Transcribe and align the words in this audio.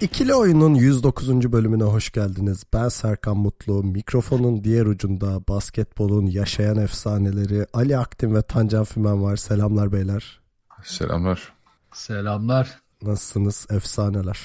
İkili 0.00 0.34
Oyun'un 0.34 0.74
109. 0.74 1.52
bölümüne 1.52 1.84
hoş 1.84 2.12
geldiniz. 2.12 2.64
Ben 2.72 2.88
Serkan 2.88 3.36
Mutlu. 3.36 3.84
Mikrofonun 3.84 4.64
diğer 4.64 4.86
ucunda 4.86 5.46
basketbolun 5.48 6.26
yaşayan 6.26 6.76
efsaneleri 6.76 7.66
Ali 7.72 7.98
Aktin 7.98 8.34
ve 8.34 8.42
Tancan 8.42 8.84
Fümen 8.84 9.22
var. 9.22 9.36
Selamlar 9.36 9.92
beyler. 9.92 10.40
Selamlar. 10.82 11.52
Selamlar. 11.92 12.78
Nasılsınız 13.02 13.66
efsaneler? 13.70 14.38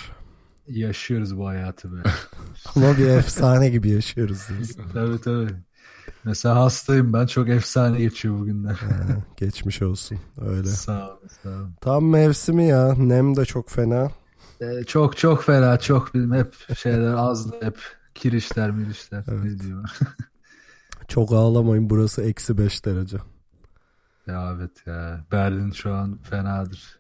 Yaşıyoruz 0.68 1.38
bu 1.38 1.48
hayatı 1.48 1.92
be. 1.92 1.98
Ama 2.76 2.98
bir 2.98 3.08
efsane 3.08 3.70
gibi 3.70 3.90
yaşıyoruz. 3.90 4.42
Biz. 4.60 4.78
tabii 4.94 5.22
tabii. 5.22 5.54
Mesela 6.24 6.56
hastayım 6.56 7.14
ben. 7.14 7.26
Çok 7.26 7.50
efsane 7.50 7.98
geçiyor 7.98 8.40
bugünler. 8.40 8.80
Geçmiş 9.38 9.82
olsun. 9.82 10.20
Öyle. 10.42 10.68
sağ 10.68 11.10
ol, 11.10 11.16
sağ 11.44 11.50
ol. 11.50 11.68
Tam 11.82 12.10
mevsimi 12.10 12.68
ya. 12.68 12.94
Nem 12.98 13.36
de 13.36 13.46
çok 13.46 13.70
fena. 13.70 14.12
Ee, 14.64 14.84
çok 14.84 15.18
çok 15.18 15.44
fena. 15.44 15.80
Çok 15.80 16.14
bilmem 16.14 16.40
hep 16.40 16.78
şeyler 16.78 17.14
azdı 17.14 17.56
hep. 17.62 17.78
Kirişler 18.16 18.72
mirişler. 18.72 19.24
Evet. 19.28 19.44
Ne 19.44 19.60
diyeyim. 19.60 19.84
Çok 21.08 21.32
ağlamayın. 21.34 21.90
Burası 21.90 22.22
eksi 22.24 22.58
5 22.58 22.86
derece. 22.86 23.18
ya 24.28 24.56
evet 24.58 24.72
ya. 24.88 25.26
Berlin 25.32 25.72
şu 25.72 25.94
an 25.94 26.18
fenadır. 26.22 27.00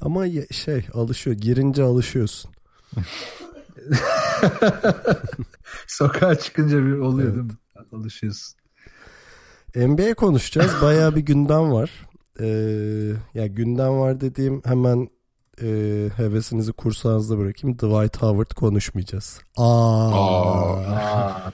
Ama 0.00 0.24
şey 0.52 0.86
alışıyor. 0.94 1.36
Girince 1.36 1.82
alışıyorsun. 1.82 2.50
Sokağa 5.86 6.34
çıkınca 6.34 6.86
bir 6.86 6.98
oluyor 6.98 7.28
Evet. 7.28 7.36
değil 7.36 7.46
mi? 7.46 7.58
Alışıyorsun. 7.92 8.56
NBA 9.76 10.14
konuşacağız. 10.14 10.72
Bayağı 10.82 11.16
bir 11.16 11.20
gündem 11.20 11.72
var. 11.72 11.90
Ee, 12.40 12.46
ya 13.34 13.46
gündem 13.46 13.98
var 13.98 14.20
dediğim 14.20 14.62
hemen 14.64 15.08
e, 15.62 15.68
hevesinizi 16.16 16.72
kursağınızda 16.72 17.38
bırakayım. 17.38 17.76
Dwight 17.76 18.16
Howard 18.22 18.50
konuşmayacağız. 18.50 19.40
Aa. 19.56 20.10
Aa. 20.96 21.52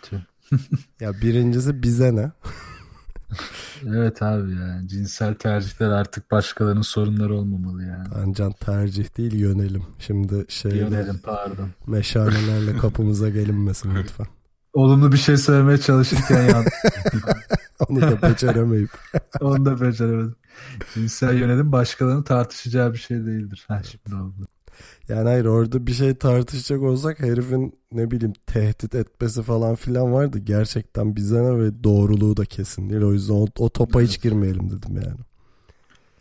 Ya 1.01 1.13
birincisi 1.23 1.83
bize 1.83 2.17
ne? 2.17 2.31
evet 3.87 4.23
abi 4.23 4.53
ya. 4.55 4.81
Cinsel 4.87 5.35
tercihler 5.35 5.91
artık 5.91 6.31
başkalarının 6.31 6.83
sorunları 6.83 7.35
olmamalı 7.35 7.83
yani. 7.83 8.09
Ancan 8.09 8.53
tercih 8.53 9.17
değil 9.19 9.35
yönelim. 9.35 9.83
Şimdi 9.99 10.45
şeyle 10.49 10.79
Yönelim 10.79 11.21
pardon. 11.25 11.69
meşalelerle 11.87 12.77
kapımıza 12.77 13.29
gelinmesin 13.29 13.95
lütfen. 13.97 14.27
Olumlu 14.73 15.13
bir 15.13 15.17
şey 15.19 15.37
söylemeye 15.37 15.79
çalışırken 15.79 16.43
yandım. 16.43 16.73
Onu 17.89 18.01
da 18.01 18.23
beceremeyip. 18.23 18.91
Onu 19.41 19.65
da 19.65 19.81
beceremedim. 19.81 20.37
Cinsel 20.95 21.39
yönelim 21.39 21.73
başkalarının 21.73 22.23
tartışacağı 22.23 22.93
bir 22.93 22.99
şey 22.99 23.27
değildir. 23.27 23.65
Ha 23.69 23.83
şimdi 23.83 24.17
oldu. 24.17 24.47
Yani 25.09 25.29
hayır 25.29 25.45
orada 25.45 25.87
bir 25.87 25.93
şey 25.93 26.15
tartışacak 26.15 26.83
olsak 26.83 27.21
herifin 27.21 27.79
ne 27.93 28.11
bileyim 28.11 28.33
tehdit 28.47 28.95
etmesi 28.95 29.43
falan 29.43 29.75
filan 29.75 30.13
vardı. 30.13 30.39
Gerçekten 30.39 31.17
bize 31.17 31.43
ne 31.43 31.59
ve 31.59 31.85
doğruluğu 31.85 32.37
da 32.37 32.45
kesin 32.45 32.91
değil. 32.91 33.03
O 33.03 33.13
yüzden 33.13 33.35
o, 33.35 33.47
o 33.59 33.69
topa 33.69 34.01
hiç 34.01 34.23
girmeyelim 34.23 34.71
dedim 34.71 34.97
yani. 34.97 35.21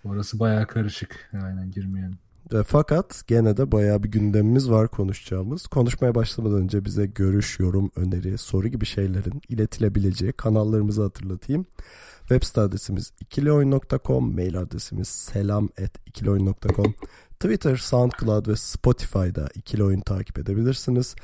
Orası 0.04 0.40
bayağı 0.40 0.68
karışık. 0.68 1.30
Aynen 1.44 1.72
girmeyelim. 1.72 2.18
Ve 2.54 2.64
fakat 2.64 3.24
gene 3.28 3.58
de 3.58 3.72
bayağı 3.72 4.04
bir 4.04 4.12
gündemimiz 4.12 4.70
var 4.70 4.88
konuşacağımız. 4.88 5.68
Konuşmaya 5.68 6.16
başlamadan 6.16 6.58
önce 6.58 6.86
bize 6.86 7.06
görüş, 7.06 7.60
yorum, 7.60 7.92
öneri, 7.96 8.38
soru 8.38 8.68
gibi 8.68 8.86
şeylerin 8.86 9.42
iletilebileceği 9.50 10.34
kanallarımızı 10.34 11.02
hatırlatayım. 11.02 11.66
Web 12.20 12.44
site 12.44 12.62
adresimiz 12.62 13.12
ikilioyun.com, 13.20 14.36
mail 14.36 14.60
adresimiz 14.60 15.08
selam@ikilioyun.com. 15.08 16.94
Twitter, 17.40 17.76
SoundCloud 17.76 18.48
ve 18.48 18.56
Spotify'da 18.56 19.50
ikili 19.56 19.84
oyun 19.84 20.02
takip 20.02 20.40
edebilirsiniz. 20.40 21.16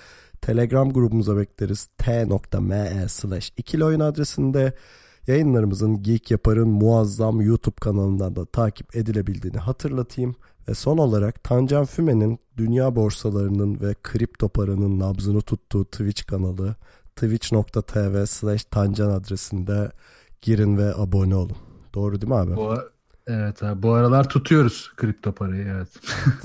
Telegram 0.42 0.94
grubumuza 0.94 1.38
bekleriz. 1.38 1.88
t.me 1.98 3.06
slash 3.08 3.52
ikili 3.58 3.86
oyun 3.86 4.00
adresinde 4.00 4.74
yayınlarımızın 5.28 6.04
Geek 6.04 6.32
Yapar'ın 6.32 6.70
muazzam 6.70 7.42
YouTube 7.42 7.76
kanalından 7.82 8.36
da 8.36 8.46
takip 8.46 8.96
edilebildiğini 8.96 9.58
hatırlatayım. 9.58 10.36
Ve 10.70 10.74
son 10.74 10.98
olarak 10.98 11.44
Tancan 11.44 11.86
Füme'nin 11.86 12.40
dünya 12.58 12.96
borsalarının 12.96 13.80
ve 13.82 13.96
kripto 14.04 14.50
paranın 14.50 15.00
nabzını 15.00 15.42
tuttuğu 15.42 15.86
Twitch 15.86 16.26
kanalı 16.26 16.76
twitch.tv 17.16 18.26
slash 18.26 18.64
tancan 18.64 19.10
adresinde 19.10 19.92
girin 20.42 20.78
ve 20.78 20.96
abone 20.96 21.36
olun. 21.36 21.58
Doğru 21.94 22.22
değil 22.22 22.32
mi 22.32 22.36
abi? 22.36 22.56
Bu, 22.56 22.76
evet 23.28 23.64
abi. 23.64 23.84
Bu 23.84 23.94
aralar 23.94 24.30
tutuyoruz 24.30 24.92
kripto 24.98 25.32
parayı. 25.32 25.66
Evet. 25.68 25.90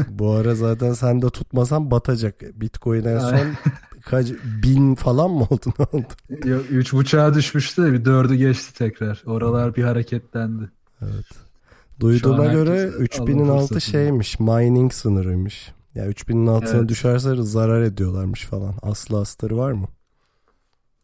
Bu 0.08 0.30
ara 0.30 0.54
zaten 0.54 0.92
sen 0.92 1.22
de 1.22 1.30
tutmasan 1.30 1.90
batacak. 1.90 2.60
Bitcoin 2.60 3.04
en 3.04 3.18
son 3.18 3.46
kaç 4.06 4.26
bin 4.62 4.94
falan 4.94 5.30
mı 5.30 5.42
oldu 5.50 5.72
ne 5.78 5.84
oldu? 5.92 6.06
Ya, 6.44 6.56
Üç 6.56 6.92
buçuğa 6.92 7.34
düşmüştü 7.34 7.82
de 7.82 7.92
bir 7.92 8.04
dördü 8.04 8.34
geçti 8.34 8.74
tekrar. 8.78 9.22
Oralar 9.26 9.76
bir 9.76 9.84
hareketlendi. 9.84 10.70
Evet. 11.02 11.26
Duyduğuma 12.00 12.46
göre 12.46 12.80
herkes 12.80 13.18
3000'in 13.18 13.38
alım 13.38 13.50
altı 13.50 13.80
şeymiş 13.80 14.40
mining 14.40 14.92
sınırıymış. 14.92 15.72
Ya 15.94 16.10
3000'in 16.10 16.46
altına 16.46 16.78
Evet. 16.78 16.88
düşerse 16.88 17.34
zarar 17.42 17.82
ediyorlarmış 17.82 18.44
falan. 18.44 18.74
Aslı 18.82 19.20
astarı 19.20 19.56
var 19.56 19.72
mı? 19.72 19.86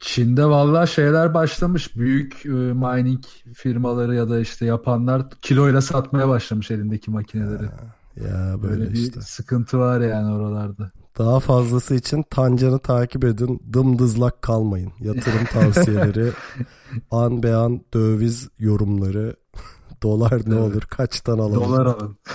Çin'de 0.01 0.45
vallahi 0.45 0.91
şeyler 0.91 1.35
başlamış. 1.35 1.97
Büyük 1.97 2.47
e, 2.47 2.49
mining 2.49 3.25
firmaları 3.55 4.15
ya 4.15 4.29
da 4.31 4.41
işte 4.41 4.67
yapanlar 4.67 5.31
kiloyla 5.43 5.81
satmaya 5.81 6.29
başlamış 6.29 6.71
elindeki 6.71 7.11
makineleri. 7.11 7.63
Ya 8.17 8.55
böyle, 8.63 8.81
Böyle 8.81 8.93
bir 8.93 8.99
işte. 8.99 9.21
sıkıntı 9.21 9.79
var 9.79 10.01
yani 10.01 10.33
oralarda. 10.35 10.91
Daha 11.19 11.41
fazlası 11.41 11.95
için 11.95 12.25
Tancan'ı 12.31 12.79
takip 12.79 13.25
edin. 13.25 13.63
Dımdızlak 13.73 14.43
kalmayın. 14.43 14.93
Yatırım 15.01 15.45
tavsiyeleri, 15.45 16.33
an 17.11 17.43
be 17.43 17.55
an 17.55 17.81
döviz 17.95 18.49
yorumları, 18.59 19.37
dolar 20.03 20.43
ne 20.47 20.55
olur, 20.55 20.83
kaçtan 20.83 21.39
alalım. 21.39 21.65
Dolar 21.65 21.87
alın. 21.87 22.17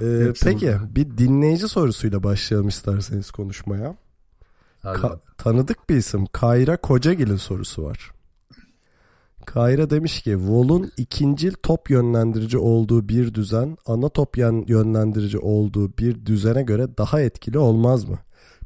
Ee, 0.00 0.32
peki 0.42 0.76
bir 0.90 1.18
dinleyici 1.18 1.68
sorusuyla 1.68 2.22
başlayalım 2.22 2.68
isterseniz 2.68 3.30
konuşmaya. 3.30 3.96
Ka- 4.82 5.18
tanıdık 5.38 5.90
bir 5.90 5.96
isim 5.96 6.26
Kayra 6.26 6.76
Kocagil'in 6.76 7.36
sorusu 7.36 7.84
var. 7.84 8.12
Kayra 9.54 9.90
demiş 9.90 10.22
ki 10.22 10.48
Vol'un 10.48 10.92
ikincil 10.96 11.52
top 11.62 11.90
yönlendirici 11.90 12.58
olduğu 12.58 13.08
bir 13.08 13.34
düzen 13.34 13.76
ana 13.86 14.08
top 14.08 14.38
yönlendirici 14.68 15.38
olduğu 15.38 15.98
bir 15.98 16.26
düzene 16.26 16.62
göre 16.62 16.98
daha 16.98 17.20
etkili 17.20 17.58
olmaz 17.58 18.04
mı? 18.08 18.18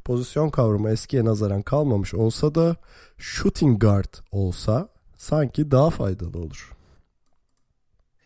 Pozisyon 0.05 0.49
kavramı 0.49 0.89
eskiye 0.89 1.25
nazaran 1.25 1.61
kalmamış 1.61 2.13
olsa 2.13 2.55
da 2.55 2.75
shooting 3.17 3.81
guard 3.81 4.13
olsa 4.31 4.89
sanki 5.17 5.71
daha 5.71 5.89
faydalı 5.89 6.39
olur. 6.39 6.71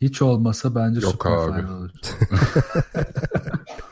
Hiç 0.02 0.22
olmasa 0.22 0.76
bence 0.76 1.00
Yok 1.00 1.12
süper 1.12 1.32
abi. 1.32 1.52
faydalı 1.52 1.78
olur. 1.78 1.92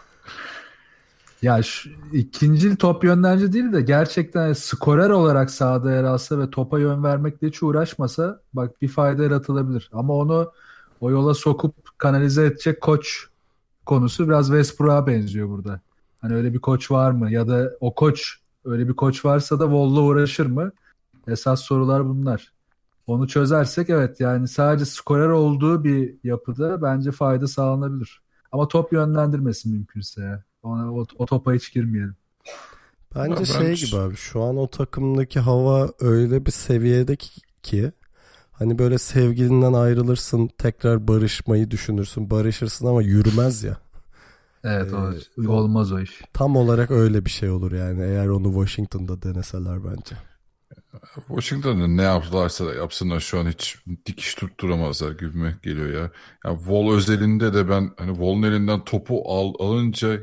ya 1.46 1.64
şu, 1.64 1.90
ikinci 2.14 2.76
top 2.76 3.04
yönlendirici 3.04 3.54
değil 3.54 3.74
de 3.74 3.82
gerçekten 3.82 4.54
skorer 4.54 5.10
olarak 5.10 5.52
sahada 5.52 5.92
yer 5.92 6.04
alsa 6.04 6.40
ve 6.40 6.50
topa 6.50 6.80
yön 6.80 7.04
vermekle 7.04 7.48
hiç 7.48 7.64
uğraşmasa 7.64 8.42
bak 8.54 8.82
bir 8.82 8.88
fayda 8.88 9.24
yaratılabilir. 9.24 9.90
Ama 9.94 10.14
onu 10.14 10.52
o 11.02 11.12
yola 11.12 11.34
sokup 11.34 11.76
kanalize 11.98 12.46
edecek 12.46 12.82
koç 12.82 13.28
konusu 13.86 14.28
biraz 14.28 14.48
Westbrook'a 14.48 15.08
benziyor 15.08 15.50
burada. 15.50 15.82
Hani 16.22 16.36
öyle 16.36 16.54
bir 16.54 16.60
koç 16.60 16.92
var 16.92 17.12
mı? 17.12 17.32
Ya 17.32 17.48
da 17.48 17.72
o 17.80 17.96
koç 17.96 18.36
öyle 18.66 18.88
bir 18.88 18.94
koç 18.94 19.26
varsa 19.26 19.60
da 19.60 19.64
Wall'la 19.64 20.02
uğraşır 20.02 20.46
mı? 20.46 20.72
Esas 21.28 21.62
sorular 21.62 22.06
bunlar. 22.06 22.54
Onu 23.08 23.28
çözersek 23.28 23.90
evet 23.90 24.20
yani 24.20 24.48
sadece 24.48 24.86
skorer 24.86 25.30
olduğu 25.30 25.84
bir 25.84 26.16
yapıda 26.24 26.82
bence 26.82 27.12
fayda 27.12 27.48
sağlanabilir. 27.48 28.22
Ama 28.52 28.68
top 28.68 28.94
yönlendirmesi 28.94 29.70
mümkünse. 29.70 30.44
Ona, 30.66 30.94
o, 30.94 31.06
o 31.18 31.26
topa 31.26 31.54
hiç 31.54 31.74
girmeyelim. 31.74 32.16
Bence 33.16 33.36
ben- 33.36 33.44
şey 33.44 33.76
gibi 33.76 33.96
abi 33.98 34.16
şu 34.16 34.44
an 34.44 34.58
o 34.58 34.68
takımdaki 34.70 35.40
hava 35.40 35.90
öyle 36.00 36.46
bir 36.46 36.52
seviyede 36.52 37.16
ki, 37.16 37.42
ki 37.64 37.92
hani 38.52 38.80
böyle 38.80 38.98
sevgilinden 38.98 39.74
ayrılırsın 39.74 40.50
tekrar 40.58 41.08
barışmayı 41.08 41.72
düşünürsün 41.72 42.30
barışırsın 42.30 42.88
ama 42.88 43.02
yürümez 43.02 43.64
ya. 43.64 43.78
Evet 44.64 44.94
o, 44.94 45.14
Ee, 45.44 45.48
olmaz 45.48 45.92
o 45.92 46.00
iş. 46.00 46.22
Tam 46.34 46.56
olarak 46.56 46.92
öyle 46.92 47.26
bir 47.26 47.30
şey 47.30 47.50
olur 47.50 47.72
yani 47.72 48.04
eğer 48.04 48.28
onu 48.28 48.54
Washington'da 48.54 49.22
deneseler 49.22 49.86
bence. 49.86 50.16
Washington'da 51.28 51.88
ne 51.88 52.02
yaptılarsa 52.02 52.74
yapsınlar 52.74 53.20
şu 53.20 53.40
an 53.40 53.48
hiç 53.48 53.78
dikiş 54.06 54.36
tutturamazlar 54.36 55.12
gibime 55.12 55.58
geliyor 55.64 55.90
ya. 55.90 56.12
Ya 56.46 56.58
Wall 56.58 56.94
özelinde 56.94 57.54
de 57.54 57.70
ben 57.70 57.92
hani 57.98 58.14
Wall'un 58.14 58.44
elinden 58.44 58.84
topu 58.84 59.24
al, 59.26 59.54
alınca 59.60 60.20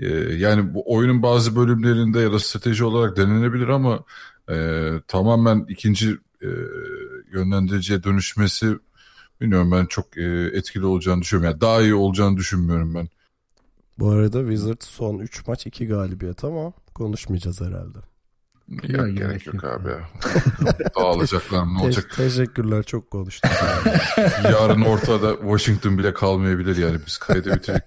e, 0.00 0.06
yani 0.34 0.74
bu 0.74 0.94
oyunun 0.94 1.22
bazı 1.22 1.56
bölümlerinde 1.56 2.20
ya 2.20 2.32
da 2.32 2.38
strateji 2.38 2.84
olarak 2.84 3.16
denenebilir 3.16 3.68
ama 3.68 4.04
e, 4.50 4.88
tamamen 5.08 5.66
ikinci 5.68 6.10
e, 6.42 6.48
yönlendiriciye 7.32 8.02
dönüşmesi 8.02 8.78
bilmiyorum 9.40 9.72
ben 9.72 9.86
çok 9.86 10.18
e, 10.18 10.50
etkili 10.54 10.86
olacağını 10.86 11.20
düşünmüyorum. 11.20 11.52
Yani 11.52 11.60
daha 11.60 11.82
iyi 11.82 11.94
olacağını 11.94 12.36
düşünmüyorum 12.36 12.94
ben. 12.94 13.08
Bu 13.98 14.10
arada 14.10 14.40
Wizards 14.40 14.86
son 14.86 15.18
3 15.18 15.46
maç 15.46 15.66
2 15.66 15.86
galibiyet 15.86 16.44
ama 16.44 16.72
konuşmayacağız 16.94 17.60
herhalde. 17.60 17.98
Ya, 18.68 18.78
gerek 18.88 19.16
gerek 19.16 19.46
yok 19.46 19.54
yok. 19.54 19.64
abi 19.64 19.88
ya. 19.88 20.00
Dağılacaklar 20.96 21.64
ne 21.74 21.78
Te- 21.78 21.84
olacak? 21.84 22.10
teşekkürler 22.16 22.82
çok 22.82 23.10
konuştuk. 23.10 23.50
Yarın 24.44 24.80
ortada 24.82 25.36
Washington 25.36 25.98
bile 25.98 26.14
kalmayabilir 26.14 26.76
yani 26.76 26.98
biz 27.06 27.18
kaydı 27.18 27.54
bitirdik. 27.54 27.82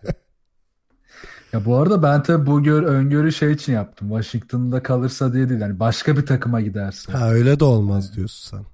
Ya 1.53 1.65
bu 1.65 1.77
arada 1.77 2.03
ben 2.03 2.23
tabii 2.23 2.45
bu 2.45 2.63
gör, 2.63 2.83
öngörü 2.83 3.31
şey 3.31 3.51
için 3.51 3.73
yaptım. 3.73 4.09
Washington'da 4.09 4.83
kalırsa 4.83 5.33
diye 5.33 5.49
değil. 5.49 5.61
Yani 5.61 5.79
başka 5.79 6.17
bir 6.17 6.25
takıma 6.25 6.61
giderse. 6.61 7.11
ha 7.11 7.31
öyle 7.31 7.59
de 7.59 7.63
olmaz 7.63 8.15
diyorsun 8.15 8.57
sen. 8.57 8.65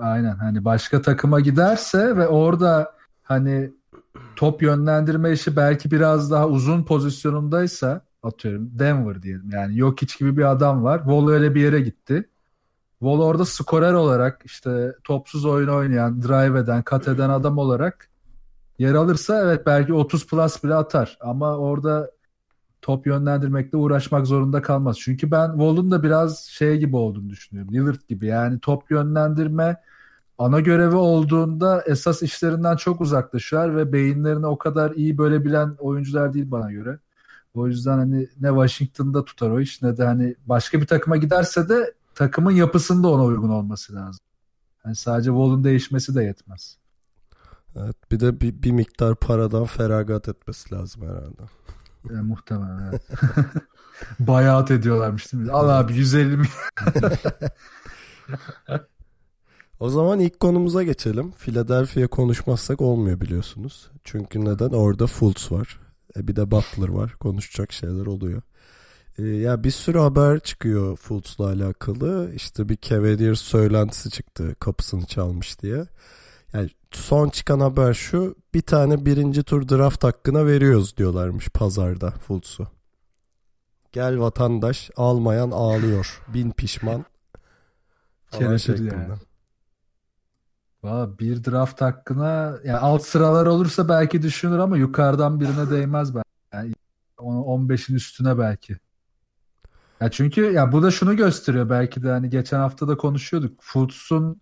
Aynen 0.00 0.36
hani 0.36 0.64
başka 0.64 1.02
takıma 1.02 1.40
giderse 1.40 2.16
ve 2.16 2.26
orada 2.28 2.92
hani 3.22 3.70
top 4.36 4.62
yönlendirme 4.62 5.32
işi 5.32 5.56
belki 5.56 5.90
biraz 5.90 6.30
daha 6.30 6.48
uzun 6.48 6.84
pozisyonundaysa 6.84 8.00
atıyorum 8.22 8.78
Denver 8.78 9.22
diyelim. 9.22 9.50
Yani 9.52 9.78
yok 9.78 10.02
hiç 10.02 10.18
gibi 10.18 10.36
bir 10.36 10.50
adam 10.50 10.84
var. 10.84 10.98
Wall 10.98 11.28
öyle 11.28 11.54
bir 11.54 11.60
yere 11.60 11.80
gitti. 11.80 12.28
Wall 12.98 13.20
orada 13.20 13.44
skorer 13.44 13.92
olarak 13.92 14.42
işte 14.44 14.92
topsuz 15.04 15.44
oyun 15.44 15.68
oynayan, 15.68 16.22
drive 16.22 16.58
eden, 16.58 16.82
kat 16.82 17.08
eden 17.08 17.30
adam 17.30 17.58
olarak 17.58 18.08
yer 18.78 18.94
alırsa 18.94 19.42
evet 19.42 19.66
belki 19.66 19.94
30 19.94 20.26
plus 20.26 20.64
bile 20.64 20.74
atar. 20.74 21.18
Ama 21.20 21.56
orada 21.56 22.10
top 22.82 23.06
yönlendirmekle 23.06 23.78
uğraşmak 23.78 24.26
zorunda 24.26 24.62
kalmaz. 24.62 24.98
Çünkü 25.00 25.30
ben 25.30 25.48
Wall'un 25.48 25.90
da 25.90 26.02
biraz 26.02 26.40
şey 26.40 26.78
gibi 26.78 26.96
olduğunu 26.96 27.30
düşünüyorum. 27.30 27.74
Lillard 27.74 28.08
gibi 28.08 28.26
yani 28.26 28.60
top 28.60 28.90
yönlendirme 28.90 29.76
ana 30.38 30.60
görevi 30.60 30.96
olduğunda 30.96 31.82
esas 31.86 32.22
işlerinden 32.22 32.76
çok 32.76 33.00
uzaklaşıyor 33.00 33.76
ve 33.76 33.92
beyinlerini 33.92 34.46
o 34.46 34.58
kadar 34.58 34.90
iyi 34.90 35.18
bölebilen 35.18 35.76
oyuncular 35.78 36.34
değil 36.34 36.50
bana 36.50 36.72
göre. 36.72 36.98
O 37.54 37.66
yüzden 37.66 37.98
hani 37.98 38.28
ne 38.40 38.48
Washington'da 38.48 39.24
tutar 39.24 39.50
o 39.50 39.60
iş 39.60 39.82
ne 39.82 39.96
de 39.96 40.04
hani 40.04 40.34
başka 40.46 40.80
bir 40.80 40.86
takıma 40.86 41.16
giderse 41.16 41.68
de 41.68 41.94
takımın 42.14 42.50
yapısında 42.50 43.08
ona 43.08 43.24
uygun 43.24 43.48
olması 43.48 43.94
lazım. 43.94 44.20
Yani 44.84 44.96
sadece 44.96 45.30
Wall'un 45.30 45.64
değişmesi 45.64 46.14
de 46.14 46.24
yetmez. 46.24 46.78
Evet, 47.76 47.96
bir 48.12 48.20
de 48.20 48.40
bir, 48.40 48.62
bir 48.62 48.70
miktar 48.70 49.14
paradan 49.14 49.64
feragat 49.64 50.28
etmesi 50.28 50.74
lazım 50.74 51.02
herhalde. 51.02 51.42
E, 52.10 52.22
muhtemelen 52.22 52.88
evet. 52.88 53.02
Bayat 54.18 54.70
ediyorlarmış 54.70 55.32
değil 55.32 55.44
mi? 55.44 55.52
Al 55.52 55.68
abi 55.68 55.94
150 55.94 56.36
milyon. 56.36 56.48
O 59.80 59.90
zaman 59.90 60.20
ilk 60.20 60.40
konumuza 60.40 60.82
geçelim. 60.82 61.32
Philadelphia 61.32 62.06
konuşmazsak 62.06 62.80
olmuyor 62.80 63.20
biliyorsunuz. 63.20 63.90
Çünkü 64.04 64.44
neden? 64.44 64.70
Orada 64.70 65.06
Fultz 65.06 65.52
var. 65.52 65.80
E 66.16 66.28
bir 66.28 66.36
de 66.36 66.50
Butler 66.50 66.88
var. 66.88 67.12
Konuşacak 67.20 67.72
şeyler 67.72 68.06
oluyor. 68.06 68.42
E, 69.18 69.22
ya 69.22 69.64
bir 69.64 69.70
sürü 69.70 69.98
haber 69.98 70.40
çıkıyor 70.40 70.96
Fultz'la 70.96 71.46
alakalı. 71.46 72.32
İşte 72.34 72.68
bir 72.68 72.78
Cavaliers 72.82 73.40
söylentisi 73.40 74.10
çıktı. 74.10 74.54
Kapısını 74.60 75.06
çalmış 75.06 75.62
diye. 75.62 75.84
Yani 76.52 76.70
son 76.92 77.28
çıkan 77.28 77.60
haber 77.60 77.94
şu. 77.94 78.36
Bir 78.54 78.62
tane 78.62 79.06
birinci 79.06 79.42
tur 79.42 79.68
draft 79.68 80.04
hakkına 80.04 80.46
veriyoruz 80.46 80.96
diyorlarmış 80.96 81.48
pazarda 81.48 82.10
Fultz'u. 82.10 82.68
Gel 83.92 84.20
vatandaş 84.20 84.90
almayan 84.96 85.50
ağlıyor. 85.50 86.22
Bin 86.34 86.50
pişman. 86.50 87.04
Şeklinde. 88.58 88.94
yani. 88.94 89.27
Valla 90.82 91.18
bir 91.18 91.44
draft 91.44 91.80
hakkına 91.80 92.58
yani 92.64 92.78
alt 92.78 93.02
sıralar 93.02 93.46
olursa 93.46 93.88
belki 93.88 94.22
düşünür 94.22 94.58
ama 94.58 94.76
yukarıdan 94.76 95.40
birine 95.40 95.70
değmez 95.70 96.14
ben. 96.14 96.22
Yani 96.52 96.74
15'in 97.18 97.94
üstüne 97.94 98.38
belki. 98.38 98.76
Ya 100.00 100.10
çünkü 100.10 100.52
ya 100.52 100.72
bu 100.72 100.82
da 100.82 100.90
şunu 100.90 101.16
gösteriyor 101.16 101.70
belki 101.70 102.02
de 102.02 102.10
hani 102.10 102.30
geçen 102.30 102.58
hafta 102.58 102.88
da 102.88 102.96
konuşuyorduk. 102.96 103.58
Fultz'un 103.60 104.40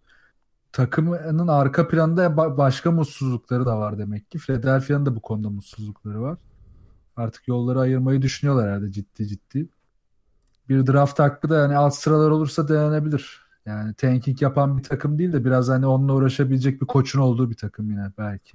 takımının 0.72 1.48
arka 1.48 1.88
planında 1.88 2.26
ba- 2.26 2.58
başka 2.58 2.90
mutsuzlukları 2.90 3.66
da 3.66 3.78
var 3.78 3.98
demek 3.98 4.30
ki. 4.30 4.38
Philadelphia'nın 4.38 5.06
da 5.06 5.16
bu 5.16 5.20
konuda 5.20 5.50
mutsuzlukları 5.50 6.22
var. 6.22 6.38
Artık 7.16 7.48
yolları 7.48 7.80
ayırmayı 7.80 8.22
düşünüyorlar 8.22 8.68
herhalde 8.68 8.92
ciddi 8.92 9.28
ciddi. 9.28 9.68
Bir 10.68 10.86
draft 10.86 11.18
hakkı 11.18 11.48
da 11.48 11.58
yani 11.58 11.76
alt 11.76 11.94
sıralar 11.94 12.30
olursa 12.30 12.68
denenebilir. 12.68 13.45
Yani 13.66 13.94
tanking 13.94 14.42
yapan 14.42 14.78
bir 14.78 14.82
takım 14.82 15.18
değil 15.18 15.32
de 15.32 15.44
biraz 15.44 15.68
hani 15.68 15.86
onunla 15.86 16.12
uğraşabilecek 16.12 16.80
bir 16.80 16.86
koçun 16.86 17.20
olduğu 17.20 17.50
bir 17.50 17.56
takım 17.56 17.90
yine 17.90 18.12
belki. 18.18 18.52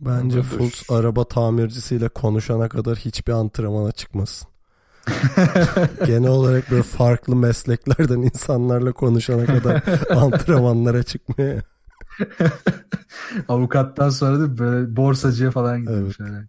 Bence 0.00 0.38
Olabilir. 0.38 0.58
Fultz 0.58 0.90
araba 0.90 1.24
tamircisiyle 1.24 2.08
konuşana 2.08 2.68
kadar 2.68 2.96
hiçbir 2.96 3.32
antrenmana 3.32 3.92
çıkmasın. 3.92 4.48
Genel 6.06 6.30
olarak 6.30 6.70
böyle 6.70 6.82
farklı 6.82 7.36
mesleklerden 7.36 8.22
insanlarla 8.22 8.92
konuşana 8.92 9.46
kadar 9.46 9.82
antrenmanlara 10.16 11.02
çıkmıyor. 11.02 11.62
Avukattan 13.48 14.10
sonra 14.10 14.40
da 14.40 14.58
böyle 14.58 14.96
borsacıya 14.96 15.50
falan 15.50 15.80
gidiyormuş. 15.80 16.20
yani. 16.20 16.46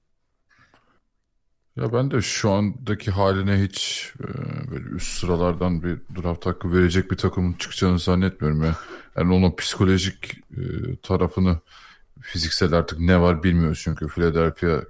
Ya 1.78 1.94
ben 1.94 2.12
de 2.12 2.22
şu 2.22 2.52
andaki 2.52 3.12
haline 3.12 3.62
hiç 3.64 4.12
e, 4.20 4.28
böyle 4.72 4.90
üst 4.90 5.20
sıralardan 5.20 5.84
bir 5.84 5.98
draft 6.22 6.46
hakkı 6.46 6.74
verecek 6.74 7.12
bir 7.12 7.18
takımın 7.18 7.54
çıkacağını 7.54 8.00
zannetmiyorum 8.00 8.64
ya. 8.64 8.75
Yani 9.18 9.34
onun 9.34 9.56
psikolojik 9.56 10.34
e, 10.58 10.62
tarafını 11.04 11.60
fiziksel 12.22 12.74
artık 12.74 13.00
ne 13.00 13.22
var 13.22 13.44
bilmiyoruz 13.44 13.81
çünkü 13.84 14.08
Philadelphia 14.08 14.81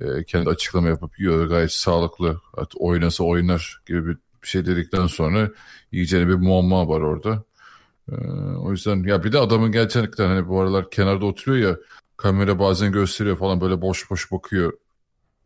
e, 0.00 0.24
kendi 0.24 0.50
açıklama 0.50 0.88
yapıp 0.88 1.20
"Yo, 1.20 1.48
gayet 1.48 1.72
sağlıklı 1.72 2.40
artık 2.54 2.80
oynasa 2.82 3.24
oynar 3.24 3.82
gibi 3.86 4.08
bir 4.08 4.18
şey 4.42 4.66
dedikten 4.66 5.06
sonra 5.06 5.50
iyice 5.92 6.28
bir 6.28 6.34
muamma 6.34 6.88
var 6.88 7.00
orada. 7.00 7.44
E, 8.12 8.14
o 8.58 8.72
yüzden 8.72 9.04
ya 9.04 9.24
bir 9.24 9.32
de 9.32 9.38
adamın 9.38 9.72
gerçekten 9.72 10.26
hani 10.28 10.48
bu 10.48 10.60
aralar 10.60 10.90
kenarda 10.90 11.26
oturuyor 11.26 11.70
ya 11.70 11.78
kamera 12.16 12.58
bazen 12.58 12.92
gösteriyor 12.92 13.38
falan 13.38 13.60
böyle 13.60 13.82
boş 13.82 14.10
boş 14.10 14.32
bakıyor. 14.32 14.72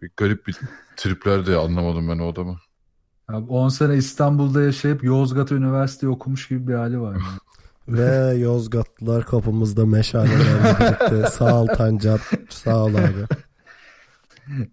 Bir 0.03 0.11
garip 0.17 0.47
bir 0.47 0.57
tripler 0.97 1.47
de 1.47 1.57
anlamadım 1.57 2.09
ben 2.09 2.19
o 2.19 2.33
adamı. 2.33 2.59
Abi 3.29 3.53
10 3.53 3.69
sene 3.69 3.97
İstanbul'da 3.97 4.63
yaşayıp 4.63 5.05
Yozgat 5.05 5.53
Üniversite 5.53 6.09
okumuş 6.09 6.49
gibi 6.49 6.69
bir 6.69 6.75
hali 6.75 7.01
var. 7.01 7.13
Yani. 7.13 7.39
Ve 7.99 8.35
Yozgatlılar 8.35 9.27
kapımızda 9.27 9.87
meşalelerle 9.87 10.79
birlikte. 10.81 11.31
Sağ 11.31 11.61
ol 11.63 11.67
Tancan. 11.67 12.19
Sağ 12.49 12.85
ol 12.85 12.95
abi. 12.95 13.27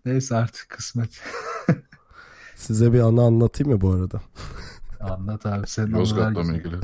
Neyse 0.06 0.36
artık 0.36 0.70
kısmet. 0.70 1.10
Size 2.56 2.94
bir 2.94 3.00
anı 3.00 3.22
anlatayım 3.22 3.74
mı 3.74 3.82
bu 3.82 3.92
arada? 3.92 4.22
Anlat 5.00 5.46
abi 5.46 5.68
senin 5.68 5.96
Yozgat'la 5.96 6.44
mı 6.44 6.58
ilgili? 6.58 6.76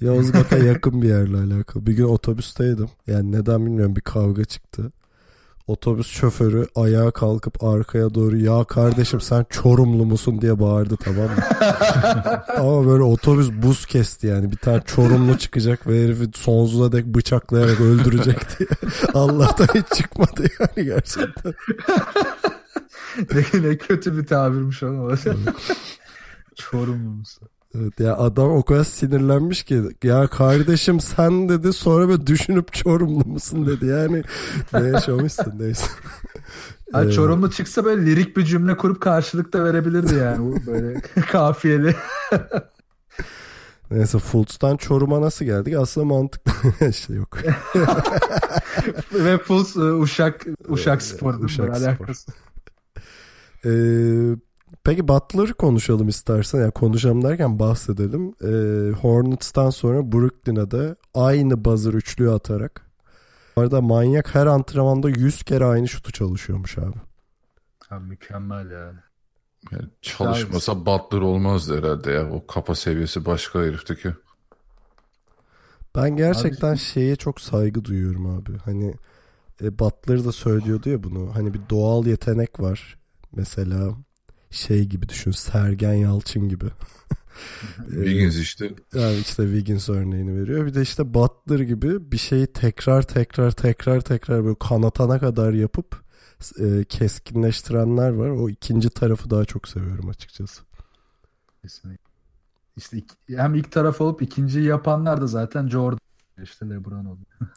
Yozgat'a 0.00 0.58
yakın 0.58 1.02
bir 1.02 1.08
yerle 1.08 1.36
alakalı. 1.36 1.86
Bir 1.86 1.92
gün 1.92 2.04
otobüsteydim. 2.04 2.88
Yani 3.06 3.32
neden 3.32 3.66
bilmiyorum 3.66 3.96
bir 3.96 4.00
kavga 4.00 4.44
çıktı. 4.44 4.92
Otobüs 5.68 6.06
şoförü 6.06 6.66
ayağa 6.74 7.10
kalkıp 7.10 7.64
arkaya 7.64 8.14
doğru 8.14 8.36
ya 8.36 8.64
kardeşim 8.64 9.20
sen 9.20 9.46
Çorumlu 9.50 10.06
musun 10.06 10.40
diye 10.40 10.60
bağırdı 10.60 10.96
tamam 10.96 11.24
mı? 11.24 11.42
Ama 12.58 12.86
böyle 12.86 13.02
otobüs 13.02 13.50
buz 13.52 13.86
kesti 13.86 14.26
yani. 14.26 14.52
Bir 14.52 14.56
tane 14.56 14.82
Çorumlu 14.86 15.38
çıkacak 15.38 15.86
ve 15.86 16.04
herifi 16.04 16.24
sonsuza 16.34 16.92
dek 16.92 17.06
bıçaklayarak 17.06 17.80
öldürecek 17.80 18.58
diye. 18.58 18.68
Allah'tan 19.14 19.66
hiç 19.74 19.86
çıkmadı 19.96 20.48
yani 20.60 20.86
gerçekten. 20.86 21.54
ne, 23.34 23.68
ne 23.68 23.78
kötü 23.78 24.18
bir 24.18 24.26
tabirmiş 24.26 24.82
onu. 24.82 25.16
Çorumlu 26.54 27.10
musun? 27.10 27.48
Evet 27.74 28.00
ya 28.00 28.16
adam 28.16 28.50
o 28.50 28.62
kadar 28.64 28.84
sinirlenmiş 28.84 29.62
ki 29.62 29.82
ya 30.02 30.26
kardeşim 30.26 31.00
sen 31.00 31.48
dedi 31.48 31.72
sonra 31.72 32.08
böyle 32.08 32.26
düşünüp 32.26 32.72
Çorumlu 32.72 33.24
musun 33.24 33.66
dedi 33.66 33.86
yani 33.86 34.22
ne 34.72 34.88
yaşamışsın 34.88 35.52
neyse. 35.58 35.86
Ha, 36.92 37.04
Ee, 37.04 37.10
Çorumlu 37.12 37.50
çıksa 37.50 37.84
böyle 37.84 38.06
lirik 38.06 38.36
bir 38.36 38.44
cümle 38.44 38.76
kurup 38.76 39.00
karşılık 39.00 39.52
da 39.52 39.64
verebilirdi 39.64 40.14
yani. 40.14 40.38
Bu 40.38 40.66
Böyle 40.66 41.00
kafiyeli. 41.30 41.96
Neyse 43.90 44.18
Fultz'tan 44.18 44.76
Çorum'a 44.76 45.20
nasıl 45.20 45.44
geldik 45.44 45.74
aslında 45.76 46.06
mantıklı 46.06 46.92
şey 46.92 47.16
yok. 47.16 47.38
Ve 49.14 49.38
Puls 49.38 49.76
e, 49.76 49.80
Uşak 49.80 50.46
Uşak 50.68 51.02
Spor 51.02 51.32
değil 51.32 51.40
mi? 51.40 51.46
Uşak 51.46 51.76
Spor. 51.76 51.86
alakası. 51.86 52.32
Ee, 53.64 53.70
peki 54.84 55.08
Butler'ı 55.08 55.54
konuşalım 55.54 56.08
istersen. 56.08 56.60
Yani 56.60 56.70
konuşalım 56.70 57.24
derken 57.24 57.58
bahsedelim. 57.58 58.34
Ee, 58.42 58.92
Hornets'tan 58.92 59.70
sonra 59.70 60.12
Brooklyn'e 60.12 60.70
de 60.70 60.96
aynı 61.14 61.64
buzzer 61.64 61.92
üçlüğü 61.92 62.30
atarak. 62.30 62.82
Bu 63.56 63.60
arada 63.60 63.80
manyak 63.80 64.34
her 64.34 64.46
antrenmanda 64.46 65.08
100 65.08 65.42
kere 65.42 65.64
aynı 65.64 65.88
şutu 65.88 66.12
çalışıyormuş 66.12 66.78
abi. 66.78 66.96
Ha, 67.88 67.98
mükemmel 67.98 68.70
ya. 68.70 68.92
Yani 69.72 69.88
çalışmasa 70.02 70.86
Butler 70.86 71.20
olmazdı 71.20 71.78
herhalde 71.78 72.10
ya. 72.10 72.30
O 72.30 72.46
kafa 72.46 72.74
seviyesi 72.74 73.26
başka 73.26 73.58
herifteki. 73.58 74.12
Ben 75.96 76.16
gerçekten 76.16 76.74
şeye 76.74 77.16
çok 77.16 77.40
saygı 77.40 77.84
duyuyorum 77.84 78.26
abi. 78.26 78.58
Hani 78.58 78.94
e, 79.62 79.78
Butler 79.78 80.24
da 80.24 80.32
söylüyordu 80.32 80.90
ya 80.90 81.02
bunu. 81.02 81.34
Hani 81.34 81.54
bir 81.54 81.60
doğal 81.70 82.06
yetenek 82.06 82.60
var. 82.60 82.98
Mesela 83.32 83.94
şey 84.50 84.84
gibi 84.84 85.08
düşün. 85.08 85.30
Sergen 85.30 85.92
Yalçın 85.92 86.48
gibi. 86.48 86.64
E, 87.78 87.94
Wiggins 87.94 88.36
işte. 88.36 88.70
Yani 88.94 89.16
işte 89.18 89.42
Wiggins 89.42 89.88
örneğini 89.88 90.40
veriyor. 90.42 90.66
Bir 90.66 90.74
de 90.74 90.82
işte 90.82 91.14
Butler 91.14 91.58
gibi 91.58 92.12
bir 92.12 92.18
şeyi 92.18 92.46
tekrar 92.46 93.02
tekrar 93.02 93.50
tekrar 93.50 94.00
tekrar 94.00 94.44
böyle 94.44 94.56
kanatana 94.60 95.18
kadar 95.18 95.52
yapıp 95.52 96.02
e, 96.60 96.84
keskinleştirenler 96.84 98.10
var. 98.10 98.28
O 98.28 98.48
ikinci 98.48 98.90
tarafı 98.90 99.30
daha 99.30 99.44
çok 99.44 99.68
seviyorum 99.68 100.08
açıkçası. 100.08 100.62
Kesinlikle. 101.62 102.04
İşte 102.76 102.96
iki- 102.96 103.36
hem 103.38 103.54
ilk 103.54 103.72
taraf 103.72 104.00
olup 104.00 104.22
ikinciyi 104.22 104.64
yapanlar 104.64 105.20
da 105.20 105.26
zaten 105.26 105.68
Jordan. 105.68 105.98
işte 106.42 106.70
LeBron 106.70 107.04
oldu. 107.04 107.20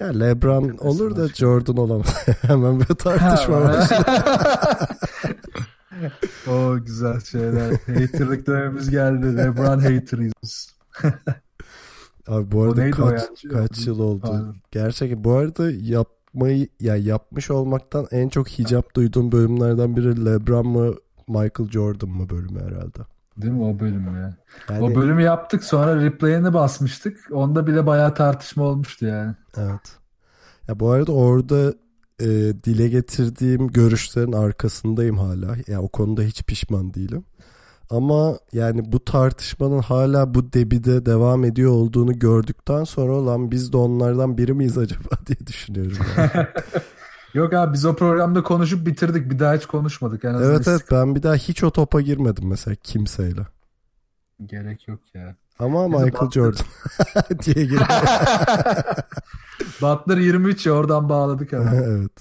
Ya 0.00 0.06
LeBron 0.06 0.76
olur 0.78 1.16
da. 1.16 1.28
Jordan 1.28 1.76
olamaz. 1.76 2.14
Hemen 2.42 2.80
bir 2.80 2.84
tartışma 2.86 3.60
var. 3.60 3.88
o 6.50 6.76
güzel 6.84 7.20
şeyler. 7.20 7.70
Haterlık 7.72 8.46
dönemimiz 8.46 8.90
geldi. 8.90 9.36
LeBron 9.36 9.78
haterıyız. 9.78 10.32
biz. 10.42 10.74
Abi 12.28 12.52
bu 12.52 12.62
arada 12.62 12.90
kaç, 12.90 13.44
ya? 13.44 13.50
kaç 13.50 13.86
yıl 13.86 13.98
oldu? 13.98 14.20
Pardon. 14.22 14.56
Gerçekten 14.70 15.24
bu 15.24 15.32
arada 15.32 15.70
yapmayı 15.70 16.68
ya 16.80 16.96
yapmış 16.96 17.50
olmaktan 17.50 18.06
en 18.10 18.28
çok 18.28 18.48
hicap 18.48 18.96
duyduğum 18.96 19.32
bölümlerden 19.32 19.96
biri 19.96 20.24
LeBron 20.24 20.68
mı 20.68 20.94
Michael 21.28 21.70
Jordan 21.70 22.10
mı 22.10 22.30
bölümü 22.30 22.60
herhalde. 22.60 22.98
Değil 23.36 23.52
mi 23.52 23.62
o 23.62 23.78
bölüm 23.78 24.16
ya? 24.16 24.36
Yani, 24.70 24.84
O 24.84 24.94
bölümü 24.94 25.22
yaptık 25.22 25.64
sonra 25.64 26.00
replay'ini 26.00 26.54
basmıştık. 26.54 27.28
Onda 27.32 27.66
bile 27.66 27.86
bayağı 27.86 28.14
tartışma 28.14 28.64
olmuştu 28.64 29.06
yani. 29.06 29.34
Evet. 29.56 29.96
Ya 30.68 30.80
bu 30.80 30.90
arada 30.90 31.12
orada 31.12 31.74
e, 32.20 32.26
dile 32.64 32.88
getirdiğim 32.88 33.68
görüşlerin 33.68 34.32
arkasındayım 34.32 35.18
hala. 35.18 35.56
Ya 35.66 35.82
o 35.82 35.88
konuda 35.88 36.22
hiç 36.22 36.42
pişman 36.42 36.94
değilim. 36.94 37.24
Ama 37.90 38.38
yani 38.52 38.92
bu 38.92 39.04
tartışmanın 39.04 39.78
hala 39.78 40.34
bu 40.34 40.52
debide 40.52 41.06
devam 41.06 41.44
ediyor 41.44 41.72
olduğunu 41.72 42.18
gördükten 42.18 42.84
sonra 42.84 43.12
olan 43.12 43.50
biz 43.50 43.72
de 43.72 43.76
onlardan 43.76 44.38
biri 44.38 44.54
miyiz 44.54 44.78
acaba 44.78 45.08
diye 45.26 45.46
düşünüyorum. 45.46 45.98
yani. 46.16 46.30
Yok 47.34 47.54
abi 47.54 47.72
biz 47.72 47.84
o 47.84 47.96
programda 47.96 48.42
konuşup 48.42 48.86
bitirdik. 48.86 49.30
Bir 49.30 49.38
daha 49.38 49.54
hiç 49.54 49.66
konuşmadık. 49.66 50.24
En 50.24 50.34
evet 50.34 50.68
evet 50.68 50.82
ben 50.90 51.14
bir 51.14 51.22
daha 51.22 51.34
hiç 51.34 51.64
o 51.64 51.70
topa 51.70 52.00
girmedim 52.00 52.48
mesela 52.48 52.74
kimseyle. 52.74 53.40
Gerek 54.46 54.88
yok 54.88 55.00
ya. 55.14 55.36
Ama 55.58 55.88
Michael 55.88 56.10
Butler- 56.12 56.32
Jordan 56.32 56.66
diye 57.44 57.64
girdim. 57.66 57.86
Butler 59.82 60.16
23 60.16 60.66
ya 60.66 60.72
oradan 60.72 61.08
bağladık 61.08 61.52
hemen. 61.52 61.74
evet. 61.84 62.12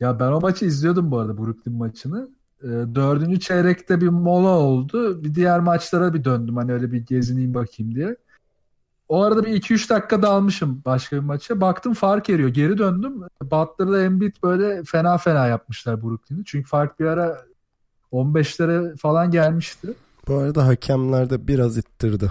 Ya 0.00 0.20
ben 0.20 0.32
o 0.32 0.40
maçı 0.40 0.64
izliyordum 0.64 1.10
bu 1.10 1.18
arada 1.18 1.38
Brooklyn 1.38 1.76
maçını. 1.76 2.28
Ee, 2.62 2.66
dördüncü 2.94 3.40
çeyrekte 3.40 4.00
bir 4.00 4.08
mola 4.08 4.48
oldu. 4.48 5.24
Bir 5.24 5.34
diğer 5.34 5.60
maçlara 5.60 6.14
bir 6.14 6.24
döndüm 6.24 6.56
hani 6.56 6.72
öyle 6.72 6.92
bir 6.92 7.06
gezineyim 7.06 7.54
bakayım 7.54 7.94
diye. 7.94 8.16
O 9.08 9.22
arada 9.22 9.44
bir 9.44 9.62
2-3 9.62 9.90
dakika 9.90 10.22
dalmışım 10.22 10.82
başka 10.84 11.16
bir 11.16 11.22
maça. 11.22 11.60
Baktım 11.60 11.94
fark 11.94 12.30
eriyor. 12.30 12.48
Geri 12.48 12.78
döndüm. 12.78 13.20
Butler'la 13.42 14.02
Embiid 14.02 14.36
böyle 14.42 14.84
fena 14.84 15.18
fena 15.18 15.46
yapmışlar 15.46 16.02
Brooklyn'i. 16.02 16.44
Çünkü 16.44 16.68
fark 16.68 17.00
bir 17.00 17.04
ara 17.06 17.44
15'lere 18.12 18.96
falan 18.96 19.30
gelmişti. 19.30 19.94
Bu 20.28 20.36
arada 20.36 20.66
hakemler 20.66 21.30
de 21.30 21.48
biraz 21.48 21.76
ittirdi. 21.76 22.30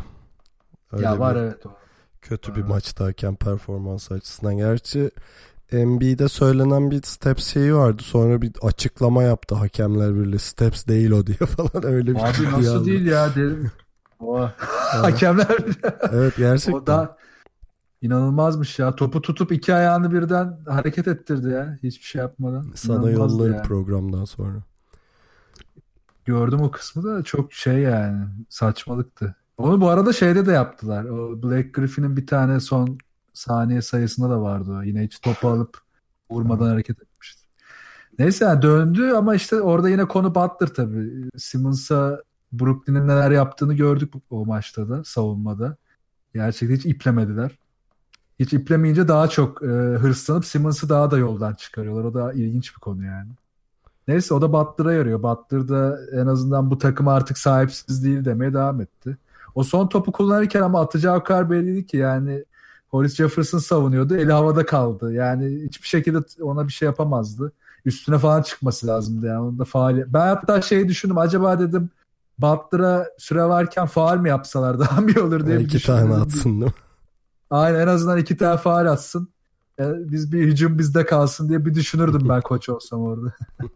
Öyle 0.91 1.05
ya 1.05 1.19
var 1.19 1.35
bir- 1.35 1.39
evet 1.41 1.65
o. 1.65 1.69
kötü 2.21 2.51
bir 2.55 2.59
Evet. 2.59 2.69
maçtı 2.69 3.03
hakem 3.03 3.35
performans 3.35 4.11
açısından. 4.11 4.57
Gerçi 4.57 5.11
NBA'de 5.71 6.29
söylenen 6.29 6.91
bir 6.91 7.01
steps 7.03 7.45
şeyi 7.53 7.75
vardı. 7.75 8.03
Sonra 8.03 8.41
bir 8.41 8.51
açıklama 8.61 9.23
yaptı 9.23 9.55
hakemler 9.55 10.15
birliği. 10.15 10.39
Steps 10.39 10.87
değil 10.87 11.11
o 11.11 11.27
diye 11.27 11.37
falan 11.37 11.85
öyle 11.85 12.11
bir 12.15 12.19
Abi 12.19 12.51
nasıl 12.51 12.75
aldı. 12.75 12.85
değil 12.85 13.05
ya 13.05 13.29
dedim. 13.35 13.71
O 14.19 14.49
hakemler 14.91 15.47
Evet 16.11 16.33
gerçekten. 16.37 16.73
o 16.81 16.87
da 16.87 17.17
inanılmazmış 18.01 18.79
ya. 18.79 18.95
Topu 18.95 19.21
tutup 19.21 19.51
iki 19.51 19.73
ayağını 19.73 20.11
birden 20.11 20.59
hareket 20.67 21.07
ettirdi 21.07 21.49
ya. 21.49 21.77
Hiçbir 21.83 22.05
şey 22.05 22.21
yapmadan. 22.21 22.71
Sana 22.75 23.09
yollarım 23.09 23.53
yani. 23.53 23.63
programdan 23.67 24.25
sonra. 24.25 24.63
Gördüm 26.27 26.61
o 26.61 26.71
kısmı 26.71 27.03
da 27.03 27.23
çok 27.23 27.53
şey 27.53 27.77
yani 27.77 28.25
saçmalıktı. 28.49 29.35
Onu 29.57 29.81
bu 29.81 29.89
arada 29.89 30.13
şeyde 30.13 30.45
de 30.45 30.51
yaptılar. 30.51 31.05
O 31.05 31.43
Black 31.43 31.73
Griffin'in 31.73 32.17
bir 32.17 32.27
tane 32.27 32.59
son 32.59 32.97
saniye 33.33 33.81
sayısında 33.81 34.29
da 34.29 34.41
vardı 34.41 34.77
o. 34.79 34.83
Yine 34.83 35.03
hiç 35.03 35.19
topu 35.19 35.47
alıp 35.47 35.77
vurmadan 36.31 36.69
hareket 36.69 37.01
etmişti. 37.01 37.41
Neyse 38.19 38.45
yani 38.45 38.61
döndü 38.61 39.11
ama 39.11 39.35
işte 39.35 39.61
orada 39.61 39.89
yine 39.89 40.05
konu 40.05 40.35
Butler 40.35 40.67
tabii. 40.67 41.29
Simmons'a 41.37 42.23
Brooklyn'in 42.51 43.07
neler 43.07 43.31
yaptığını 43.31 43.73
gördük 43.73 44.13
o 44.29 44.45
maçta 44.45 44.89
da 44.89 45.03
savunmada. 45.03 45.77
Gerçekten 46.33 46.75
hiç 46.75 46.85
iplemediler. 46.85 47.51
Hiç 48.39 48.53
iplemeyince 48.53 49.07
daha 49.07 49.27
çok 49.27 49.63
e, 49.63 49.67
hırslanıp 50.01 50.45
Simmons'ı 50.45 50.89
daha 50.89 51.11
da 51.11 51.17
yoldan 51.17 51.53
çıkarıyorlar. 51.53 52.03
O 52.03 52.13
da 52.13 52.33
ilginç 52.33 52.75
bir 52.75 52.79
konu 52.79 53.05
yani. 53.05 53.29
Neyse 54.07 54.33
o 54.33 54.41
da 54.41 54.53
Butler'a 54.53 54.93
yarıyor. 54.93 55.23
Butler 55.23 55.67
da 55.67 55.99
en 56.13 56.27
azından 56.27 56.71
bu 56.71 56.77
takım 56.77 57.07
artık 57.07 57.37
sahipsiz 57.37 58.03
değil 58.03 58.25
demeye 58.25 58.53
devam 58.53 58.81
etti. 58.81 59.17
O 59.55 59.63
son 59.63 59.87
topu 59.87 60.11
kullanırken 60.11 60.61
ama 60.61 60.81
atacağı 60.81 61.23
kadar 61.23 61.51
belliydi 61.51 61.85
ki 61.85 61.97
yani 61.97 62.45
Hollis 62.89 63.15
Jefferson 63.15 63.57
savunuyordu. 63.57 64.15
Eli 64.15 64.31
havada 64.31 64.65
kaldı. 64.65 65.13
Yani 65.13 65.63
hiçbir 65.65 65.87
şekilde 65.87 66.17
ona 66.41 66.67
bir 66.67 66.73
şey 66.73 66.85
yapamazdı. 66.85 67.51
Üstüne 67.85 68.17
falan 68.17 68.41
çıkması 68.41 68.87
lazımdı 68.87 69.25
yani. 69.25 69.39
Onda 69.39 69.65
faal. 69.65 70.03
Ben 70.07 70.27
hatta 70.27 70.61
şey 70.61 70.87
düşündüm. 70.87 71.17
Acaba 71.17 71.59
dedim 71.59 71.89
Butler'a 72.39 73.07
süre 73.17 73.43
varken 73.43 73.85
faal 73.85 74.17
mi 74.17 74.29
yapsalar 74.29 74.79
daha 74.79 75.01
mı 75.01 75.11
olur 75.23 75.45
diye 75.45 75.59
bir 75.59 75.65
iki 75.65 75.83
tane 75.85 76.01
düşündüm. 76.01 76.21
atsın 76.21 76.49
değil 76.49 76.63
mi? 76.63 76.73
Aynen 77.49 77.79
en 77.79 77.87
azından 77.87 78.17
iki 78.17 78.37
tane 78.37 78.57
faal 78.57 78.85
atsın. 78.85 79.29
E, 79.79 80.11
biz 80.11 80.31
bir 80.31 80.45
hücum 80.47 80.79
bizde 80.79 81.05
kalsın 81.05 81.49
diye 81.49 81.65
bir 81.65 81.75
düşünürdüm 81.75 82.29
ben 82.29 82.41
koç 82.45 82.69
olsam 82.69 83.01
orada. 83.01 83.33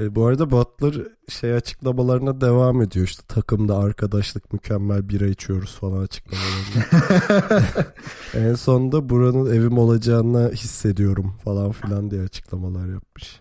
E, 0.00 0.14
bu 0.14 0.26
arada 0.26 0.50
Butler 0.50 0.94
şey 1.28 1.54
açıklamalarına 1.54 2.40
devam 2.40 2.82
ediyor 2.82 3.06
işte 3.06 3.22
takımda 3.28 3.78
arkadaşlık 3.78 4.52
mükemmel 4.52 5.08
bira 5.08 5.26
içiyoruz 5.26 5.74
falan 5.74 6.02
açıklamalarında. 6.02 7.94
en 8.34 8.54
sonunda 8.54 9.08
buranın 9.08 9.54
evim 9.54 9.78
olacağını 9.78 10.52
hissediyorum 10.52 11.34
falan 11.44 11.72
filan 11.72 12.10
diye 12.10 12.22
açıklamalar 12.22 12.86
yapmış. 12.88 13.40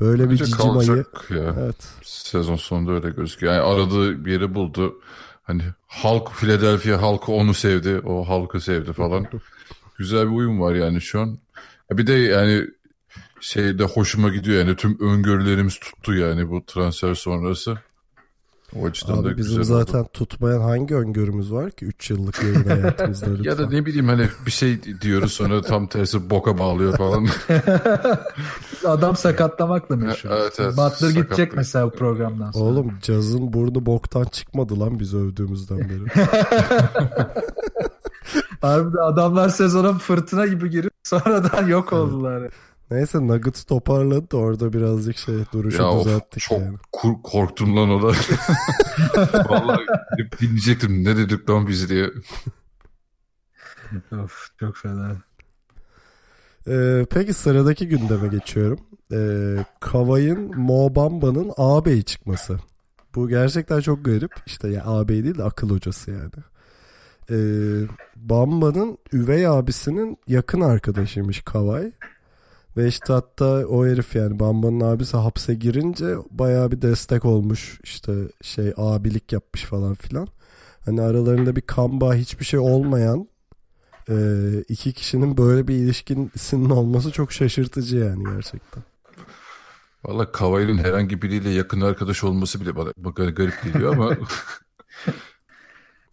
Böyle 0.00 0.24
bir 0.24 0.30
Bence 0.30 0.44
cicimayı 0.44 0.86
kalacak 0.86 1.26
ya. 1.30 1.56
evet 1.60 1.88
Sezon 2.02 2.56
sonunda 2.56 2.92
öyle 2.92 3.10
gözüküyor. 3.10 3.52
Yani 3.52 3.62
aradığı 3.62 4.24
bir 4.24 4.32
yeri 4.32 4.54
buldu. 4.54 5.00
Hani 5.42 5.62
halk 5.86 6.30
Philadelphia 6.30 7.02
halkı 7.02 7.32
onu 7.32 7.54
sevdi. 7.54 8.00
O 8.04 8.28
halkı 8.28 8.60
sevdi 8.60 8.92
falan. 8.92 9.26
Güzel 9.98 10.30
bir 10.30 10.36
uyum 10.36 10.60
var 10.60 10.74
yani 10.74 11.00
şu 11.00 11.20
an. 11.20 11.38
Bir 11.92 12.06
de 12.06 12.12
yani 12.12 12.66
şeyde 13.40 13.84
hoşuma 13.84 14.28
gidiyor 14.28 14.66
yani 14.66 14.76
tüm 14.76 15.00
öngörülerimiz 15.00 15.78
tuttu 15.78 16.14
yani 16.14 16.50
bu 16.50 16.66
transfer 16.66 17.14
sonrası. 17.14 17.78
O 18.76 18.86
açıdan 18.86 19.24
da 19.24 19.28
Abi 19.28 19.36
bizim 19.36 19.58
güzel 19.58 19.76
oldu. 19.76 19.86
zaten 19.86 20.06
tutmayan 20.12 20.60
hangi 20.60 20.94
öngörümüz 20.94 21.52
var 21.52 21.70
ki 21.70 21.84
3 21.84 22.10
yıllık 22.10 22.42
yayın 22.42 22.64
hayatımızda 22.64 23.26
lütfen. 23.30 23.44
Ya 23.50 23.58
da 23.58 23.68
ne 23.68 23.86
bileyim 23.86 24.08
hani 24.08 24.28
bir 24.46 24.50
şey 24.50 24.78
diyoruz 25.00 25.32
sonra 25.32 25.62
tam 25.62 25.86
tersi 25.86 26.30
boka 26.30 26.58
bağlıyor 26.58 26.96
falan. 26.96 27.26
Adam 28.86 29.16
sakatlamakla 29.16 29.96
meşhur. 29.96 30.30
Evet, 30.32 30.56
evet, 30.58 30.76
Butler 30.76 31.10
gidecek 31.10 31.56
mesela 31.56 31.86
bu 31.86 31.90
programdan 31.90 32.50
sonra. 32.50 32.64
Oğlum 32.64 32.92
cazın 33.02 33.52
burnu 33.52 33.86
boktan 33.86 34.24
çıkmadı 34.24 34.80
lan 34.80 35.00
biz 35.00 35.14
övdüğümüzden 35.14 35.78
beri. 35.78 36.26
Harbiden 38.64 38.98
adamlar 39.02 39.48
sezona 39.48 39.92
fırtına 39.92 40.46
gibi 40.46 40.70
girip 40.70 40.92
sonradan 41.02 41.66
yok 41.66 41.92
oldular. 41.92 42.50
Neyse 42.90 43.26
Nuggets 43.26 43.64
toparladı 43.64 44.30
da 44.30 44.36
orada 44.36 44.72
birazcık 44.72 45.16
şey 45.16 45.34
duruşu 45.52 45.82
ya 45.82 45.88
of, 45.88 46.04
düzelttik 46.04 46.40
çok 46.42 46.58
yani. 46.60 46.76
kur- 46.92 47.22
korktum 47.22 47.76
lan 47.76 47.90
o 47.90 48.02
da. 48.02 48.06
Vallahi 49.48 49.80
gidip 50.18 50.40
dinleyecektim 50.40 51.04
ne 51.04 51.16
dedik 51.16 51.50
lan 51.50 51.66
biz 51.66 51.90
diye. 51.90 52.10
of 54.12 54.48
çok 54.60 54.76
fena. 54.76 55.16
Ee, 56.68 57.06
peki 57.10 57.34
sıradaki 57.34 57.88
gündeme 57.88 58.28
geçiyorum. 58.28 58.78
Ee, 59.12 59.64
Kavay'ın 59.80 60.56
Mo 60.60 60.94
Bamba'nın 60.94 61.52
ağabey 61.56 62.02
çıkması. 62.02 62.58
Bu 63.14 63.28
gerçekten 63.28 63.80
çok 63.80 64.04
garip. 64.04 64.32
İşte 64.46 64.68
ya 64.68 64.84
ağabey 64.84 65.24
değil 65.24 65.38
de 65.38 65.44
akıl 65.44 65.70
hocası 65.70 66.10
yani. 66.10 66.30
Ee, 67.30 67.36
Bamba'nın 68.16 68.98
üvey 69.12 69.46
abisinin 69.46 70.18
yakın 70.26 70.60
arkadaşıymış 70.60 71.42
Kavay. 71.42 71.92
Ve 72.76 72.88
işte 72.88 73.12
hatta 73.12 73.66
o 73.66 73.86
herif 73.86 74.16
yani 74.16 74.40
Bamba'nın 74.40 74.80
abisi 74.80 75.16
hapse 75.16 75.54
girince 75.54 76.16
bayağı 76.30 76.70
bir 76.72 76.82
destek 76.82 77.24
olmuş. 77.24 77.80
İşte 77.84 78.12
şey 78.42 78.72
abilik 78.76 79.32
yapmış 79.32 79.64
falan 79.64 79.94
filan. 79.94 80.28
Hani 80.84 81.02
aralarında 81.02 81.56
bir 81.56 81.60
kan 81.60 82.00
bağı 82.00 82.14
hiçbir 82.14 82.44
şey 82.44 82.60
olmayan 82.60 83.28
e, 84.08 84.16
iki 84.68 84.92
kişinin 84.92 85.36
böyle 85.36 85.68
bir 85.68 85.74
ilişkisinin 85.74 86.70
olması 86.70 87.10
çok 87.10 87.32
şaşırtıcı 87.32 87.96
yani 87.96 88.24
gerçekten. 88.24 88.82
Valla 90.04 90.32
Kavay'ın 90.32 90.78
herhangi 90.78 91.22
biriyle 91.22 91.50
yakın 91.50 91.80
arkadaş 91.80 92.24
olması 92.24 92.60
bile 92.60 92.76
bana 92.76 92.92
bana 92.96 93.30
garip 93.30 93.62
geliyor 93.64 93.92
ama 93.92 94.10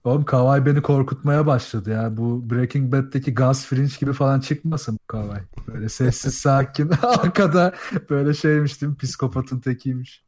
Oğlum 0.04 0.26
Kavay 0.26 0.66
beni 0.66 0.82
korkutmaya 0.82 1.46
başladı 1.46 1.90
ya. 1.92 2.18
Bu 2.18 2.50
Breaking 2.50 2.94
Bad'deki 2.94 3.34
Gus 3.36 3.66
Fringe 3.66 3.94
gibi 4.00 4.14
falan 4.14 4.40
çıkmasın 4.40 4.96
bu 4.96 5.08
Kavay. 5.08 5.42
Böyle 5.68 5.90
sessiz 5.90 6.34
sakin 6.40 6.90
arkada 7.04 7.74
böyle 8.10 8.34
şeymiş 8.34 8.82
değil 8.82 8.90
mi? 8.92 8.98
Psikopatın 8.98 9.60
tekiymiş. 9.60 10.24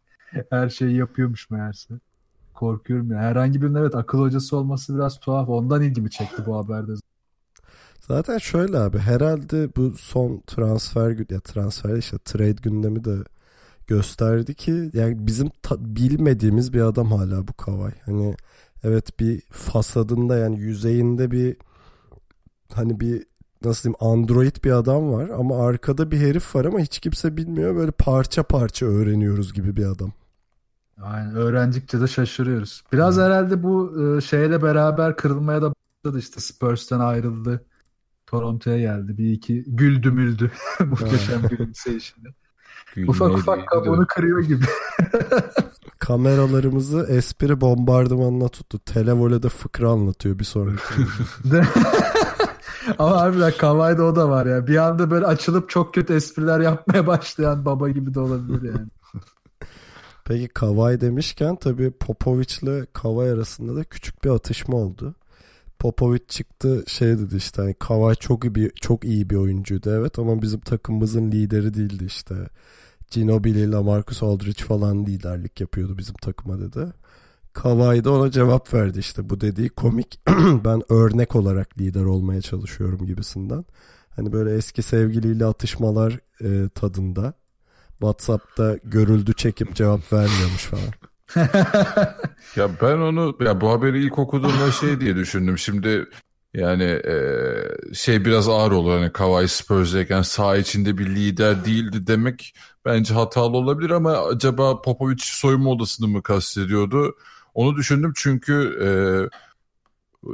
Her 0.50 0.70
şeyi 0.70 0.96
yapıyormuş 0.98 1.50
meğerse. 1.50 1.94
Korkuyorum 2.53 3.12
ya. 3.12 3.20
Herhangi 3.20 3.62
birinin 3.62 3.75
evet 3.75 3.96
akıl 3.96 4.20
hocası 4.20 4.58
olması 4.58 4.96
biraz 4.96 5.20
tuhaf. 5.20 5.50
Ondan 5.50 5.82
ilgimi 5.82 6.10
çekti 6.12 6.46
bu 6.46 6.58
haberde. 6.58 6.92
Zaten 8.08 8.38
şöyle 8.38 8.77
abi 8.77 8.98
herhalde 9.00 9.75
bu 9.75 9.92
son 9.98 10.44
transfer 10.48 11.10
gü- 11.12 11.34
ya 11.34 11.39
transfer 11.39 11.98
işte 11.98 12.18
trade 12.25 12.51
gündemi 12.51 13.03
de 13.03 13.18
gösterdi 13.88 14.56
ki 14.56 14.92
yani 14.94 15.27
bizim 15.27 15.50
ta- 15.63 15.96
bilmediğimiz 15.96 16.74
bir 16.74 16.82
adam 16.82 17.12
hala 17.12 17.48
bu 17.48 17.53
Kavay. 17.53 17.92
Hani 18.06 18.36
evet 18.83 19.19
bir 19.19 19.41
fasadında 19.51 20.37
yani 20.37 20.59
yüzeyinde 20.59 21.31
bir 21.31 21.57
hani 22.73 22.99
bir 22.99 23.23
nasıl 23.63 23.83
diyeyim 23.83 23.97
android 23.99 24.55
bir 24.63 24.71
adam 24.71 25.11
var 25.11 25.29
ama 25.29 25.65
arkada 25.67 26.11
bir 26.11 26.17
herif 26.17 26.55
var 26.55 26.65
ama 26.65 26.79
hiç 26.79 26.99
kimse 26.99 27.37
bilmiyor 27.37 27.75
böyle 27.75 27.91
parça 27.91 28.43
parça 28.43 28.85
öğreniyoruz 28.85 29.53
gibi 29.53 29.77
bir 29.77 29.85
adam. 29.85 30.11
Aynen 31.01 31.35
öğrendikçe 31.35 32.01
de 32.01 32.07
şaşırıyoruz. 32.07 32.83
Biraz 32.93 33.17
herhalde 33.17 33.63
bu 33.63 34.01
e, 34.01 34.21
şeyle 34.21 34.61
beraber 34.61 35.15
kırılmaya 35.15 35.61
da 35.61 35.73
başladı 35.75 36.19
işte 36.19 36.39
Spurs'tan 36.41 36.99
ayrıldı. 36.99 37.65
Toronto'ya 38.25 38.77
geldi. 38.77 39.17
Bir 39.17 39.31
iki 39.31 39.63
güldü 39.67 40.11
müldü. 40.11 40.51
Muhteşem 40.79 41.41
gülümseyişinde. 41.41 42.29
Ufak 43.07 43.27
Gülmeye 43.27 43.41
ufak 43.41 43.59
de- 43.59 43.65
kabuğunu 43.65 44.05
kırıyor 44.07 44.39
gibi. 44.39 44.65
Kameralarımızı 46.00 47.07
espri 47.09 47.62
bombardımanına 47.62 48.47
tuttu. 48.47 48.79
Televole'de 48.79 49.50
fıkra 49.50 49.89
anlatıyor 49.89 50.39
bir 50.39 50.43
sonraki. 50.43 50.93
Ama 53.00 53.21
harbiden 53.21 53.53
Kavai'de 53.57 54.01
o 54.01 54.15
da 54.15 54.29
var 54.29 54.45
ya. 54.45 54.67
Bir 54.67 54.77
anda 54.77 55.12
böyle 55.12 55.25
açılıp 55.25 55.69
çok 55.69 55.93
kötü 55.93 56.13
espriler 56.13 56.59
yapmaya 56.59 57.07
başlayan 57.07 57.65
baba 57.65 57.89
gibi 57.89 58.13
de 58.13 58.19
olabilir 58.19 58.62
yani. 58.73 58.88
Peki 60.25 60.47
Kavay 60.47 61.01
demişken 61.01 61.55
tabii 61.55 61.91
Popovic'le 61.91 62.85
Kavay 62.93 63.31
arasında 63.31 63.75
da 63.75 63.83
küçük 63.83 64.23
bir 64.23 64.29
atışma 64.29 64.77
oldu. 64.77 65.15
Popovic 65.79 66.25
çıktı 66.27 66.83
şey 66.88 67.17
dedi 67.17 67.35
işte 67.35 67.62
hani 67.62 67.73
Kavay 67.73 68.15
çok 68.15 68.45
iyi 68.45 68.55
bir 68.55 68.71
çok 68.81 69.05
iyi 69.05 69.29
bir 69.29 69.35
oyuncuydu 69.35 69.89
evet 69.91 70.19
ama 70.19 70.41
bizim 70.41 70.59
takımımızın 70.59 71.31
lideri 71.31 71.73
değildi 71.73 72.05
işte. 72.05 72.35
Ginobili, 73.13 73.72
LaMarcus 73.72 74.24
Aldridge 74.24 74.63
falan 74.63 75.05
liderlik 75.05 75.62
yapıyordu 75.62 75.98
bizim 75.98 76.15
takıma 76.15 76.60
dedi. 76.60 76.93
Kavay 77.53 78.03
da 78.03 78.11
ona 78.11 78.31
cevap 78.31 78.74
verdi 78.74 79.00
işte 79.00 79.29
bu 79.29 79.42
dediği 79.42 79.70
komik 79.70 80.20
ben 80.66 80.81
örnek 80.90 81.35
olarak 81.35 81.77
lider 81.77 82.03
olmaya 82.03 82.42
çalışıyorum 82.42 83.05
gibisinden. 83.05 83.66
Hani 84.16 84.33
böyle 84.33 84.55
eski 84.55 84.81
sevgiliyle 84.81 85.46
atışmalar 85.46 86.20
e, 86.42 86.70
tadında. 86.70 87.33
WhatsApp'ta 87.92 88.77
görüldü 88.83 89.33
çekip 89.33 89.75
cevap 89.75 90.14
vermiyormuş 90.14 90.66
falan. 90.66 90.94
Ya 92.55 92.70
ben 92.81 92.98
onu 92.98 93.37
ya 93.40 93.61
bu 93.61 93.70
haberi 93.70 94.03
ilk 94.03 94.20
okuduğumda 94.20 94.72
şey 94.72 95.00
diye 95.00 95.16
düşündüm. 95.16 95.57
Şimdi 95.57 96.05
yani 96.53 96.83
e, 96.83 97.16
şey 97.94 98.25
biraz 98.25 98.50
ağır 98.50 98.72
olur. 98.72 98.92
Hani 98.92 99.11
Kawhi 99.11 99.48
Spurs'dayken 99.48 100.22
saha 100.22 100.57
içinde 100.57 100.98
bir 100.98 101.16
lider 101.16 101.66
değildi 101.66 102.07
demek 102.07 102.55
bence 102.85 103.13
hatalı 103.13 103.57
olabilir 103.57 103.89
ama 103.89 104.18
acaba 104.18 104.81
Popovic 104.81 105.18
soyunma 105.20 105.70
odasını 105.70 106.07
mı 106.07 106.24
kastediyordu? 106.24 107.16
Onu 107.53 107.75
düşündüm 107.75 108.13
çünkü 108.16 108.79
e, 108.83 108.89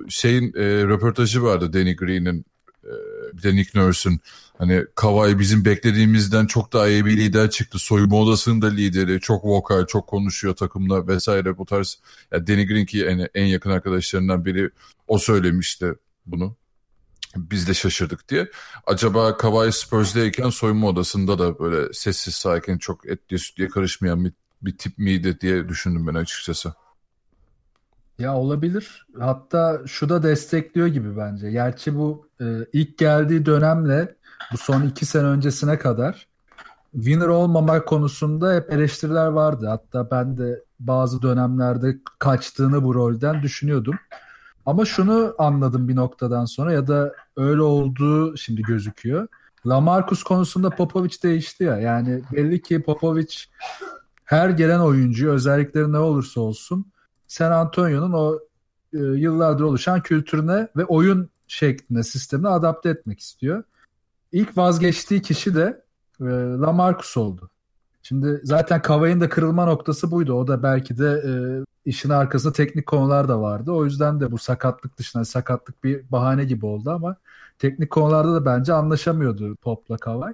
şeyin 0.09 0.53
e, 0.55 0.63
röportajı 0.63 1.43
vardı 1.43 1.73
Danny 1.73 1.95
Green'in 1.95 2.45
e, 2.83 2.93
bir 3.37 3.43
de 3.43 3.55
Nick 3.55 3.79
Nurse'un 3.79 4.19
hani 4.57 4.85
Kawhi 4.95 5.39
bizim 5.39 5.65
beklediğimizden 5.65 6.45
çok 6.45 6.73
daha 6.73 6.87
iyi 6.87 7.05
bir 7.05 7.17
lider 7.17 7.49
çıktı. 7.49 7.79
Soyunma 7.79 8.17
odasının 8.17 8.61
da 8.61 8.67
lideri. 8.67 9.21
Çok 9.21 9.45
vokal, 9.45 9.85
çok 9.85 10.07
konuşuyor 10.07 10.55
takımla 10.55 11.07
vesaire 11.07 11.57
bu 11.57 11.65
tarz. 11.65 11.99
Ya 12.31 12.47
Danny 12.47 12.67
Green 12.67 12.85
ki 12.85 13.05
en, 13.05 13.27
en 13.35 13.45
yakın 13.45 13.69
arkadaşlarından 13.69 14.45
biri 14.45 14.69
o 15.07 15.17
söylemişti 15.17 15.95
bunu. 16.25 16.55
Biz 17.35 17.67
de 17.67 17.73
şaşırdık 17.73 18.29
diye. 18.29 18.51
Acaba 18.85 19.37
Kawhi 19.37 19.71
Spurs'dayken 19.71 20.49
soyunma 20.49 20.87
odasında 20.87 21.39
da 21.39 21.59
böyle 21.59 21.93
sessiz 21.93 22.35
sakin 22.35 22.77
çok 22.77 23.05
etliye 23.05 23.39
sütlüye 23.39 23.69
karışmayan 23.69 24.25
bir, 24.25 24.33
bir 24.61 24.77
tip 24.77 24.97
miydi 24.97 25.41
diye 25.41 25.69
düşündüm 25.69 26.07
ben 26.07 26.13
açıkçası. 26.13 26.73
Ya 28.19 28.35
olabilir. 28.35 29.07
Hatta 29.19 29.81
şu 29.85 30.09
da 30.09 30.23
destekliyor 30.23 30.87
gibi 30.87 31.17
bence. 31.17 31.51
Gerçi 31.51 31.95
bu 31.95 32.27
e, 32.41 32.45
ilk 32.73 32.97
geldiği 32.97 33.45
dönemle 33.45 34.15
bu 34.51 34.57
son 34.57 34.83
iki 34.83 35.05
sene 35.05 35.23
öncesine 35.23 35.79
kadar 35.79 36.27
winner 36.93 37.27
olmamak 37.27 37.87
konusunda 37.87 38.53
hep 38.53 38.71
eleştiriler 38.71 39.27
vardı. 39.27 39.67
Hatta 39.67 40.11
ben 40.11 40.37
de 40.37 40.63
bazı 40.79 41.21
dönemlerde 41.21 41.97
kaçtığını 42.19 42.83
bu 42.83 42.95
rolden 42.95 43.43
düşünüyordum. 43.43 43.95
Ama 44.69 44.85
şunu 44.85 45.35
anladım 45.37 45.87
bir 45.87 45.95
noktadan 45.95 46.45
sonra 46.45 46.73
ya 46.73 46.87
da 46.87 47.13
öyle 47.37 47.61
olduğu 47.61 48.37
şimdi 48.37 48.61
gözüküyor. 48.61 49.27
Lamarcus 49.65 50.23
konusunda 50.23 50.69
Popovic 50.69 51.13
değişti 51.23 51.63
ya. 51.63 51.77
Yani 51.77 52.21
belli 52.31 52.61
ki 52.61 52.83
Popovic 52.83 53.35
her 54.25 54.49
gelen 54.49 54.79
oyuncuyu 54.79 55.31
özellikleri 55.31 55.91
ne 55.91 55.97
olursa 55.97 56.41
olsun 56.41 56.85
San 57.27 57.51
Antonio'nun 57.51 58.13
o 58.13 58.39
e, 58.93 58.97
yıllardır 58.97 59.63
oluşan 59.63 60.01
kültürüne 60.01 60.67
ve 60.75 60.85
oyun 60.85 61.29
şekline, 61.47 62.03
sistemine 62.03 62.47
adapte 62.47 62.89
etmek 62.89 63.19
istiyor. 63.19 63.63
İlk 64.31 64.57
vazgeçtiği 64.57 65.21
kişi 65.21 65.55
de 65.55 65.83
e, 66.21 66.25
Lamarcus 66.59 67.17
oldu. 67.17 67.49
Şimdi 68.03 68.41
zaten 68.43 68.81
Kavay'ın 68.81 69.21
da 69.21 69.29
kırılma 69.29 69.65
noktası 69.65 70.11
buydu. 70.11 70.33
O 70.33 70.47
da 70.47 70.63
belki 70.63 70.97
de 70.97 71.23
e, 71.25 71.31
işin 71.89 72.09
arkasında 72.09 72.53
teknik 72.53 72.87
konular 72.87 73.29
da 73.29 73.41
vardı. 73.41 73.71
O 73.71 73.85
yüzden 73.85 74.19
de 74.19 74.31
bu 74.31 74.37
sakatlık 74.37 74.97
dışında 74.97 75.25
sakatlık 75.25 75.83
bir 75.83 76.11
bahane 76.11 76.45
gibi 76.45 76.65
oldu 76.65 76.91
ama 76.91 77.15
teknik 77.59 77.89
konularda 77.91 78.33
da 78.33 78.45
bence 78.45 78.73
anlaşamıyordu 78.73 79.55
Pop'la 79.55 79.97
Kavay. 79.97 80.33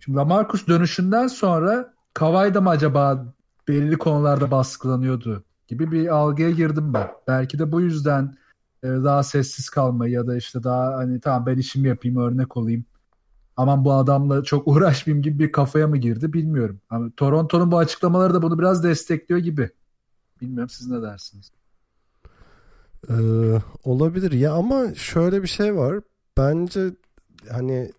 Şimdi 0.00 0.18
Lamarcus 0.18 0.66
dönüşünden 0.66 1.26
sonra 1.26 1.94
Kavay 2.14 2.54
da 2.54 2.60
mı 2.60 2.68
acaba 2.68 3.34
belli 3.68 3.98
konularda 3.98 4.50
baskılanıyordu 4.50 5.44
gibi 5.68 5.92
bir 5.92 6.08
algıya 6.08 6.50
girdim 6.50 6.94
ben. 6.94 7.08
Belki 7.28 7.58
de 7.58 7.72
bu 7.72 7.80
yüzden 7.80 8.36
e, 8.82 8.88
daha 8.88 9.22
sessiz 9.22 9.70
kalmayı 9.70 10.12
ya 10.12 10.26
da 10.26 10.36
işte 10.36 10.64
daha 10.64 10.94
hani 10.96 11.20
tamam 11.20 11.46
ben 11.46 11.58
işimi 11.58 11.88
yapayım 11.88 12.16
örnek 12.16 12.56
olayım. 12.56 12.84
Aman 13.56 13.84
bu 13.84 13.92
adamla 13.92 14.42
çok 14.44 14.68
uğraşmayayım 14.68 15.22
gibi 15.22 15.38
bir 15.38 15.52
kafaya 15.52 15.88
mı 15.88 15.96
girdi 15.96 16.32
bilmiyorum. 16.32 16.80
Ama 16.90 17.10
Toronto'nun 17.16 17.72
bu 17.72 17.78
açıklamaları 17.78 18.34
da 18.34 18.42
bunu 18.42 18.58
biraz 18.58 18.84
destekliyor 18.84 19.40
gibi. 19.40 19.70
Bilmiyorum 20.40 20.68
siz 20.68 20.90
ne 20.90 21.02
dersiniz? 21.02 21.52
Ee, 23.08 23.14
olabilir 23.84 24.32
ya 24.32 24.52
ama 24.52 24.94
şöyle 24.94 25.42
bir 25.42 25.48
şey 25.48 25.76
var. 25.76 26.00
Bence 26.36 26.90
hani 27.50 27.92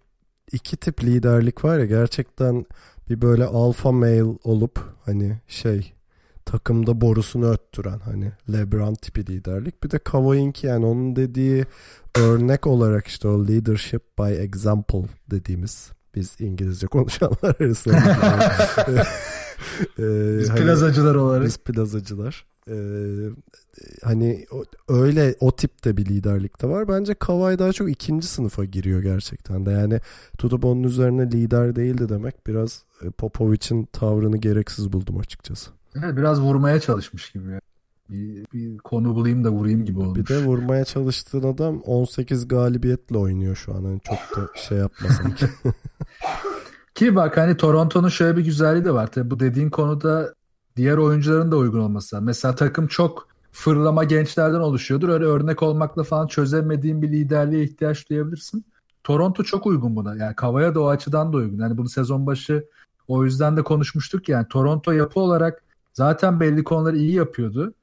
iki 0.51 0.77
tip 0.77 1.03
liderlik 1.03 1.65
var 1.65 1.79
ya 1.79 1.85
gerçekten 1.85 2.65
bir 3.09 3.21
böyle 3.21 3.45
alfa 3.45 3.91
male 3.91 4.23
olup 4.43 4.95
hani 5.05 5.37
şey 5.47 5.93
takımda 6.45 7.01
borusunu 7.01 7.49
öttüren 7.51 7.99
hani 7.99 8.31
LeBron 8.51 8.93
tipi 8.93 9.27
liderlik. 9.27 9.83
Bir 9.83 9.91
de 9.91 9.99
Kawhi'inki 9.99 10.67
yani 10.67 10.85
onun 10.85 11.15
dediği 11.15 11.65
örnek 12.15 12.67
olarak 12.67 13.07
işte 13.07 13.27
o 13.27 13.47
leadership 13.47 14.19
by 14.19 14.33
example 14.33 15.03
dediğimiz 15.31 15.91
biz 16.19 16.35
İngilizce 16.39 16.87
konuşanlar 16.87 17.55
arasında. 17.61 17.97
Ee, 19.99 20.39
Biz 20.39 20.49
hani- 20.49 20.59
plazacılar 20.59 21.15
olarak. 21.15 21.45
biz 21.45 21.57
plazacılar. 21.57 22.45
Ee, 22.67 22.75
hani 24.03 24.45
öyle 24.87 25.35
o 25.39 25.51
tipte 25.55 25.97
bir 25.97 26.05
liderlik 26.05 26.61
de 26.61 26.67
var. 26.67 26.87
Bence 26.87 27.13
Kawhi 27.13 27.59
daha 27.59 27.73
çok 27.73 27.89
ikinci 27.91 28.27
sınıfa 28.27 28.65
giriyor 28.65 29.01
gerçekten 29.03 29.65
de. 29.65 29.71
Yani 29.71 29.99
tutup 30.37 30.65
onun 30.65 30.83
üzerine 30.83 31.31
lider 31.31 31.75
değildi 31.75 32.09
demek 32.09 32.47
biraz 32.47 32.83
e, 33.03 33.09
Popovic'in 33.09 33.85
tavrını 33.93 34.37
gereksiz 34.37 34.93
buldum 34.93 35.17
açıkçası. 35.17 35.71
Evet, 36.03 36.17
biraz 36.17 36.41
vurmaya 36.41 36.79
çalışmış 36.79 37.31
gibi. 37.31 37.59
Bir, 38.09 38.45
bir 38.53 38.77
konu 38.77 39.15
bulayım 39.15 39.43
da 39.43 39.49
vurayım 39.49 39.85
gibi 39.85 39.99
olmuş. 39.99 40.19
Bir 40.19 40.27
de 40.27 40.45
vurmaya 40.45 40.85
çalıştığın 40.85 41.53
adam 41.53 41.81
18 41.81 42.47
galibiyetle 42.47 43.17
oynuyor 43.17 43.55
şu 43.55 43.75
an. 43.75 43.81
Yani 43.81 44.01
çok 44.03 44.17
da 44.37 44.49
şey 44.55 44.77
yapmasın 44.77 45.31
ki. 45.31 45.45
ki 46.95 47.15
bak 47.15 47.37
hani 47.37 47.57
Toronto'nun 47.57 48.09
şöyle 48.09 48.37
bir 48.37 48.45
güzelliği 48.45 48.85
de 48.85 48.93
var. 48.93 49.11
Tabii 49.11 49.31
bu 49.31 49.39
dediğin 49.39 49.69
konuda 49.69 50.33
diğer 50.75 50.97
oyuncuların 50.97 51.51
da 51.51 51.57
uygun 51.57 51.79
olması 51.79 52.15
lazım. 52.15 52.25
Mesela 52.25 52.55
takım 52.55 52.87
çok 52.87 53.27
fırlama 53.51 54.03
gençlerden 54.03 54.59
oluşuyordur. 54.59 55.09
Öyle 55.09 55.25
örnek 55.25 55.63
olmakla 55.63 56.03
falan 56.03 56.27
çözemediğin 56.27 57.01
bir 57.01 57.11
liderliğe 57.11 57.63
ihtiyaç 57.63 58.09
duyabilirsin. 58.09 58.65
Toronto 59.03 59.43
çok 59.43 59.65
uygun 59.65 59.95
buna. 59.95 60.15
Yani 60.15 60.35
Kavaya 60.35 60.75
da 60.75 60.81
o 60.81 60.87
açıdan 60.87 61.33
da 61.33 61.37
uygun. 61.37 61.59
Yani 61.59 61.77
bunu 61.77 61.89
sezon 61.89 62.25
başı 62.27 62.65
o 63.07 63.25
yüzden 63.25 63.57
de 63.57 63.63
konuşmuştuk 63.63 64.29
yani 64.29 64.47
Toronto 64.47 64.91
yapı 64.91 65.19
olarak 65.19 65.63
zaten 65.93 66.39
belli 66.39 66.63
konuları 66.63 66.97
iyi 66.97 67.13
yapıyordu. 67.13 67.73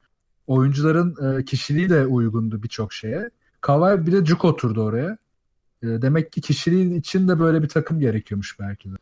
Oyuncuların 0.46 1.38
e, 1.38 1.44
kişiliği 1.44 1.90
de 1.90 2.06
uygundu 2.06 2.62
birçok 2.62 2.92
şeye. 2.92 3.30
Kawhi 3.60 4.06
bir 4.06 4.12
de 4.12 4.24
cuk 4.24 4.44
oturdu 4.44 4.82
oraya. 4.82 5.18
E, 5.82 5.86
demek 5.86 6.32
ki 6.32 6.40
kişiliği 6.40 6.94
için 6.98 7.28
de 7.28 7.40
böyle 7.40 7.62
bir 7.62 7.68
takım 7.68 8.00
gerekiyormuş 8.00 8.60
belki 8.60 8.92
de. 8.92 8.96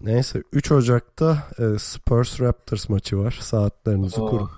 Neyse 0.00 0.42
3 0.52 0.72
Ocak'ta 0.72 1.48
e, 1.58 1.78
Spurs 1.78 2.40
Raptors 2.40 2.88
maçı 2.88 3.18
var. 3.18 3.38
Saatlerinizi 3.40 4.20
oh, 4.20 4.30
kurun. 4.30 4.50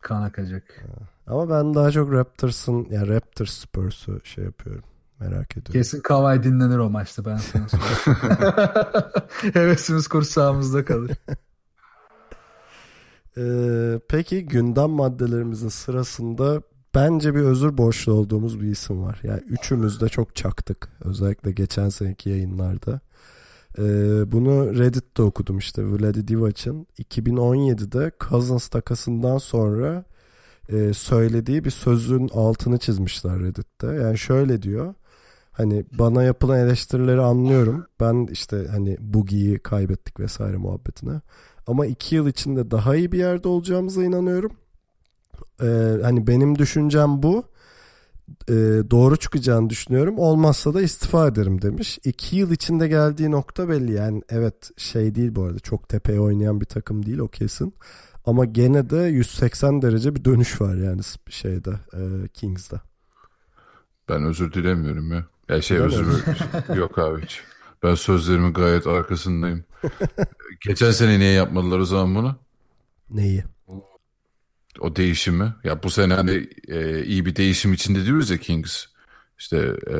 Kan 0.00 0.22
akacak. 0.22 0.84
Ama 1.26 1.50
ben 1.50 1.74
daha 1.74 1.90
çok 1.90 2.12
Raptors'ın 2.12 2.86
yani 2.90 3.08
Raptors 3.08 3.50
Spurs'u 3.50 4.20
şey 4.24 4.44
yapıyorum. 4.44 4.84
Merak 5.20 5.52
ediyorum. 5.52 5.72
Kesin 5.72 6.00
Kawhi 6.00 6.42
dinlenir 6.42 6.78
o 6.78 6.90
maçta 6.90 7.24
ben 7.24 7.36
sana 7.36 7.68
söyleyeyim. 7.68 8.54
Hevesimiz 9.54 10.08
kursağımızda 10.08 10.84
kalır. 10.84 11.10
Ee, 13.38 14.00
peki 14.08 14.46
gündem 14.46 14.90
maddelerimizin 14.90 15.68
sırasında 15.68 16.62
bence 16.94 17.34
bir 17.34 17.40
özür 17.40 17.78
borçlu 17.78 18.12
olduğumuz 18.12 18.60
bir 18.60 18.66
isim 18.66 19.02
var. 19.02 19.20
Yani 19.22 19.40
üçümüz 19.40 20.00
de 20.00 20.08
çok 20.08 20.36
çaktık. 20.36 20.88
Özellikle 21.04 21.52
geçen 21.52 21.88
seneki 21.88 22.30
yayınlarda. 22.30 23.00
Ee, 23.78 23.82
bunu 24.32 24.78
Reddit'te 24.78 25.22
okudum 25.22 25.58
işte. 25.58 25.82
Vladi 25.86 26.28
Divac'ın 26.28 26.86
2017'de 26.98 28.12
Cousins 28.20 28.68
takasından 28.68 29.38
sonra 29.38 30.04
e, 30.68 30.94
söylediği 30.94 31.64
bir 31.64 31.70
sözün 31.70 32.28
altını 32.28 32.78
çizmişler 32.78 33.40
Reddit'te. 33.40 33.86
Yani 33.86 34.18
şöyle 34.18 34.62
diyor. 34.62 34.94
Hani 35.52 35.84
bana 35.98 36.22
yapılan 36.22 36.58
eleştirileri 36.58 37.20
anlıyorum. 37.20 37.86
Ben 38.00 38.28
işte 38.30 38.66
hani 38.70 38.96
Boogie'yi 39.00 39.58
kaybettik 39.58 40.20
vesaire 40.20 40.56
muhabbetine. 40.56 41.20
Ama 41.66 41.86
iki 41.86 42.14
yıl 42.14 42.26
içinde 42.26 42.70
daha 42.70 42.96
iyi 42.96 43.12
bir 43.12 43.18
yerde 43.18 43.48
olacağımıza 43.48 44.04
inanıyorum. 44.04 44.52
Ee, 45.62 45.66
hani 46.02 46.26
benim 46.26 46.58
düşüncem 46.58 47.22
bu. 47.22 47.44
Ee, 48.48 48.54
doğru 48.90 49.16
çıkacağını 49.16 49.70
düşünüyorum. 49.70 50.18
Olmazsa 50.18 50.74
da 50.74 50.82
istifa 50.82 51.26
ederim 51.26 51.62
demiş. 51.62 51.98
İki 52.04 52.36
yıl 52.36 52.50
içinde 52.50 52.88
geldiği 52.88 53.30
nokta 53.30 53.68
belli. 53.68 53.92
Yani 53.92 54.22
evet 54.28 54.70
şey 54.76 55.14
değil 55.14 55.34
bu 55.34 55.42
arada. 55.42 55.58
Çok 55.58 55.88
tepeye 55.88 56.20
oynayan 56.20 56.60
bir 56.60 56.66
takım 56.66 57.06
değil 57.06 57.18
o 57.18 57.28
kesin. 57.28 57.74
Ama 58.26 58.44
gene 58.44 58.90
de 58.90 58.96
180 58.96 59.82
derece 59.82 60.14
bir 60.14 60.24
dönüş 60.24 60.60
var 60.60 60.74
yani 60.74 61.00
şeyde 61.28 61.70
e, 61.70 62.28
Kings'de. 62.28 62.76
Ben 64.08 64.24
özür 64.24 64.52
dilemiyorum 64.52 65.12
ya. 65.12 65.24
Ya 65.48 65.62
şey 65.62 65.78
özür 65.78 66.06
yok 66.76 66.98
abi 66.98 67.22
hiç. 67.22 67.42
Ben 67.84 67.94
sözlerimin 67.94 68.52
gayet 68.52 68.86
arkasındayım. 68.86 69.64
Geçen 70.60 70.90
sene 70.90 71.18
niye 71.18 71.32
yapmadılar 71.32 71.78
o 71.78 71.84
zaman 71.84 72.14
bunu? 72.14 72.36
Neyi? 73.10 73.44
O 74.80 74.96
değişimi. 74.96 75.54
Ya 75.64 75.82
bu 75.82 75.90
sene 75.90 76.14
hani 76.14 76.48
e, 76.68 77.04
iyi 77.04 77.26
bir 77.26 77.36
değişim 77.36 77.72
içinde 77.72 78.04
diyoruz 78.04 78.30
ya 78.30 78.38
Kings. 78.38 78.84
İşte 79.38 79.56
e, 79.90 79.96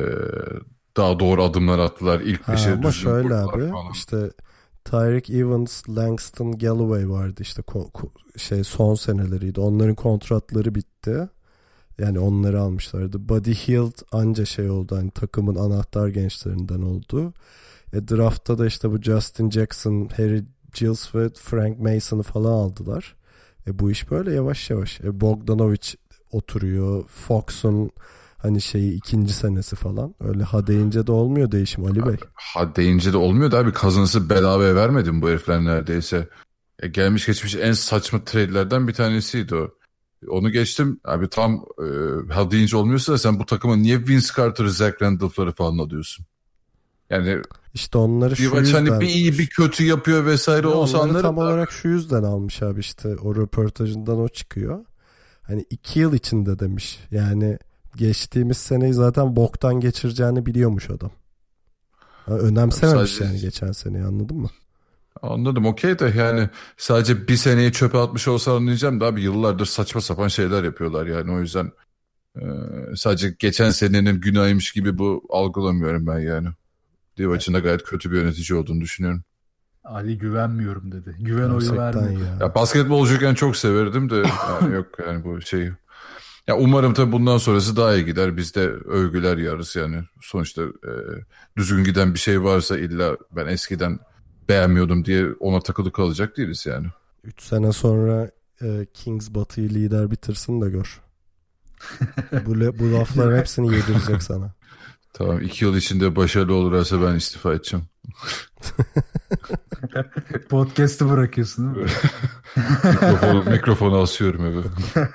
daha 0.97 1.19
doğru 1.19 1.43
adımlar 1.43 1.79
attılar. 1.79 2.19
İlk 2.19 2.47
beşe 2.47 2.71
Ama 2.71 2.91
şöyle 2.91 3.33
abi 3.33 3.69
falan. 3.69 3.91
işte 3.93 4.31
Tyreek 4.85 5.29
Evans, 5.29 5.89
Langston, 5.89 6.57
Galloway 6.57 7.09
vardı 7.09 7.41
işte 7.41 7.61
şey 8.37 8.63
son 8.63 8.95
seneleriydi. 8.95 9.59
Onların 9.59 9.95
kontratları 9.95 10.75
bitti. 10.75 11.29
Yani 11.97 12.19
onları 12.19 12.61
almışlardı. 12.61 13.29
Buddy 13.29 13.53
Hield 13.53 13.97
anca 14.11 14.45
şey 14.45 14.69
oldu 14.69 14.95
hani 14.95 15.11
takımın 15.11 15.55
anahtar 15.55 16.07
gençlerinden 16.07 16.81
oldu. 16.81 17.33
E, 17.93 18.07
draftta 18.07 18.57
da 18.57 18.65
işte 18.65 18.91
bu 18.91 19.01
Justin 19.01 19.49
Jackson, 19.49 20.09
Harry 20.17 20.45
Giles 20.73 21.15
ve 21.15 21.29
Frank 21.29 21.79
Mason'ı 21.79 22.23
falan 22.23 22.51
aldılar. 22.51 23.15
E, 23.67 23.79
bu 23.79 23.91
iş 23.91 24.11
böyle 24.11 24.33
yavaş 24.33 24.69
yavaş. 24.69 25.01
E, 25.01 25.21
Bogdanovic 25.21 25.93
oturuyor. 26.31 27.03
Fox'un 27.07 27.91
hani 28.37 28.61
şeyi 28.61 28.93
ikinci 28.93 29.33
senesi 29.33 29.75
falan. 29.75 30.15
Öyle 30.19 30.43
ha 30.43 30.67
deyince 30.67 31.07
de 31.07 31.11
olmuyor 31.11 31.51
değişim 31.51 31.85
Ali 31.85 32.05
Bey. 32.05 32.15
Ha 32.33 32.75
deyince 32.75 33.13
de 33.13 33.17
olmuyor 33.17 33.51
da 33.51 33.57
abi 33.57 33.73
kazanısı 33.73 34.29
bedavaya 34.29 34.75
vermedim 34.75 35.21
bu 35.21 35.29
herifler 35.29 35.63
neredeyse. 35.65 36.29
E, 36.79 36.87
gelmiş 36.87 37.25
geçmiş 37.25 37.55
en 37.55 37.73
saçma 37.73 38.23
trade'lerden 38.23 38.87
bir 38.87 38.93
tanesiydi 38.93 39.55
o. 39.55 39.69
Onu 40.27 40.49
geçtim. 40.49 40.99
Abi 41.03 41.29
tam 41.29 41.65
e, 41.79 41.87
ha 42.33 42.51
deyince 42.51 42.77
olmuyorsa 42.77 43.17
sen 43.17 43.39
bu 43.39 43.45
takıma 43.45 43.75
niye 43.75 43.99
Vince 43.99 44.27
Carter'ı, 44.37 44.71
Zach 44.71 45.01
Randolph'ları 45.01 45.51
falan 45.51 45.77
alıyorsun? 45.77 46.25
Yani 47.09 47.41
işte 47.73 47.97
onları 47.97 48.35
şu 48.35 48.55
yüzden... 48.55 48.85
hani 48.85 49.01
bir 49.01 49.07
iyi 49.07 49.39
bir 49.39 49.47
kötü 49.47 49.83
yapıyor 49.83 50.25
vesaire 50.25 50.67
o 50.67 50.87
sanırım. 50.87 51.21
Tam 51.21 51.37
olarak 51.37 51.71
şu 51.71 51.87
yüzden 51.87 52.23
almış 52.23 52.61
abi 52.61 52.79
işte 52.79 53.15
o 53.15 53.35
röportajından 53.35 54.19
o 54.19 54.27
çıkıyor. 54.27 54.85
Hani 55.41 55.65
iki 55.69 55.99
yıl 55.99 56.13
içinde 56.13 56.59
demiş. 56.59 56.99
Yani 57.11 57.57
geçtiğimiz 57.95 58.57
seneyi 58.57 58.93
zaten 58.93 59.35
boktan 59.35 59.79
geçireceğini 59.79 60.45
biliyormuş 60.45 60.89
adam. 60.89 61.11
Yani 62.27 62.39
önemsememiş 62.39 63.11
sadece... 63.11 63.25
yani 63.25 63.39
geçen 63.39 63.71
seneyi 63.71 64.03
anladın 64.03 64.37
mı? 64.37 64.49
Anladım 65.21 65.65
okey 65.65 65.99
de 65.99 66.13
yani 66.17 66.49
sadece 66.77 67.27
bir 67.27 67.35
seneyi 67.35 67.71
çöpe 67.71 67.97
atmış 67.97 68.27
olsa 68.27 68.55
anlayacağım 68.55 68.99
da 68.99 69.05
abi 69.05 69.21
yıllardır 69.21 69.65
saçma 69.65 70.01
sapan 70.01 70.27
şeyler 70.27 70.63
yapıyorlar 70.63 71.05
yani 71.05 71.31
o 71.31 71.39
yüzden 71.39 71.71
e, 72.35 72.43
sadece 72.95 73.35
geçen 73.39 73.69
senenin 73.69 74.21
günahıymış 74.21 74.71
gibi 74.71 74.97
bu 74.97 75.23
algılamıyorum 75.29 76.07
ben 76.07 76.19
yani. 76.19 76.47
Divaç'ın 77.17 77.53
da 77.53 77.59
gayet 77.59 77.83
kötü 77.83 78.11
bir 78.11 78.17
yönetici 78.17 78.59
olduğunu 78.59 78.81
düşünüyorum. 78.81 79.23
Ali 79.83 80.17
güvenmiyorum 80.17 80.91
dedi. 80.91 81.15
Güven 81.19 81.49
oyu 81.49 81.77
vermiyor. 81.77 82.21
Ya. 82.21 82.37
ya 82.39 82.55
basketbolcuyken 82.55 83.33
çok 83.33 83.57
severdim 83.57 84.09
de 84.09 84.15
yani 84.61 84.75
yok 84.75 84.87
yani 85.07 85.23
bu 85.23 85.41
şey. 85.41 85.71
Ya 86.47 86.57
umarım 86.57 86.93
tabii 86.93 87.11
bundan 87.11 87.37
sonrası 87.37 87.77
daha 87.77 87.95
iyi 87.95 88.05
gider. 88.05 88.37
Biz 88.37 88.55
de 88.55 88.61
övgüler 88.69 89.37
yarız 89.37 89.75
yani. 89.75 90.03
Sonuçta 90.21 90.61
e, 90.61 90.91
düzgün 91.57 91.83
giden 91.83 92.13
bir 92.13 92.19
şey 92.19 92.43
varsa 92.43 92.77
illa 92.77 93.17
ben 93.31 93.47
eskiden 93.47 93.99
beğenmiyordum 94.49 95.05
diye 95.05 95.27
ona 95.39 95.59
takılı 95.59 95.91
kalacak 95.91 96.37
değiliz 96.37 96.65
yani. 96.65 96.87
3 97.23 97.41
sene 97.41 97.71
sonra 97.71 98.31
e, 98.61 98.85
Kings 98.93 99.29
Batı'yı 99.29 99.69
lider 99.69 100.11
bitirsin 100.11 100.61
de 100.61 100.69
gör. 100.69 101.01
bu, 102.45 102.79
bu 102.79 102.93
lafların 102.93 103.37
hepsini 103.37 103.75
yedirecek 103.75 104.23
sana. 104.23 104.53
Tamam 105.17 105.41
iki 105.41 105.65
yıl 105.65 105.75
içinde 105.75 106.15
başarılı 106.15 106.53
olursa 106.53 107.01
ben 107.01 107.15
istifa 107.15 107.53
edeceğim. 107.53 107.85
Podcast'ı 110.49 111.09
bırakıyorsun 111.09 111.75
değil 111.75 111.85
mi? 111.85 111.91
mikrofonu, 112.83 113.43
mikrofonu 113.43 113.97
asıyorum 113.97 114.45
eve. 114.45 114.61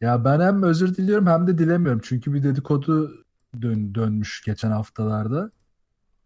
ya 0.00 0.24
ben 0.24 0.40
hem 0.40 0.62
özür 0.62 0.96
diliyorum 0.96 1.26
hem 1.26 1.46
de 1.46 1.58
dilemiyorum. 1.58 2.00
Çünkü 2.04 2.34
bir 2.34 2.42
dedikodu 2.42 3.24
dön, 3.62 3.94
dönmüş 3.94 4.42
geçen 4.46 4.70
haftalarda. 4.70 5.50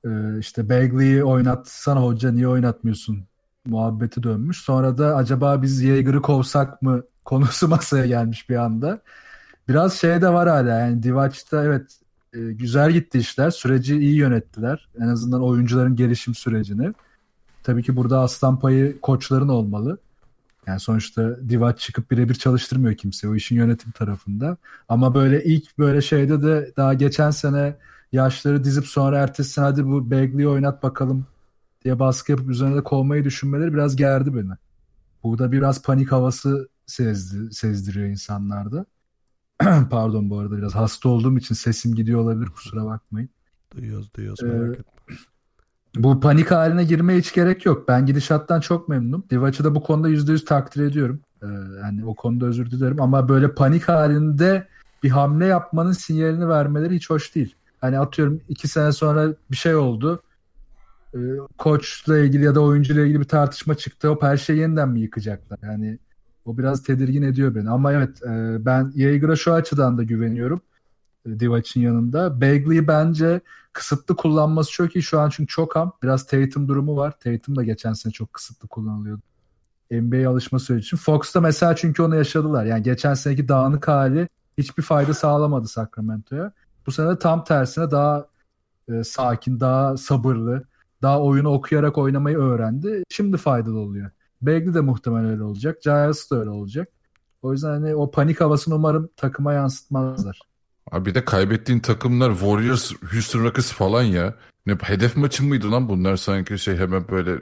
Ee, 0.05 0.39
işte 0.39 0.69
Bagley'i 0.69 1.25
oynatsana 1.25 2.03
hoca 2.03 2.33
niye 2.33 2.49
oynatmıyorsun 2.49 3.25
muhabbeti 3.65 4.23
dönmüş. 4.23 4.61
Sonra 4.61 4.99
da 4.99 5.17
acaba 5.17 5.63
biz 5.63 5.83
Yeager'ı 5.83 6.23
kovsak 6.23 6.83
mı 6.83 7.03
konusu 7.25 7.69
masaya 7.69 8.07
gelmiş 8.07 8.51
bir 8.51 8.57
anda. 8.57 9.03
Biraz 9.69 9.95
şey 9.95 10.23
de 10.23 10.29
var 10.33 10.49
hala 10.49 10.79
yani 10.79 11.03
Divaç'ta 11.03 11.65
evet 11.65 12.01
e, 12.37 12.53
güzel 12.53 12.93
gitti 12.93 13.19
işler. 13.19 13.51
Süreci 13.51 13.97
iyi 13.99 14.17
yönettiler. 14.17 14.89
En 15.01 15.09
azından 15.09 15.43
oyuncuların 15.43 15.97
gelişim 15.97 16.35
sürecini. 16.35 16.93
Tabii 17.63 17.83
ki 17.83 17.97
burada 17.97 18.21
aslan 18.21 18.59
payı 18.59 19.01
koçların 19.01 19.49
olmalı. 19.49 19.99
Yani 20.67 20.81
sonuçta 20.81 21.49
Divaç 21.49 21.81
çıkıp 21.81 22.11
birebir 22.11 22.35
çalıştırmıyor 22.35 22.95
kimse 22.95 23.29
o 23.29 23.35
işin 23.35 23.57
yönetim 23.57 23.91
tarafında. 23.91 24.57
Ama 24.89 25.15
böyle 25.15 25.45
ilk 25.45 25.79
böyle 25.79 26.01
şeyde 26.01 26.43
de 26.43 26.73
daha 26.77 26.95
geçen 26.95 27.31
sene 27.31 27.77
yaşları 28.13 28.65
dizip 28.65 28.87
sonra 28.87 29.19
ertesi 29.19 29.51
sene 29.51 29.65
hadi 29.65 29.87
bu 29.87 30.11
Bagley'i 30.11 30.49
oynat 30.49 30.83
bakalım 30.83 31.27
diye 31.85 31.99
baskı 31.99 32.33
yapıp 32.33 32.51
üzerine 32.51 32.77
de 32.77 32.83
kovmayı 32.83 33.25
düşünmeleri 33.25 33.75
biraz 33.75 33.97
gerdi 33.97 34.35
beni. 34.35 34.53
Burada 35.23 35.53
biraz 35.53 35.83
panik 35.83 36.13
havası 36.13 36.69
sezdi, 36.87 37.55
sezdiriyor 37.55 38.07
insanlarda. 38.07 38.87
Pardon 39.91 40.31
bu 40.31 40.39
arada 40.39 40.57
biraz 40.57 40.75
hasta 40.75 41.09
olduğum 41.09 41.39
için 41.39 41.55
sesim 41.55 41.95
gidiyor 41.95 42.21
olabilir 42.21 42.47
kusura 42.47 42.87
bakmayın. 42.87 43.29
Duyuyoruz 43.77 44.15
duyuyoruz 44.15 44.43
Ee, 44.43 44.47
merak 44.47 44.75
etme. 44.75 44.97
Bu 45.97 46.21
panik 46.21 46.51
haline 46.51 46.85
girmeye 46.85 47.19
hiç 47.19 47.35
gerek 47.35 47.67
yok. 47.67 47.89
Ben 47.89 48.07
gidişattan 48.07 48.61
çok 48.61 48.89
memnunum. 48.89 49.25
Divac'ı 49.31 49.65
da 49.65 49.75
bu 49.75 49.83
konuda 49.83 50.09
%100 50.11 50.45
takdir 50.45 50.85
ediyorum. 50.85 51.21
Ee, 51.43 51.47
yani 51.83 52.05
o 52.05 52.15
konuda 52.15 52.47
özür 52.47 52.71
dilerim. 52.71 53.01
Ama 53.01 53.29
böyle 53.29 53.55
panik 53.55 53.89
halinde 53.89 54.69
bir 55.03 55.11
hamle 55.11 55.47
yapmanın 55.47 55.93
sinyalini 55.93 56.49
vermeleri 56.49 56.95
hiç 56.95 57.11
hoş 57.11 57.35
değil. 57.35 57.55
Hani 57.81 57.99
atıyorum 57.99 58.41
iki 58.49 58.69
sene 58.69 58.93
sonra 58.93 59.35
bir 59.51 59.57
şey 59.57 59.75
oldu. 59.75 60.21
Ee, 61.15 61.19
koçla 61.59 62.19
ilgili 62.19 62.45
ya 62.45 62.55
da 62.55 62.61
oyuncuyla 62.61 63.03
ilgili 63.03 63.21
bir 63.21 63.29
tartışma 63.29 63.75
çıktı. 63.75 64.09
Hop 64.09 64.23
her 64.23 64.37
şeyi 64.37 64.59
yeniden 64.59 64.89
mi 64.89 65.01
yıkacaklar? 65.01 65.59
Yani 65.63 65.99
o 66.47 66.59
biraz 66.59 66.83
tedirgin 66.83 67.23
ediyor 67.23 67.55
beni. 67.55 67.71
Ama 67.71 67.93
evet 67.93 68.23
e, 68.23 68.67
ben 68.67 68.93
Yeager'a 68.95 69.37
şu 69.37 69.53
açıdan 69.53 69.99
da 69.99 70.03
güveniyorum. 70.03 70.61
E, 71.27 71.41
Divac'ın 71.41 71.81
yanında. 71.81 72.41
Bagley'i 72.41 72.89
bence 72.89 73.41
kısıtlı 73.73 74.17
kullanması 74.17 74.73
çok 74.73 74.97
iyi 74.97 75.03
şu 75.03 75.21
an 75.21 75.31
çünkü 75.31 75.49
çok 75.49 75.77
ham. 75.77 75.93
Biraz 76.03 76.27
Tatum 76.27 76.69
durumu 76.69 76.97
var. 76.97 77.15
Tatum 77.21 77.57
da 77.57 77.65
geçen 77.65 77.93
sene 77.93 78.13
çok 78.13 78.33
kısıtlı 78.33 78.69
kullanılıyordu. 78.69 79.23
NBA 79.91 80.31
alışma 80.31 80.59
süreci 80.59 80.87
için. 80.87 80.97
Fox'ta 80.97 81.41
mesela 81.41 81.77
çünkü 81.77 82.03
onu 82.03 82.17
yaşadılar. 82.17 82.65
Yani 82.65 82.83
geçen 82.83 83.15
seneki 83.15 83.49
dağınık 83.49 83.89
hali 83.89 84.29
hiçbir 84.59 84.83
fayda 84.83 85.15
sağlamadı 85.15 85.69
Sacramento'ya. 85.69 86.53
Bu 86.87 86.93
sene 86.93 87.19
tam 87.19 87.45
tersine 87.45 87.91
daha 87.91 88.27
e, 88.89 89.05
sakin, 89.05 89.61
daha 89.61 89.97
sabırlı, 89.97 90.65
daha 91.03 91.23
oyunu 91.23 91.49
okuyarak 91.49 91.99
oynamayı 91.99 92.39
öğrendi. 92.39 93.03
Şimdi 93.09 93.37
faydalı 93.37 93.79
oluyor. 93.79 94.11
Bagley 94.43 94.75
de 94.75 94.81
muhtemelen 94.81 95.31
öyle 95.31 95.43
olacak. 95.43 95.83
Giles 95.83 96.31
da 96.31 96.37
öyle 96.37 96.51
olacak. 96.51 96.89
O 97.43 97.53
yüzden 97.53 97.69
hani 97.69 97.95
o 97.95 98.11
panik 98.11 98.41
havasını 98.41 98.75
umarım 98.75 99.11
takıma 99.17 99.53
yansıtmazlar. 99.53 100.41
Abi 100.93 101.07
bir 101.07 101.15
de 101.15 101.25
kaybettiğin 101.25 101.81
takımlar 101.81 102.33
Warriors, 102.33 102.93
Houston 103.13 103.45
Rockets 103.45 103.73
falan 103.73 104.03
ya. 104.03 104.35
Ne 104.67 104.77
hedef 104.83 105.17
maçı 105.17 105.45
mıydı 105.45 105.73
lan 105.73 105.89
bunlar 105.89 106.17
sanki 106.17 106.59
şey 106.59 106.77
hemen 106.77 107.09
böyle 107.09 107.39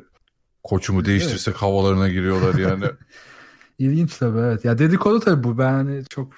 koçumu 0.62 1.04
değiştirsek 1.04 1.54
havalarına 1.54 2.08
giriyorlar 2.08 2.54
yani. 2.54 2.84
İlginç 3.78 4.16
tabii 4.16 4.38
evet. 4.38 4.64
Ya 4.64 4.78
dedikodu 4.78 5.20
tabii 5.20 5.44
bu. 5.44 5.58
Ben 5.58 5.72
hani 5.72 6.04
çok 6.10 6.32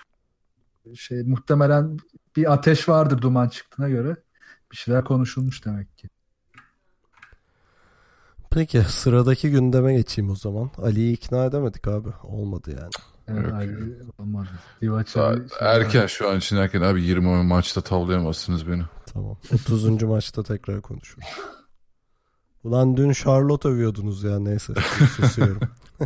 şey 0.95 1.23
muhtemelen 1.23 1.97
bir 2.37 2.53
ateş 2.53 2.89
vardır 2.89 3.23
duman 3.23 3.49
çıktığına 3.49 3.89
göre. 3.89 4.17
Bir 4.73 4.77
şeyler 4.77 5.05
konuşulmuş 5.05 5.65
demek 5.65 5.99
ki. 5.99 6.09
Peki 8.57 8.83
sıradaki 8.89 9.51
gündeme 9.51 9.95
geçeyim 9.95 10.31
o 10.31 10.37
zaman. 10.37 10.71
Ali'yi 10.79 11.13
ikna 11.13 11.45
edemedik 11.45 11.89
abi. 11.89 12.09
Olmadı 12.23 12.71
yani. 12.81 12.91
Evet. 13.29 13.53
Ali 13.53 13.97
olmadı. 14.19 14.49
Daha 15.15 15.35
erken 15.61 16.07
şu 16.07 16.31
an 16.31 16.39
için 16.39 16.57
erken 16.57 16.81
abi 16.81 17.03
20 17.03 17.45
maçta 17.45 17.81
tavlayamazsınız 17.81 18.69
beni. 18.69 18.83
Tamam. 19.13 19.37
30. 19.53 20.03
maçta 20.03 20.43
tekrar 20.43 20.83
konuşuruz. 20.83 21.25
Ulan 22.65 22.97
dün 22.97 23.13
Charlotte 23.13 23.69
övüyordunuz 23.69 24.25
ya 24.25 24.39
neyse. 24.39 24.75
Susuyorum. 25.17 25.61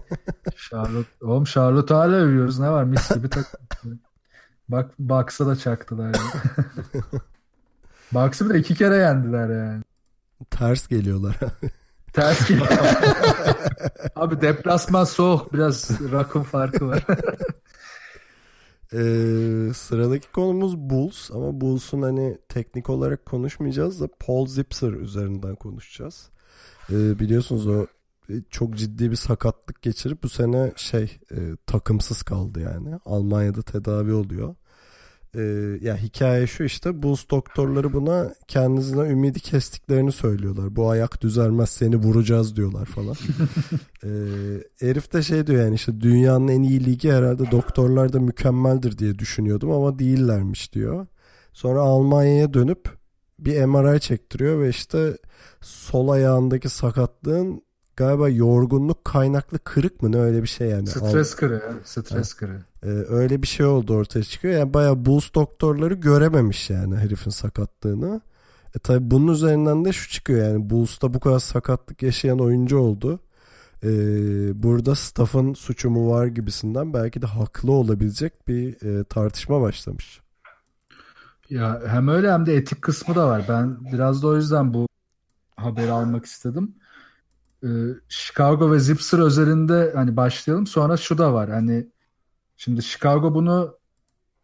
Charlotte. 0.70 1.10
Oğlum 1.22 1.44
Charlotte 1.44 1.94
hala 1.94 2.14
övüyoruz. 2.14 2.58
Ne 2.58 2.70
var? 2.70 2.84
Mis 2.84 3.14
gibi 3.14 3.28
takım. 3.28 4.00
Bak 4.68 4.90
Bucks'a 4.98 5.46
da 5.46 5.56
çaktılar 5.56 6.14
yani. 6.14 7.04
Bucks'ı 8.12 8.48
bir 8.48 8.54
de 8.54 8.58
iki 8.58 8.74
kere 8.74 8.96
yendiler 8.96 9.66
yani. 9.66 9.82
Ters 10.50 10.88
geliyorlar. 10.88 11.36
Ters 12.12 12.46
ki. 12.46 12.58
Abi 14.16 14.40
deplasman 14.40 15.04
soğuk. 15.04 15.52
Biraz 15.52 15.90
rakım 16.12 16.42
farkı 16.42 16.88
var. 16.88 17.06
Ee, 18.92 19.72
sıradaki 19.74 20.32
konumuz 20.32 20.78
Bulls 20.78 21.30
ama 21.30 21.60
Bulls'un 21.60 22.02
hani 22.02 22.38
teknik 22.48 22.90
olarak 22.90 23.26
konuşmayacağız 23.26 24.00
da 24.00 24.08
Paul 24.20 24.46
Zipser 24.46 24.92
üzerinden 24.92 25.54
konuşacağız. 25.54 26.30
Ee, 26.90 27.18
biliyorsunuz 27.18 27.66
o 27.66 27.86
e, 28.30 28.34
çok 28.50 28.76
ciddi 28.76 29.10
bir 29.10 29.16
sakatlık 29.16 29.82
geçirip 29.82 30.22
bu 30.22 30.28
sene 30.28 30.72
şey 30.76 31.18
e, 31.32 31.38
takımsız 31.66 32.22
kaldı 32.22 32.60
yani. 32.60 32.98
Almanya'da 33.04 33.62
tedavi 33.62 34.12
oluyor. 34.12 34.54
Ee, 35.34 35.78
ya 35.80 35.96
hikaye 35.96 36.46
şu 36.46 36.64
işte 36.64 37.02
Bulls 37.02 37.30
doktorları 37.30 37.92
buna 37.92 38.34
kendisine 38.48 39.00
ümidi 39.00 39.40
kestiklerini 39.40 40.12
söylüyorlar. 40.12 40.76
Bu 40.76 40.90
ayak 40.90 41.22
düzelmez 41.22 41.70
seni 41.70 41.96
vuracağız 41.96 42.56
diyorlar 42.56 42.84
falan. 42.86 43.16
ee, 44.04 44.08
herif 44.86 45.12
de 45.12 45.22
şey 45.22 45.46
diyor 45.46 45.64
yani 45.64 45.74
işte 45.74 46.00
dünyanın 46.00 46.48
en 46.48 46.62
iyi 46.62 46.84
ligi 46.84 47.12
herhalde 47.12 47.50
doktorlar 47.50 48.12
da 48.12 48.20
mükemmeldir 48.20 48.98
diye 48.98 49.18
düşünüyordum 49.18 49.70
ama 49.70 49.98
değillermiş 49.98 50.72
diyor. 50.72 51.06
Sonra 51.52 51.80
Almanya'ya 51.80 52.54
dönüp 52.54 52.88
bir 53.38 53.64
MRI 53.64 54.00
çektiriyor 54.00 54.60
ve 54.60 54.68
işte 54.68 55.16
sol 55.60 56.08
ayağındaki 56.08 56.68
sakatlığın 56.68 57.62
galiba 58.00 58.28
yorgunluk 58.28 59.04
kaynaklı 59.04 59.58
kırık 59.58 60.02
mı 60.02 60.12
ne 60.12 60.16
öyle 60.16 60.42
bir 60.42 60.48
şey 60.48 60.68
yani. 60.68 60.86
Stres 60.86 61.34
kırı. 61.34 61.54
ya, 61.54 61.74
Stres 61.84 62.34
kırı. 62.34 62.62
Ee, 62.82 62.88
öyle 62.88 63.42
bir 63.42 63.46
şey 63.46 63.66
oldu 63.66 63.94
ortaya 63.94 64.22
çıkıyor. 64.22 64.54
Yani 64.58 64.74
bayağı 64.74 65.04
Bulls 65.04 65.34
doktorları 65.34 65.94
görememiş 65.94 66.70
yani 66.70 66.96
herifin 66.96 67.30
sakatlığını. 67.30 68.20
E 68.76 68.78
tabi 68.78 69.10
bunun 69.10 69.32
üzerinden 69.32 69.84
de 69.84 69.92
şu 69.92 70.10
çıkıyor 70.10 70.48
yani 70.48 70.70
Bulls'ta 70.70 71.14
bu 71.14 71.20
kadar 71.20 71.38
sakatlık 71.38 72.02
yaşayan 72.02 72.38
oyuncu 72.38 72.78
oldu. 72.78 73.20
Ee, 73.84 73.88
burada 74.62 74.94
staff'ın 74.94 75.54
suçu 75.54 75.90
mu 75.90 76.10
var 76.10 76.26
gibisinden 76.26 76.94
belki 76.94 77.22
de 77.22 77.26
haklı 77.26 77.72
olabilecek 77.72 78.48
bir 78.48 78.82
e, 78.82 79.04
tartışma 79.04 79.60
başlamış. 79.60 80.20
Ya 81.50 81.82
hem 81.86 82.08
öyle 82.08 82.32
hem 82.32 82.46
de 82.46 82.54
etik 82.54 82.82
kısmı 82.82 83.14
da 83.14 83.26
var. 83.26 83.44
Ben 83.48 83.92
biraz 83.92 84.22
da 84.22 84.26
o 84.26 84.36
yüzden 84.36 84.74
bu 84.74 84.86
haberi 85.56 85.90
almak 85.90 86.24
istedim. 86.24 86.74
Ee, 87.64 87.68
Chicago 88.08 88.72
ve 88.72 88.78
Zipser 88.80 89.18
özelinde 89.18 89.92
hani 89.94 90.16
başlayalım. 90.16 90.66
Sonra 90.66 90.96
şu 90.96 91.18
da 91.18 91.34
var. 91.34 91.50
Hani 91.50 91.86
şimdi 92.56 92.82
Chicago 92.82 93.34
bunu 93.34 93.78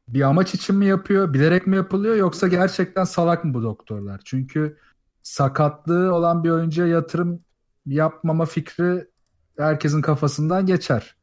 bir 0.08 0.22
amaç 0.22 0.54
için 0.54 0.76
mi 0.76 0.86
yapıyor? 0.86 1.34
Bilerek 1.34 1.66
mi 1.66 1.76
yapılıyor? 1.76 2.16
Yoksa 2.16 2.48
gerçekten 2.48 3.04
salak 3.04 3.44
mı 3.44 3.54
bu 3.54 3.62
doktorlar? 3.62 4.20
Çünkü 4.24 4.78
sakatlığı 5.22 6.14
olan 6.14 6.44
bir 6.44 6.50
oyuncuya 6.50 6.88
yatırım 6.88 7.40
yapmama 7.86 8.44
fikri 8.46 9.08
herkesin 9.58 10.00
kafasından 10.00 10.66
geçer. 10.66 11.16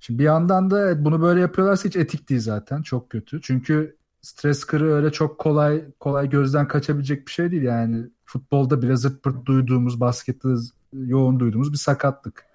Şimdi 0.00 0.18
bir 0.18 0.24
yandan 0.24 0.70
da 0.70 1.04
bunu 1.04 1.22
böyle 1.22 1.40
yapıyorlarsa 1.40 1.88
hiç 1.88 1.96
etik 1.96 2.28
değil 2.28 2.40
zaten. 2.40 2.82
Çok 2.82 3.10
kötü. 3.10 3.40
Çünkü 3.42 3.96
stres 4.22 4.64
kırığı 4.64 4.92
öyle 4.92 5.12
çok 5.12 5.38
kolay 5.38 5.84
kolay 6.00 6.30
gözden 6.30 6.68
kaçabilecek 6.68 7.26
bir 7.26 7.32
şey 7.32 7.50
değil. 7.50 7.62
Yani 7.62 8.06
futbolda 8.24 8.82
bile 8.82 8.96
zırt 8.96 9.22
pırt 9.22 9.46
duyduğumuz, 9.46 10.00
baskette 10.00 10.48
yoğun 10.92 11.40
duyduğumuz 11.40 11.72
bir 11.72 11.78
sakatlık. 11.78 12.46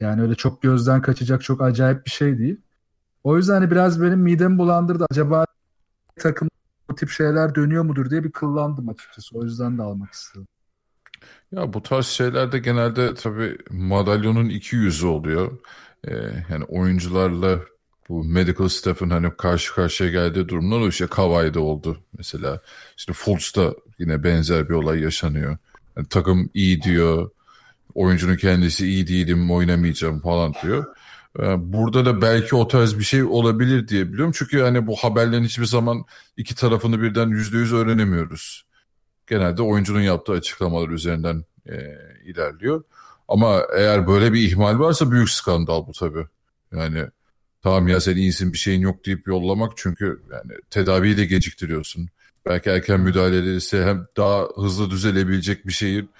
Yani 0.00 0.22
öyle 0.22 0.34
çok 0.34 0.62
gözden 0.62 1.02
kaçacak 1.02 1.42
çok 1.42 1.62
acayip 1.62 2.06
bir 2.06 2.10
şey 2.10 2.38
değil. 2.38 2.56
O 3.24 3.36
yüzden 3.36 3.54
hani 3.54 3.70
biraz 3.70 4.02
benim 4.02 4.20
midemi 4.20 4.58
bulandırdı. 4.58 5.06
Acaba 5.10 5.44
takım 6.16 6.48
bu 6.90 6.94
tip 6.94 7.10
şeyler 7.10 7.54
dönüyor 7.54 7.84
mudur 7.84 8.10
diye 8.10 8.24
bir 8.24 8.32
kıllandım 8.32 8.88
açıkçası. 8.88 9.38
O 9.38 9.44
yüzden 9.44 9.78
de 9.78 9.82
almak 9.82 10.12
istedim. 10.12 10.48
Ya 11.52 11.72
bu 11.72 11.82
tarz 11.82 12.06
şeylerde 12.06 12.58
genelde 12.58 13.14
tabii 13.14 13.58
madalyonun 13.70 14.48
iki 14.48 14.76
yüzü 14.76 15.06
oluyor. 15.06 15.58
Ee, 16.08 16.12
yani 16.50 16.64
oyuncularla 16.64 17.60
bu 18.08 18.24
medical 18.24 18.68
staff'ın 18.68 19.10
hani 19.10 19.36
karşı 19.36 19.74
karşıya 19.74 20.10
geldiği 20.10 20.48
durumlar 20.48 20.80
o 20.80 20.88
işte 20.88 21.06
Kawhi'de 21.06 21.58
oldu 21.58 21.98
mesela. 22.18 22.60
İşte 22.96 23.12
Fultz'ta 23.12 23.74
yine 23.98 24.24
benzer 24.24 24.68
bir 24.68 24.74
olay 24.74 25.00
yaşanıyor. 25.00 25.56
Yani 25.96 26.06
takım 26.08 26.50
iyi 26.54 26.82
diyor. 26.82 27.30
Oyuncunun 28.00 28.36
kendisi 28.36 28.86
iyi 28.86 29.06
değilim 29.06 29.50
oynamayacağım 29.50 30.20
falan 30.20 30.54
diyor. 30.62 30.86
Ee, 31.38 31.72
Burada 31.72 32.04
da 32.04 32.22
belki 32.22 32.56
o 32.56 32.68
tarz 32.68 32.98
bir 32.98 33.04
şey 33.04 33.22
olabilir 33.22 33.88
diye 33.88 34.12
biliyorum. 34.12 34.32
Çünkü 34.36 34.60
hani 34.60 34.86
bu 34.86 34.96
haberlerin 34.96 35.44
hiçbir 35.44 35.64
zaman 35.64 36.04
iki 36.36 36.54
tarafını 36.54 37.02
birden 37.02 37.28
yüzde 37.28 37.56
yüz 37.56 37.72
öğrenemiyoruz. 37.72 38.66
Genelde 39.26 39.62
oyuncunun 39.62 40.00
yaptığı 40.00 40.32
açıklamalar 40.32 40.88
üzerinden 40.88 41.44
e, 41.66 41.76
ilerliyor. 42.24 42.84
Ama 43.28 43.62
eğer 43.76 44.06
böyle 44.06 44.32
bir 44.32 44.48
ihmal 44.48 44.78
varsa 44.78 45.10
büyük 45.10 45.30
skandal 45.30 45.86
bu 45.86 45.92
tabii. 45.92 46.26
Yani 46.72 47.04
tamam 47.62 47.88
ya 47.88 48.00
sen 48.00 48.16
iyisin 48.16 48.52
bir 48.52 48.58
şeyin 48.58 48.80
yok 48.80 49.06
deyip 49.06 49.26
yollamak 49.26 49.72
çünkü 49.76 50.22
yani 50.32 50.52
tedaviyi 50.70 51.16
de 51.16 51.24
geciktiriyorsun. 51.24 52.08
Belki 52.46 52.70
erken 52.70 53.00
müdahale 53.00 53.38
edilirse 53.38 53.84
hem 53.84 54.06
daha 54.16 54.48
hızlı 54.56 54.90
düzelebilecek 54.90 55.66
bir 55.66 55.72
şeyin 55.72 56.10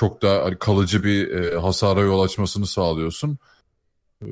çok 0.00 0.22
daha 0.22 0.44
hani 0.44 0.58
kalıcı 0.58 1.04
bir 1.04 1.28
e, 1.30 1.58
hasara 1.58 2.00
yol 2.00 2.22
açmasını 2.22 2.66
sağlıyorsun. 2.66 3.38
Ee, 4.22 4.26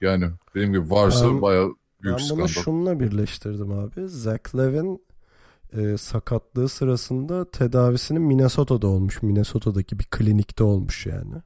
yani 0.00 0.30
dediğim 0.54 0.72
gibi 0.72 0.90
varsa 0.90 1.28
Ben- 1.28 1.42
bayağı 1.42 1.74
büyük 2.02 2.18
ben 2.18 2.24
skandal. 2.24 2.38
bunu 2.42 2.48
şununla 2.48 3.00
birleştirdim 3.00 3.72
abi. 3.72 4.08
Zach 4.08 4.54
Levin 4.56 5.02
e, 5.76 5.96
sakatlığı 5.96 6.68
sırasında 6.68 7.50
tedavisinin 7.50 8.22
Minnesota'da 8.22 8.86
olmuş. 8.86 9.22
Minnesota'daki 9.22 9.98
bir 9.98 10.04
klinikte 10.04 10.64
olmuş 10.64 11.06
yani. 11.06 11.34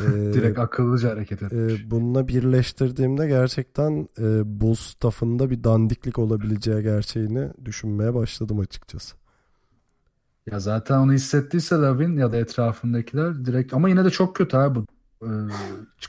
Ee, 0.00 0.32
Direkt 0.32 0.58
akıllıca 0.58 1.10
hareket 1.10 1.42
etmiş. 1.42 1.80
e, 1.80 1.90
bununla 1.90 2.28
birleştirdiğimde 2.28 3.26
gerçekten 3.26 4.08
e, 4.18 4.60
Bulls 4.60 4.80
staffında 4.80 5.50
bir 5.50 5.64
dandiklik 5.64 6.18
olabileceği 6.18 6.82
gerçeğini 6.82 7.50
düşünmeye 7.64 8.14
başladım 8.14 8.58
açıkçası. 8.58 9.16
Ya 10.50 10.60
zaten 10.60 10.98
onu 10.98 11.12
hissettiyse 11.12 11.74
Lavin 11.74 12.16
ya 12.16 12.32
da 12.32 12.36
etrafındakiler 12.36 13.44
direkt 13.44 13.74
ama 13.74 13.88
yine 13.88 14.04
de 14.04 14.10
çok 14.10 14.36
kötü 14.36 14.56
abi 14.56 14.78
bu. 14.78 14.86
Ee, 15.22 15.28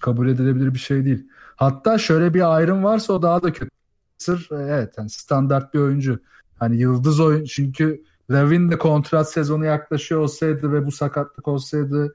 kabul 0.02 0.28
edilebilir 0.28 0.74
bir 0.74 0.80
şey 0.80 1.06
değil. 1.06 1.28
Hatta 1.56 1.98
şöyle 1.98 2.34
bir 2.34 2.56
ayrım 2.56 2.84
varsa 2.84 3.13
o 3.13 3.21
daha 3.21 3.43
da 3.43 3.54
kötü. 3.54 3.71
Sır 4.17 4.52
e, 4.52 4.56
evet 4.56 4.93
yani 4.98 5.10
standart 5.10 5.74
bir 5.74 5.80
oyuncu. 5.80 6.19
Hani 6.60 6.78
yıldız 6.78 7.19
oyun 7.19 7.45
çünkü 7.45 8.04
Lavin 8.32 8.71
de 8.71 8.78
kontrat 8.78 9.32
sezonu 9.32 9.65
yaklaşıyor 9.65 10.21
olsaydı 10.21 10.74
ve 10.74 10.86
bu 10.86 10.91
sakatlık 10.91 11.48
olsaydı 11.48 12.13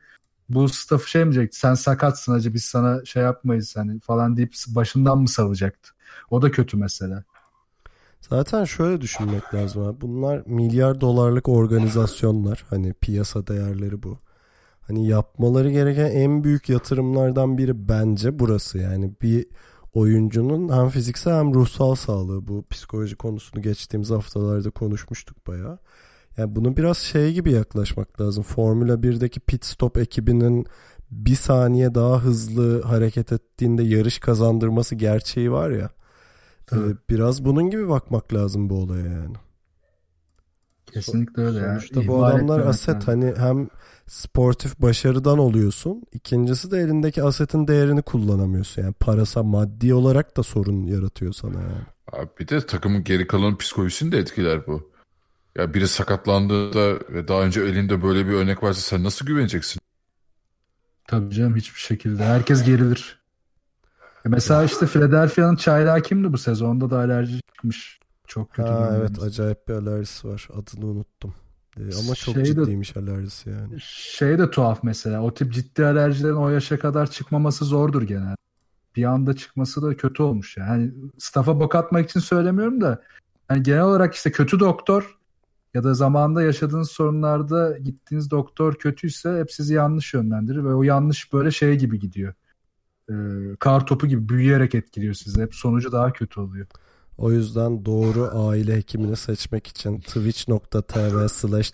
bu 0.49 0.69
staff 0.69 1.07
şey 1.07 1.25
mi 1.25 1.33
diyecekti? 1.33 1.59
Sen 1.59 1.75
sakatsın 1.75 2.33
hacı 2.33 2.55
biz 2.55 2.65
sana 2.65 3.05
şey 3.05 3.23
yapmayız 3.23 3.77
hani 3.77 4.01
falan 4.01 4.37
deyip 4.37 4.55
başından 4.69 5.19
mı 5.19 5.29
salacaktı? 5.29 5.91
O 6.31 6.43
da 6.43 6.51
kötü 6.51 6.77
mesela. 6.77 7.25
Zaten 8.21 8.65
şöyle 8.65 9.01
düşünmek 9.01 9.55
lazım 9.55 9.83
abi. 9.83 10.01
Bunlar 10.01 10.43
milyar 10.47 11.01
dolarlık 11.01 11.49
organizasyonlar. 11.49 12.65
Hani 12.71 12.93
piyasa 12.93 13.47
değerleri 13.47 14.03
bu. 14.03 14.19
Hani 14.81 15.07
yapmaları 15.07 15.71
gereken 15.71 16.11
en 16.11 16.45
büyük 16.45 16.69
yatırımlardan 16.69 17.59
biri 17.59 17.89
bence 17.89 18.39
burası. 18.39 18.79
Yani 18.79 19.13
bir 19.23 19.47
oyuncunun 19.95 20.69
hem 20.69 20.89
fiziksel 20.89 21.35
hem 21.35 21.55
ruhsal 21.55 21.95
sağlığı. 21.95 22.49
Bu 22.49 22.65
psikoloji 22.71 23.17
konusunu 23.17 23.63
geçtiğimiz 23.63 24.11
haftalarda 24.11 24.71
konuşmuştuk 24.71 25.47
bayağı. 25.47 25.79
Yani 26.37 26.57
bunu 26.57 26.77
biraz 26.77 26.99
şey 26.99 27.33
gibi 27.33 27.53
yaklaşmak 27.53 28.21
lazım. 28.21 28.43
Formula 28.45 28.95
1'deki 28.95 29.41
pit 29.41 29.65
stop 29.65 29.99
ekibinin 29.99 30.67
bir 31.11 31.35
saniye 31.35 31.95
daha 31.95 32.23
hızlı 32.23 32.83
hareket 32.83 33.33
ettiğinde 33.33 33.83
yarış 33.83 34.19
kazandırması 34.19 34.95
gerçeği 34.95 35.53
var 35.53 35.71
ya. 35.71 35.91
Ee, 36.73 36.77
Evet. 36.77 36.97
biraz 37.11 37.45
bunun 37.45 37.71
gibi 37.71 37.89
bakmak 37.89 38.35
lazım 38.35 38.71
bu 38.71 38.75
olaya 38.75 39.07
yani. 39.07 39.37
Kesinlikle 40.87 41.43
öyle 41.43 41.59
ya. 41.59 41.69
Sonuçta 41.69 42.01
bu 42.01 42.03
İhmal 42.03 42.27
adamlar 42.27 42.61
aset 42.61 43.09
hani 43.09 43.35
hem 43.37 43.69
sportif 44.07 44.79
başarıdan 44.81 45.39
oluyorsun. 45.39 46.03
İkincisi 46.13 46.71
de 46.71 46.79
elindeki 46.79 47.23
asetin 47.23 47.69
değerini 47.69 48.03
kullanamıyorsun. 48.03 48.83
Yani 48.83 48.95
parasa 49.01 49.43
maddi 49.43 49.95
olarak 49.95 50.37
da 50.37 50.43
sorun 50.43 50.87
yaratıyor 50.87 51.33
sana 51.33 51.63
yani. 51.63 51.83
Abi 52.13 52.29
bir 52.41 52.49
de 52.49 52.67
takımın 52.67 53.05
geri 53.05 53.27
kalan 53.27 53.59
psikolojisini 53.59 54.13
de 54.13 54.19
etkiler 54.19 54.67
bu. 54.67 54.91
Ya 55.57 55.75
biri 55.75 55.89
sakatlandığında 55.89 56.95
ve 57.11 57.29
daha 57.29 57.43
önce 57.43 57.61
elinde 57.61 58.03
böyle 58.03 58.27
bir 58.27 58.33
örnek 58.33 58.63
varsa 58.63 58.81
sen 58.81 59.05
nasıl 59.05 59.27
güveneceksin? 59.27 59.81
Tabii 61.09 61.35
canım 61.35 61.57
hiçbir 61.57 61.81
şekilde. 61.81 62.25
Herkes 62.25 62.65
gerilir. 62.65 63.20
E 64.27 64.29
Mesela 64.29 64.65
işte 64.65 64.87
Philadelphia'nın 64.87 65.57
çaylağı 65.57 66.01
kimdi 66.03 66.33
bu 66.33 66.39
sezonda 66.39 66.91
da 66.91 66.99
alerji 66.99 67.41
çıkmış. 67.41 68.01
Çok 68.27 68.53
kötü 68.53 68.69
Ha 68.69 68.93
evet 68.97 69.23
acayip 69.23 69.69
bir 69.69 69.75
alerjisi 69.75 70.29
var. 70.29 70.49
Adını 70.53 70.87
unuttum. 70.87 71.35
Ee, 71.79 71.83
ama 71.83 72.15
çok 72.15 72.35
Şey 72.35 72.45
de- 72.45 72.47
ciddiymiş 72.47 72.97
alerjisi 72.97 73.51
yani. 73.51 73.81
Şey 73.81 74.39
de 74.39 74.51
tuhaf 74.51 74.83
mesela. 74.83 75.23
O 75.23 75.35
tip 75.35 75.53
ciddi 75.53 75.87
alerjilerin 75.87 76.35
o 76.35 76.49
yaşa 76.49 76.79
kadar 76.79 77.11
çıkmaması 77.11 77.65
zordur 77.65 78.03
genelde. 78.03 78.37
Bir 78.97 79.05
anda 79.05 79.37
çıkması 79.37 79.83
da 79.83 79.97
kötü 79.97 80.23
olmuş 80.23 80.57
yani. 80.57 80.69
Hani 80.69 80.93
staff'a 81.19 81.61
bok 81.61 81.75
atmak 81.75 82.11
için 82.11 82.21
söylemiyorum 82.21 82.81
da 82.81 83.03
hani 83.49 83.63
genel 83.63 83.83
olarak 83.83 84.15
işte 84.15 84.33
kötü 84.33 84.61
doktor 84.61 85.19
ya 85.75 85.85
da 85.85 85.95
zamanında 85.95 86.43
yaşadığınız 86.43 86.91
sorunlarda 86.91 87.79
gittiğiniz 87.79 88.31
doktor 88.31 88.75
kötüyse 88.75 89.39
hep 89.39 89.53
sizi 89.53 89.75
yanlış 89.75 90.15
yönlendirir 90.15 90.65
ve 90.65 90.75
o 90.75 90.83
yanlış 90.83 91.33
böyle 91.33 91.51
şey 91.51 91.79
gibi 91.79 91.99
gidiyor. 91.99 92.35
Ee, 93.11 93.57
kar 93.59 93.87
topu 93.87 94.07
gibi 94.07 94.29
büyüyerek 94.29 94.75
etkiliyor 94.75 95.14
sizi. 95.14 95.42
Hep 95.42 95.55
sonucu 95.55 95.92
daha 95.92 96.12
kötü 96.12 96.40
oluyor. 96.40 96.66
O 97.18 97.33
yüzden 97.33 97.85
doğru 97.85 98.49
aile 98.49 98.77
hekimini 98.77 99.16
seçmek 99.16 99.66
için 99.66 100.01
twitch.tv 100.01 101.29
slash 101.29 101.73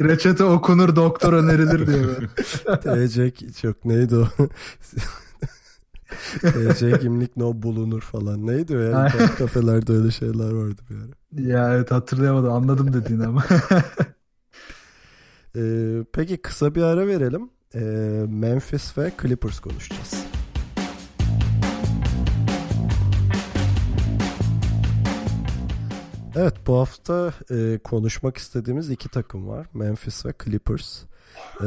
Reçete 0.00 0.44
okunur 0.44 0.96
doktor 0.96 1.32
önerilir 1.32 1.86
böyle. 1.86 2.26
TC 3.06 3.32
çok 3.62 3.84
neydi 3.84 4.16
o? 4.16 4.26
TC 6.40 6.98
kimlik 7.00 7.36
no 7.36 7.62
bulunur 7.62 8.00
falan. 8.00 8.46
Neydi 8.46 8.76
o 8.76 8.80
ya? 8.80 8.96
Ay. 8.96 9.06
İnternet 9.08 9.36
kafelerde 9.36 9.92
öyle 9.92 10.10
şeyler 10.10 10.50
vardı 10.52 10.82
bir 10.90 10.96
ara. 10.96 11.50
Ya 11.50 11.74
evet 11.74 11.90
hatırlayamadım 11.90 12.52
anladım 12.52 12.92
dediğini 12.92 13.26
ama. 13.26 13.44
Ee, 15.56 16.04
peki 16.12 16.36
kısa 16.36 16.74
bir 16.74 16.82
ara 16.82 17.06
verelim. 17.06 17.50
Ee, 17.74 17.78
Memphis 18.28 18.98
ve 18.98 19.12
Clippers 19.22 19.60
konuşacağız. 19.60 20.24
Evet 26.36 26.54
bu 26.66 26.78
hafta 26.78 27.32
e, 27.50 27.78
konuşmak 27.84 28.36
istediğimiz 28.36 28.90
iki 28.90 29.08
takım 29.08 29.48
var. 29.48 29.66
Memphis 29.74 30.26
ve 30.26 30.34
Clippers. 30.44 31.02
Ee, 31.60 31.64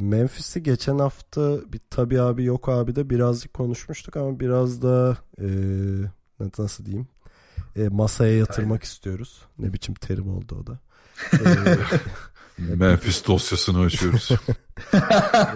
Memphis'i 0.00 0.62
geçen 0.62 0.98
hafta 0.98 1.72
bir 1.72 1.80
tabi 1.90 2.20
abi 2.20 2.44
yok 2.44 2.68
abi 2.68 2.96
de 2.96 3.10
birazcık 3.10 3.54
konuşmuştuk 3.54 4.16
ama 4.16 4.40
biraz 4.40 4.82
da 4.82 5.16
e, 5.40 5.46
nasıl 6.58 6.84
diyeyim 6.84 7.08
e, 7.76 7.88
masaya 7.88 8.36
yatırmak 8.36 8.84
istiyoruz. 8.84 9.42
Ne 9.58 9.72
biçim 9.72 9.94
terim 9.94 10.28
oldu 10.28 10.58
o 10.62 10.66
da. 10.66 10.78
Ee, 11.32 11.76
Memphis 12.58 13.26
dosyasını 13.26 13.80
açıyoruz. 13.80 14.30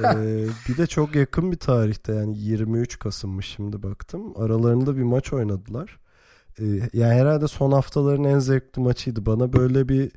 Ee, 0.04 0.46
bir 0.68 0.76
de 0.76 0.86
çok 0.86 1.14
yakın 1.14 1.52
bir 1.52 1.56
tarihte 1.56 2.14
yani 2.14 2.38
23 2.38 2.98
Kasım'mış 2.98 3.46
şimdi 3.46 3.82
baktım. 3.82 4.32
Aralarında 4.36 4.96
bir 4.96 5.02
maç 5.02 5.32
oynadılar. 5.32 5.98
Ee, 6.60 6.64
yani 6.92 7.14
herhalde 7.14 7.48
son 7.48 7.72
haftaların 7.72 8.24
en 8.24 8.38
zevkli 8.38 8.82
maçıydı. 8.82 9.26
Bana 9.26 9.52
böyle 9.52 9.88
bir 9.88 10.12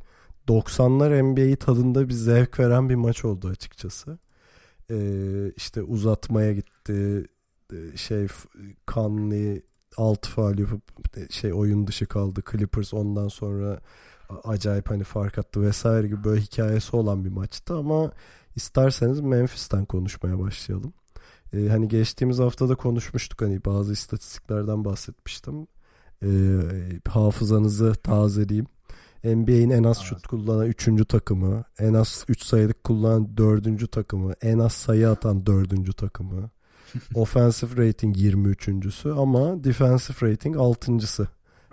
90'lar 0.48 1.24
NBA 1.24 1.56
tadında 1.56 2.10
bir 2.10 2.14
zevk 2.14 2.60
veren 2.60 2.90
bir 2.90 2.96
maç 2.96 3.26
oldu 3.26 3.48
açıkçası. 3.48 4.20
Ee, 4.92 5.52
işte 5.58 5.84
uzatmaya 5.84 6.54
gitti. 6.54 7.26
Ee, 7.74 7.98
Şey 7.98 8.28
Conley 8.88 9.62
alt 9.98 10.28
faal 10.28 10.60
yapıp 10.60 10.84
şey 11.32 11.54
oyun 11.54 11.88
dışı 11.88 12.06
kaldı. 12.06 12.42
Clippers 12.52 12.94
ondan 12.94 13.28
sonra 13.28 13.80
acayip 14.44 14.90
hani 14.90 15.04
fark 15.04 15.38
attı 15.38 15.62
vesaire 15.62 16.08
gibi 16.08 16.24
böyle 16.24 16.42
hikayesi 16.42 16.96
olan 16.96 17.26
bir 17.26 17.30
maçtı 17.30 17.76
ama 17.76 18.12
isterseniz 18.56 19.20
Memphis'ten 19.20 19.86
konuşmaya 19.86 20.40
başlayalım. 20.40 20.94
Ee, 21.54 21.68
hani 21.70 21.88
geçtiğimiz 21.88 22.40
haftada 22.40 22.76
konuşmuştuk 22.76 23.42
hani 23.42 23.66
bazı 23.66 23.94
istatistiklerden 23.94 24.86
bahsetmiştim. 24.86 25.68
Ee, 26.24 26.30
hafızanızı 27.10 27.94
tazeleyeyim. 27.94 28.68
NBA'in 29.24 29.70
en 29.70 29.84
az 29.84 30.00
şut 30.02 30.28
kullanan 30.28 30.68
3. 30.68 30.90
takımı, 31.08 31.64
en 31.80 31.94
az 31.94 32.26
3 32.28 32.44
sayılık 32.44 32.84
kullanan 32.84 33.38
4. 33.38 33.92
takımı, 33.92 34.34
en 34.42 34.60
az 34.60 34.74
sayı 34.74 35.10
atan 35.10 35.46
4. 35.46 35.98
takımı. 35.98 36.50
Offensive 37.16 37.88
rating 37.88 38.18
23.sü 38.18 39.12
ama 39.12 39.64
defensive 39.64 40.32
rating 40.32 40.56
6.sı. 40.56 41.28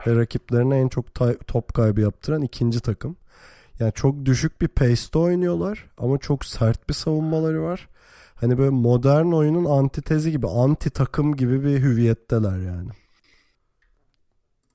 Ve 0.06 0.16
rakiplerine 0.16 0.78
en 0.78 0.88
çok 0.88 1.06
top 1.46 1.74
kaybı 1.74 2.00
yaptıran 2.00 2.42
ikinci 2.42 2.80
takım. 2.80 3.16
Yani 3.78 3.92
çok 3.92 4.24
düşük 4.24 4.60
bir 4.60 4.68
pace'te 4.68 5.18
oynuyorlar 5.18 5.90
ama 5.98 6.18
çok 6.18 6.44
sert 6.44 6.88
bir 6.88 6.94
savunmaları 6.94 7.62
var. 7.62 7.88
Hani 8.34 8.58
böyle 8.58 8.70
modern 8.70 9.26
oyunun 9.26 9.64
antitezi 9.64 10.30
gibi, 10.30 10.46
anti 10.46 10.90
takım 10.90 11.36
gibi 11.36 11.64
bir 11.64 11.80
hüviyetteler 11.80 12.58
yani. 12.58 12.88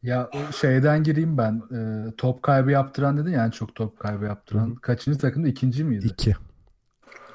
Ya 0.02 0.30
şeyden 0.62 1.04
gireyim 1.04 1.38
ben. 1.38 1.62
Ee, 1.76 2.12
top 2.18 2.44
kaybı 2.44 2.72
yaptıran 2.72 3.18
dedin 3.18 3.32
yani 3.32 3.52
çok 3.52 3.76
top 3.76 4.00
kaybı 4.00 4.26
yaptıran. 4.26 4.76
Kaçıncı 4.76 5.20
takımda? 5.20 5.48
ikinci 5.48 5.84
miydi? 5.84 6.08
İki. 6.08 6.36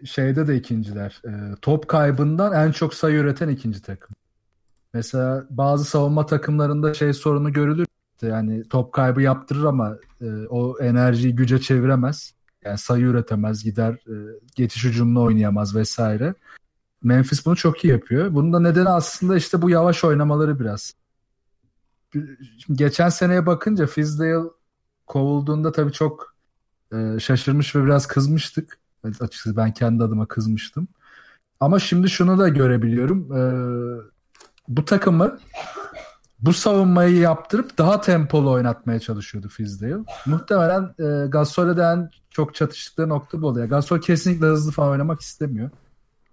Şeyde 0.05 0.47
de 0.47 0.57
ikinciler. 0.57 1.23
Ee, 1.27 1.31
top 1.63 1.89
kaybından 1.89 2.67
en 2.67 2.73
çok 2.73 2.95
sayı 2.95 3.19
üreten 3.19 3.49
ikinci 3.49 3.83
takım. 3.83 4.17
Mesela 4.95 5.47
bazı 5.51 5.85
savunma 5.85 6.27
takımlarında 6.27 6.95
şey 6.95 7.13
sorunu 7.13 7.53
görülür. 7.53 7.87
Yani 8.23 8.69
top 8.69 8.93
kaybı 8.93 9.23
yaptırır 9.23 9.65
ama 9.65 9.97
e, 10.21 10.27
o 10.47 10.79
enerjiyi 10.79 11.35
güce 11.35 11.61
çeviremez. 11.61 12.35
Yani 12.65 12.79
sayı 12.79 13.05
üretemez, 13.05 13.65
gider 13.65 13.93
e, 13.93 14.15
geçiş 14.55 14.85
hücumunu 14.85 15.23
oynayamaz 15.23 15.77
vesaire. 15.77 16.35
Memphis 17.03 17.47
bunu 17.47 17.57
çok 17.57 17.85
iyi 17.85 17.89
yapıyor. 17.89 18.35
Bunun 18.35 18.53
da 18.53 18.61
nedeni 18.61 18.89
aslında 18.89 19.37
işte 19.37 19.63
bu 19.63 19.71
yavaş 19.71 20.05
oynamaları 20.05 20.61
biraz. 20.61 20.95
Geçen 22.73 23.09
seneye 23.09 23.47
bakınca 23.47 23.87
Fizdale 23.87 24.49
kovulduğunda 25.07 25.73
tabii 25.73 25.93
çok 25.93 26.35
e, 26.93 27.21
şaşırmış 27.21 27.77
ve 27.77 27.85
biraz 27.85 28.07
kızmıştık. 28.07 28.79
Açıkçası 29.05 29.57
ben 29.57 29.73
kendi 29.73 30.05
adıma 30.05 30.27
kızmıştım. 30.27 30.89
Ama 31.61 31.79
şimdi 31.79 32.11
şunu 32.11 32.39
da 32.39 32.49
görebiliyorum. 32.49 33.33
E, 33.33 33.43
bu 34.69 34.85
takımı 34.85 35.39
bu 36.43 36.53
savunmayı 36.53 37.17
yaptırıp 37.17 37.79
daha 37.79 38.01
tempolu 38.01 38.51
oynatmaya 38.51 39.01
çalışıyordu 39.01 39.49
Fizdale. 39.49 39.97
Muhtemelen 40.27 40.95
e, 40.99 41.27
Gasol'e 41.29 42.09
çok 42.31 42.55
çatıştıkları 42.55 43.09
nokta 43.09 43.43
bu 43.43 43.47
oluyor. 43.47 43.67
Gasol 43.67 44.01
kesinlikle 44.01 44.47
hızlı 44.47 44.73
falan 44.73 44.91
oynamak 44.91 45.21
istemiyor. 45.21 45.71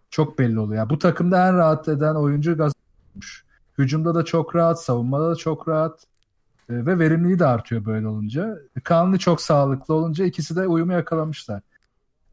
Çok 0.10 0.40
belli 0.40 0.60
oluyor. 0.60 0.90
Bu 0.90 1.00
takımda 1.00 1.48
en 1.48 1.58
rahat 1.58 1.88
eden 1.88 2.16
oyuncu 2.16 2.58
Gasol'muş. 2.58 3.46
Hücumda 3.78 4.16
da 4.16 4.26
çok 4.26 4.56
rahat, 4.56 4.84
savunmada 4.84 5.32
da 5.32 5.36
çok 5.36 5.68
rahat 5.68 6.04
e, 6.70 6.86
ve 6.86 7.00
verimliliği 7.00 7.40
de 7.40 7.46
artıyor 7.46 7.86
böyle 7.86 8.08
olunca. 8.08 8.60
Kanlı 8.84 9.18
çok 9.18 9.42
sağlıklı 9.42 9.94
olunca 9.94 10.26
ikisi 10.26 10.56
de 10.56 10.68
uyumu 10.68 10.94
yakalamışlar. 10.94 11.62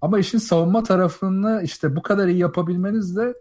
Ama 0.01 0.19
işin 0.19 0.39
savunma 0.39 0.83
tarafını 0.83 1.61
işte 1.65 1.97
bu 1.97 2.03
kadar 2.03 2.29
iyi 2.29 2.39
yapabilmeniz 2.39 3.17
de 3.17 3.35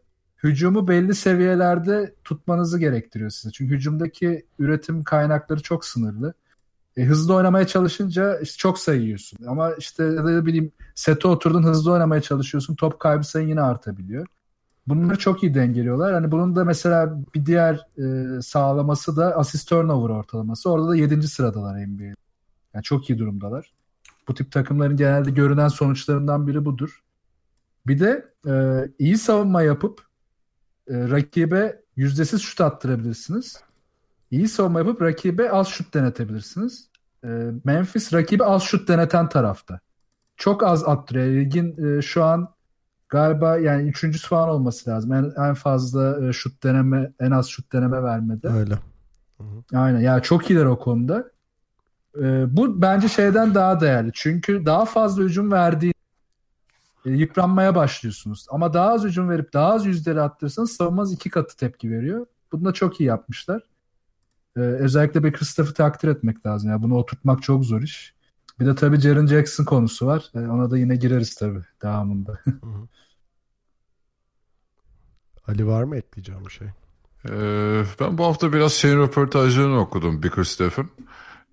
hücumu 0.46 0.88
belli 0.88 1.16
seviyelerde 1.16 2.16
tutmanızı 2.24 2.80
gerektiriyor 2.80 3.30
size. 3.30 3.52
Çünkü 3.52 3.76
hücumdaki 3.76 4.46
üretim 4.60 5.04
kaynakları 5.04 5.62
çok 5.62 5.86
sınırlı. 5.86 6.34
E, 6.98 7.04
hızlı 7.04 7.34
oynamaya 7.34 7.68
çalışınca 7.68 8.40
işte 8.40 8.58
çok 8.58 8.80
sayıyorsun. 8.80 9.40
Ama 9.48 9.74
işte 9.74 10.04
ne 10.04 10.46
bileyim 10.46 10.72
sete 10.96 11.28
oturdun 11.28 11.64
hızlı 11.64 11.92
oynamaya 11.92 12.22
çalışıyorsun. 12.22 12.76
Top 12.76 13.00
kaybı 13.00 13.24
sayın 13.24 13.48
yine 13.48 13.62
artabiliyor. 13.62 14.28
Bunları 14.88 15.18
çok 15.18 15.44
iyi 15.44 15.54
dengeliyorlar. 15.54 16.14
Hani 16.14 16.32
bunun 16.32 16.56
da 16.56 16.66
mesela 16.66 17.18
bir 17.36 17.46
diğer 17.46 17.88
e, 17.98 18.42
sağlaması 18.42 19.18
da 19.18 19.36
asist 19.36 19.70
turnover 19.70 20.10
ortalaması. 20.10 20.70
Orada 20.70 20.88
da 20.88 20.96
7. 20.96 21.28
sıradalar 21.28 21.88
NBA'de. 21.88 22.16
Yani 22.74 22.84
çok 22.84 23.10
iyi 23.10 23.20
durumdalar. 23.20 23.74
Bu 24.28 24.34
tip 24.34 24.52
takımların 24.52 24.98
genelde 24.98 25.32
görünen 25.32 25.68
sonuçlarından 25.68 26.48
biri 26.48 26.66
budur. 26.66 27.04
Bir 27.88 28.00
de 28.00 28.34
e, 28.48 28.54
iyi 29.00 29.18
savunma 29.18 29.62
yapıp 29.62 30.02
rakibe 30.90 31.82
yüzdesiz 31.96 32.42
şut 32.42 32.62
attırabilirsiniz. 32.62 33.62
İyi 34.32 34.48
savunma 34.48 34.80
yapıp 34.80 35.02
rakibe 35.02 35.52
az 35.52 35.68
şut 35.68 35.94
denetebilirsiniz. 35.94 36.90
E, 37.24 37.28
Memphis 37.64 38.14
rakibe 38.14 38.44
az 38.44 38.64
şut 38.64 38.88
deneten 38.88 39.30
tarafta. 39.30 39.80
Çok 40.38 40.64
az 40.64 40.84
attırıyor. 40.84 41.28
Ligin 41.28 41.98
e, 41.98 42.02
şu 42.02 42.24
an 42.24 42.50
galiba 43.10 43.58
yani 43.58 43.90
üçüncüsü 43.90 44.28
falan 44.28 44.50
olması 44.50 44.90
lazım. 44.90 45.14
En, 45.14 45.32
en 45.38 45.54
fazla 45.54 46.28
e, 46.28 46.34
şut 46.34 46.64
deneme, 46.64 47.12
en 47.20 47.32
az 47.32 47.48
şut 47.48 47.74
deneme 47.74 48.04
vermedi. 48.04 48.48
Öyle. 48.48 48.74
Hı-hı. 49.38 49.80
Aynen. 49.80 50.00
Ya 50.00 50.04
yani 50.12 50.24
çok 50.24 50.50
iyiler 50.50 50.66
o 50.66 50.80
konuda. 50.80 51.32
E, 52.22 52.56
bu 52.58 52.82
bence 52.82 53.08
şeyden 53.08 53.56
daha 53.56 53.80
değerli. 53.80 54.12
Çünkü 54.14 54.66
daha 54.66 54.86
fazla 54.86 55.24
hücum 55.24 55.52
verdiği 55.52 55.95
e, 57.06 57.12
yıpranmaya 57.12 57.76
başlıyorsunuz. 57.76 58.46
Ama 58.50 58.74
daha 58.74 58.90
az 58.90 59.04
hücum 59.04 59.30
verip 59.30 59.54
daha 59.54 59.74
az 59.74 59.86
yüzleri 59.86 60.22
attırırsanız 60.22 60.72
savunmaz 60.72 61.14
iki 61.14 61.30
katı 61.30 61.58
tepki 61.58 61.92
veriyor. 61.92 62.26
Bunu 62.52 62.66
da 62.66 62.74
çok 62.74 63.00
iyi 63.00 63.06
yapmışlar. 63.06 63.62
Ee, 64.58 64.60
özellikle 64.60 65.24
bir 65.24 65.34
Christoph'ı 65.34 65.74
takdir 65.74 66.08
etmek 66.08 66.46
lazım. 66.46 66.70
Yani 66.70 66.84
bunu 66.84 66.96
oturtmak 66.96 67.44
çok 67.44 67.66
zor 67.66 67.82
iş. 67.82 68.16
Bir 68.60 68.66
de 68.66 68.76
tabii 68.76 69.00
Jaren 69.00 69.28
Jackson 69.28 69.66
konusu 69.66 70.06
var. 70.06 70.32
Ee, 70.36 70.40
ona 70.40 70.72
da 70.72 70.78
yine 70.78 70.96
gireriz 70.96 71.36
tabii 71.36 71.62
devamında. 71.82 72.40
Ali 75.48 75.68
var 75.68 75.84
mı 75.84 75.98
ekleyeceğim 75.98 76.46
bir 76.46 76.52
şey? 76.52 76.68
Ee, 77.30 77.84
ben 78.00 78.18
bu 78.18 78.26
hafta 78.26 78.54
biraz 78.54 78.74
şeyin 78.74 78.98
röportajlarını 78.98 79.80
okudum 79.80 80.24
Bickerstaff'ın. 80.24 80.90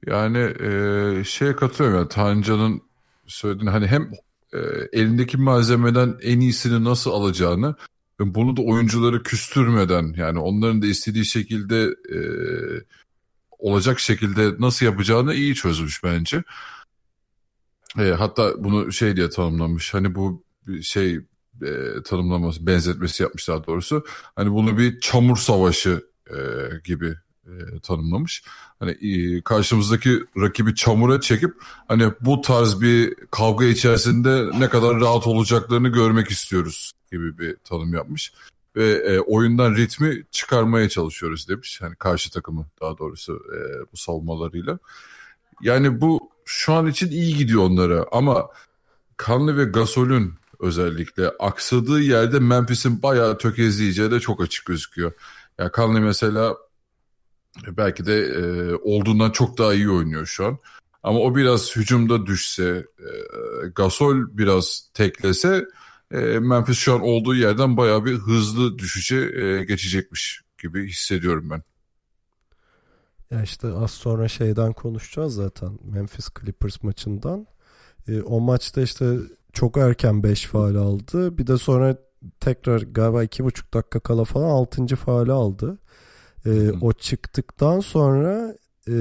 Yani 0.07 0.39
e, 0.39 1.25
şeye 1.25 1.57
katılıyorum 1.57 1.99
yani 1.99 2.09
Tancan'ın 2.09 2.83
söylediğini 3.27 3.71
hani 3.71 3.87
hem 3.87 4.11
e, 4.53 4.59
elindeki 4.93 5.37
malzemeden 5.37 6.19
en 6.23 6.41
iyisini 6.41 6.85
nasıl 6.85 7.11
alacağını 7.11 7.75
bunu 8.21 8.57
da 8.57 8.63
oyuncuları 8.63 9.23
küstürmeden 9.23 10.15
yani 10.17 10.39
onların 10.39 10.83
da 10.83 10.87
istediği 10.87 11.25
şekilde 11.25 11.83
e, 12.15 12.19
olacak 13.59 14.01
şekilde 14.01 14.55
nasıl 14.59 14.87
yapacağını 14.87 15.35
iyi 15.35 15.55
çözmüş 15.55 16.05
bence. 16.05 16.43
E, 17.99 18.03
hatta 18.03 18.65
bunu 18.65 18.93
şey 18.93 19.17
diye 19.17 19.31
tanımlamış 19.31 19.95
hani 19.95 20.15
bu 20.15 20.45
şey 20.83 21.21
e, 21.63 22.03
tanımlaması 22.05 22.67
benzetmesi 22.67 23.23
yapmış 23.23 23.49
daha 23.49 23.67
doğrusu. 23.67 24.05
Hani 24.37 24.53
bunu 24.53 24.79
bir 24.79 25.01
çamur 25.01 25.37
savaşı 25.37 26.03
e, 26.31 26.39
gibi 26.85 27.15
e, 27.47 27.81
tanımlamış. 27.83 28.43
Hani 28.81 28.91
e, 28.91 29.43
karşımızdaki 29.43 30.25
rakibi 30.37 30.75
çamura 30.75 31.21
çekip 31.21 31.55
hani 31.89 32.13
bu 32.21 32.41
tarz 32.41 32.81
bir 32.81 33.15
kavga 33.31 33.65
içerisinde 33.65 34.51
ne 34.59 34.69
kadar 34.69 35.01
rahat 35.01 35.27
olacaklarını 35.27 35.89
görmek 35.89 36.31
istiyoruz 36.31 36.93
gibi 37.13 37.39
bir 37.39 37.57
tanım 37.65 37.95
yapmış. 37.95 38.33
Ve 38.77 38.91
e, 38.93 39.21
oyundan 39.21 39.75
ritmi 39.75 40.25
çıkarmaya 40.31 40.89
çalışıyoruz 40.89 41.49
demiş. 41.49 41.81
Hani 41.83 41.97
karşı 41.97 42.31
takımı 42.31 42.67
daha 42.81 42.99
doğrusu 42.99 43.33
e, 43.33 43.59
bu 43.93 43.97
savunmalarıyla. 43.97 44.79
Yani 45.63 46.01
bu 46.01 46.31
şu 46.45 46.73
an 46.73 46.87
için 46.87 47.11
iyi 47.11 47.37
gidiyor 47.37 47.63
onlara 47.63 48.07
ama 48.13 48.49
Kanlı 49.17 49.57
ve 49.57 49.65
Gasol'ün 49.65 50.35
özellikle 50.61 51.29
aksadığı 51.29 52.01
yerde 52.01 52.39
Memphis'in 52.39 53.03
bayağı 53.03 53.39
tökezleyeceği 53.39 54.11
de 54.11 54.21
çok 54.21 54.43
açık 54.43 54.67
gözüküyor. 54.67 55.11
Ya 55.11 55.17
yani 55.59 55.73
Kanlı 55.73 56.01
mesela 56.01 56.57
belki 57.77 58.07
de 58.07 58.17
e, 58.21 58.75
olduğundan 58.75 59.31
çok 59.31 59.59
daha 59.59 59.75
iyi 59.75 59.91
oynuyor 59.91 60.27
şu 60.27 60.47
an. 60.47 60.59
Ama 61.03 61.19
o 61.19 61.37
biraz 61.37 61.77
hücumda 61.77 62.27
düşse, 62.27 62.87
e, 62.99 63.09
Gasol 63.75 64.17
biraz 64.39 64.91
teklese 64.95 65.65
e, 66.11 66.19
Memphis 66.19 66.79
şu 66.79 66.95
an 66.95 67.01
olduğu 67.01 67.35
yerden 67.35 67.77
bayağı 67.77 68.05
bir 68.05 68.15
hızlı 68.15 68.79
düşüşe 68.79 69.17
e, 69.17 69.65
geçecekmiş 69.65 70.43
gibi 70.63 70.89
hissediyorum 70.89 71.51
ben. 71.51 71.63
Ya 73.31 73.43
işte 73.43 73.69
az 73.69 73.91
sonra 73.91 74.29
şeyden 74.29 74.73
konuşacağız 74.73 75.35
zaten 75.35 75.79
Memphis 75.85 76.29
Clippers 76.41 76.83
maçından. 76.83 77.47
E, 78.09 78.23
o 78.23 78.41
maçta 78.41 78.83
işte 78.83 79.17
çok 79.53 79.77
erken 79.77 80.23
5 80.23 80.47
faal 80.47 80.75
aldı. 80.75 81.39
Bir 81.39 81.47
de 81.47 81.59
sonra 81.59 81.97
tekrar 82.41 82.81
galiba 82.81 83.25
2,5 83.25 83.75
dakika 83.75 84.01
kala 84.01 84.25
falan 84.25 84.51
6. 84.51 84.97
faali 84.97 85.33
aldı. 85.33 85.79
E, 86.47 86.73
o 86.81 86.93
çıktıktan 86.93 87.81
sonra 87.81 88.57
e, 88.89 88.93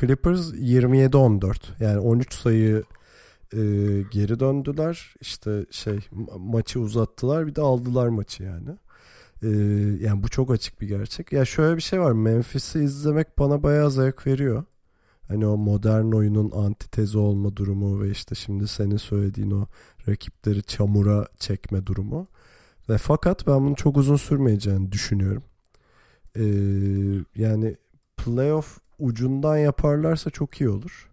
Clippers 0.00 0.52
27-14 0.52 1.56
yani 1.80 1.98
13 1.98 2.34
sayı 2.34 2.84
e, 3.52 3.58
geri 4.10 4.40
döndüler. 4.40 5.14
İşte 5.20 5.66
şey 5.70 5.94
ma- 5.96 6.38
maçı 6.38 6.80
uzattılar 6.80 7.46
bir 7.46 7.54
de 7.54 7.60
aldılar 7.60 8.08
maçı 8.08 8.42
yani. 8.42 8.70
E, 9.42 9.48
yani 10.04 10.22
bu 10.22 10.28
çok 10.28 10.50
açık 10.50 10.80
bir 10.80 10.88
gerçek. 10.88 11.32
Ya 11.32 11.44
şöyle 11.44 11.76
bir 11.76 11.82
şey 11.82 12.00
var 12.00 12.12
Memphis'i 12.12 12.78
izlemek 12.78 13.38
bana 13.38 13.62
bayağı 13.62 13.90
zevk 13.90 14.26
veriyor. 14.26 14.64
Hani 15.28 15.46
o 15.46 15.56
modern 15.56 16.12
oyunun 16.12 16.50
antitezi 16.50 17.18
olma 17.18 17.56
durumu 17.56 18.02
ve 18.02 18.10
işte 18.10 18.34
şimdi 18.34 18.68
senin 18.68 18.96
söylediğin 18.96 19.50
o 19.50 19.66
rakipleri 20.08 20.62
çamura 20.62 21.28
çekme 21.38 21.86
durumu. 21.86 22.28
Ve 22.88 22.98
fakat 22.98 23.46
ben 23.46 23.60
bunun 23.60 23.74
çok 23.74 23.96
uzun 23.96 24.16
sürmeyeceğini 24.16 24.92
düşünüyorum. 24.92 25.42
Ee, 26.36 26.44
yani 27.36 27.76
playoff 28.16 28.78
ucundan 28.98 29.56
yaparlarsa 29.56 30.30
çok 30.30 30.60
iyi 30.60 30.70
olur. 30.70 31.10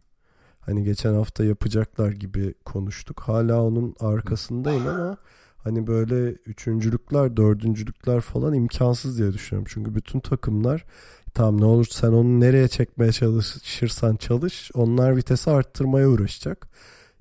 Hani 0.61 0.83
geçen 0.83 1.13
hafta 1.13 1.43
yapacaklar 1.43 2.11
gibi 2.11 2.53
konuştuk. 2.65 3.19
Hala 3.19 3.63
onun 3.63 3.95
arkasındayım 3.99 4.87
ama 4.87 5.17
hani 5.57 5.87
böyle 5.87 6.31
üçüncülükler, 6.31 7.37
dördüncülükler 7.37 8.21
falan 8.21 8.53
imkansız 8.53 9.17
diye 9.17 9.33
düşünüyorum. 9.33 9.71
Çünkü 9.73 9.95
bütün 9.95 10.19
takımlar 10.19 10.85
tamam 11.33 11.61
ne 11.61 11.65
olur 11.65 11.85
sen 11.91 12.11
onu 12.11 12.39
nereye 12.39 12.67
çekmeye 12.67 13.11
çalışırsan 13.11 14.15
çalış 14.15 14.71
onlar 14.73 15.17
vitesi 15.17 15.51
arttırmaya 15.51 16.09
uğraşacak. 16.09 16.67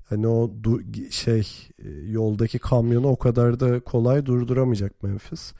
Hani 0.09 0.27
o 0.27 0.51
du- 0.63 1.11
şey 1.11 1.69
yoldaki 2.05 2.59
kamyonu 2.59 3.07
o 3.07 3.15
kadar 3.15 3.59
da 3.59 3.79
kolay 3.79 4.25
durduramayacak 4.25 5.03
Memphis. 5.03 5.53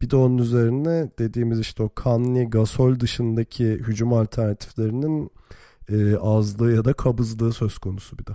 Bir 0.00 0.10
de 0.10 0.16
onun 0.16 0.38
üzerine 0.38 1.10
dediğimiz 1.18 1.60
işte 1.60 1.82
o 1.82 1.90
Conley, 2.02 2.44
Gasol 2.44 3.00
dışındaki 3.00 3.64
hücum 3.64 4.12
alternatiflerinin 4.12 5.30
e, 5.88 6.16
azlığı 6.16 6.72
ya 6.72 6.84
da 6.84 6.92
kabızlığı 6.92 7.52
söz 7.52 7.78
konusu 7.78 8.18
bir 8.18 8.26
de. 8.26 8.32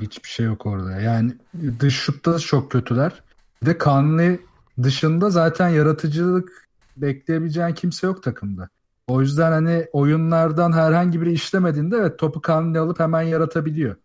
Hiçbir 0.00 0.28
şey 0.28 0.46
yok 0.46 0.66
orada. 0.66 1.00
Yani 1.00 1.32
dış 1.80 1.94
şutta 1.94 2.38
çok 2.38 2.70
kötüler. 2.70 3.22
Bir 3.62 3.66
de 3.66 3.78
Conley 3.78 4.40
dışında 4.82 5.30
zaten 5.30 5.68
yaratıcılık 5.68 6.68
bekleyebileceğin 6.96 7.74
kimse 7.74 8.06
yok 8.06 8.22
takımda. 8.22 8.68
O 9.06 9.20
yüzden 9.20 9.52
hani 9.52 9.86
oyunlardan 9.92 10.72
herhangi 10.72 11.20
biri 11.20 11.32
işlemediğinde 11.32 11.96
evet 11.96 12.18
topu 12.18 12.40
Conley 12.42 12.80
alıp 12.80 13.00
hemen 13.00 13.22
yaratabiliyor. 13.22 13.96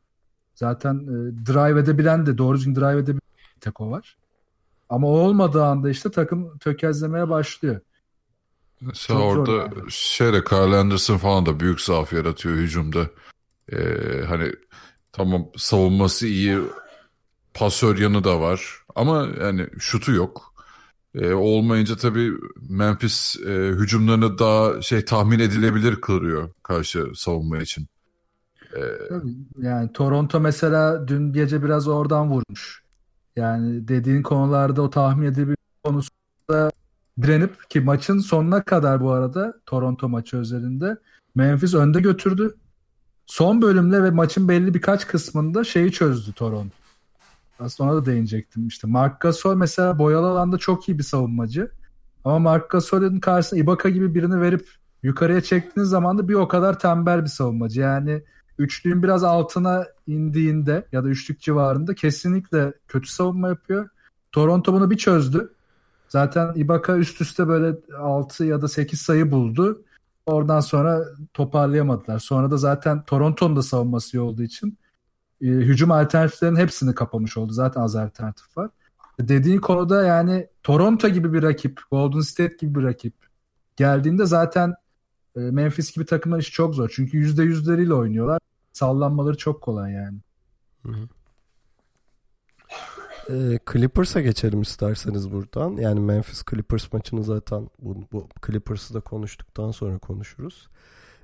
Zaten 0.56 0.96
e, 0.96 1.46
drive 1.46 1.80
edebilen 1.80 2.26
de 2.26 2.38
doğru 2.38 2.58
düzgün 2.58 2.76
drive 2.76 3.00
edebilen 3.00 3.22
tek 3.60 3.82
o 3.82 3.92
var. 3.92 4.18
Ama 4.92 5.08
olmadığı 5.08 5.64
anda 5.64 5.90
işte 5.90 6.12
takım 6.12 6.58
tökezlemeye 6.58 7.30
başlıyor. 7.30 7.80
Mesela 8.82 9.20
Çok 9.20 9.38
orada 9.38 9.70
şeyle 9.90 10.44
Carl 10.52 10.74
Anderson 10.74 11.18
falan 11.18 11.46
da 11.46 11.60
büyük 11.60 11.82
zaaf 11.82 12.14
yaratıyor 12.14 12.56
hücumda. 12.56 13.10
Ee, 13.72 13.78
hani 14.28 14.52
tamam 15.12 15.50
savunması 15.58 16.28
iyi 16.28 16.60
pasör 17.54 17.98
yanı 17.98 18.24
da 18.24 18.42
var 18.42 18.78
ama 18.96 19.28
yani 19.42 19.68
şutu 19.80 20.12
yok. 20.12 20.54
E, 21.16 21.34
olmayınca 21.34 21.96
tabii 21.96 22.32
Memphis 22.70 23.36
e, 23.48 23.52
hücumlarını 23.52 24.40
daha 24.40 24.82
şey 24.82 25.06
tahmin 25.06 25.40
edilebilir 25.40 25.96
kılıyor 25.96 26.50
karşı 26.64 27.06
savunma 27.16 27.58
için. 27.58 27.88
E, 28.76 28.80
yani 29.58 29.94
Toronto 29.94 30.40
mesela 30.40 31.08
dün 31.08 31.34
gece 31.34 31.64
biraz 31.64 31.88
oradan 31.88 32.30
vurmuş. 32.32 32.82
Yani 33.36 33.88
dediğin 33.88 34.22
konularda 34.22 34.82
o 34.82 34.90
tahmin 34.90 35.26
edilebilir 35.26 35.58
konusunda 35.84 36.72
direnip 37.22 37.70
ki 37.70 37.80
maçın 37.80 38.20
sonuna 38.20 38.64
kadar 38.64 39.02
bu 39.02 39.12
arada 39.12 39.54
Toronto 39.66 40.10
maçı 40.10 40.38
özelinde 40.38 40.98
Memphis 41.36 41.74
önde 41.74 42.02
götürdü. 42.02 42.56
Son 43.26 43.62
bölümle 43.62 44.04
ve 44.04 44.12
maçın 44.12 44.50
belli 44.50 44.74
birkaç 44.74 45.08
kısmında 45.08 45.64
şeyi 45.64 45.92
çözdü 45.92 46.34
Toronto. 46.34 46.76
Aslında 47.60 47.92
ona 47.92 48.02
da 48.02 48.06
değinecektim. 48.06 48.68
İşte 48.68 48.88
Mark 48.88 49.22
Gasol 49.22 49.56
mesela 49.56 50.00
boyalı 50.00 50.28
alanda 50.28 50.58
çok 50.58 50.90
iyi 50.90 50.98
bir 50.98 51.04
savunmacı. 51.04 51.72
Ama 52.26 52.40
Mark 52.40 52.70
Gasol'ün 52.70 53.20
karşısına 53.20 53.60
Ibaka 53.60 53.90
gibi 53.90 54.16
birini 54.16 54.42
verip 54.42 54.68
yukarıya 55.04 55.42
çektiğiniz 55.42 55.90
zaman 55.90 56.18
da 56.18 56.28
bir 56.28 56.34
o 56.34 56.48
kadar 56.48 56.80
tembel 56.80 57.24
bir 57.24 57.30
savunmacı. 57.30 57.82
Yani 57.82 58.24
üçlüğün 58.62 59.04
biraz 59.04 59.24
altına 59.24 59.88
indiğinde 60.08 60.88
ya 60.92 61.04
da 61.04 61.08
üçlük 61.08 61.42
civarında 61.42 61.96
kesinlikle 61.96 62.74
kötü 62.88 63.10
savunma 63.10 63.48
yapıyor. 63.48 63.90
Toronto 64.32 64.74
bunu 64.74 64.92
bir 64.92 64.98
çözdü. 64.98 65.54
Zaten 66.10 66.54
Ibaka 66.56 66.98
üst 66.98 67.22
üste 67.22 67.48
böyle 67.48 67.76
6 67.98 68.46
ya 68.46 68.62
da 68.62 68.68
8 68.68 69.02
sayı 69.02 69.32
buldu. 69.32 69.82
Oradan 70.26 70.60
sonra 70.60 71.06
toparlayamadılar. 71.34 72.20
Sonra 72.20 72.52
da 72.52 72.58
zaten 72.58 73.04
Toronto'nun 73.06 73.56
da 73.56 73.62
savunması 73.62 74.18
iyi 74.18 74.20
olduğu 74.20 74.44
için 74.44 74.78
e, 75.42 75.46
hücum 75.46 75.92
alternatiflerinin 75.92 76.60
hepsini 76.60 76.96
kapamış 76.96 77.38
oldu. 77.38 77.54
Zaten 77.54 77.82
az 77.82 77.96
alternatif 77.96 78.58
var. 78.58 78.70
Dediğin 79.20 79.60
konuda 79.60 80.06
yani 80.06 80.48
Toronto 80.64 81.08
gibi 81.08 81.34
bir 81.34 81.44
rakip, 81.44 81.82
Golden 81.92 82.22
State 82.22 82.56
gibi 82.60 82.80
bir 82.80 82.84
rakip 82.84 83.14
geldiğinde 83.76 84.26
zaten 84.26 84.76
e, 85.36 85.40
Memphis 85.40 85.96
gibi 85.96 86.06
takımlar 86.06 86.40
iş 86.40 86.52
çok 86.52 86.76
zor. 86.76 86.92
Çünkü 86.96 87.18
yüzde 87.18 87.44
yüzleriyle 87.44 87.94
oynuyorlar. 87.94 88.41
Sallanmaları 88.74 89.38
çok 89.38 89.62
kolay 89.62 89.92
yani. 89.92 90.20
Hı. 90.86 91.08
E, 93.30 93.60
Clippers'a 93.72 94.22
geçelim 94.22 94.62
isterseniz 94.62 95.32
buradan. 95.32 95.72
Yani 95.72 96.00
Memphis 96.00 96.44
Clippers 96.50 96.94
maçını 96.94 97.24
zaten 97.24 97.70
bu, 97.80 97.96
bu 98.12 98.28
Clippers'ı 98.48 98.94
da 98.94 99.00
konuştuktan 99.00 99.72
sonra 99.72 99.98
konuşuruz. 99.98 100.68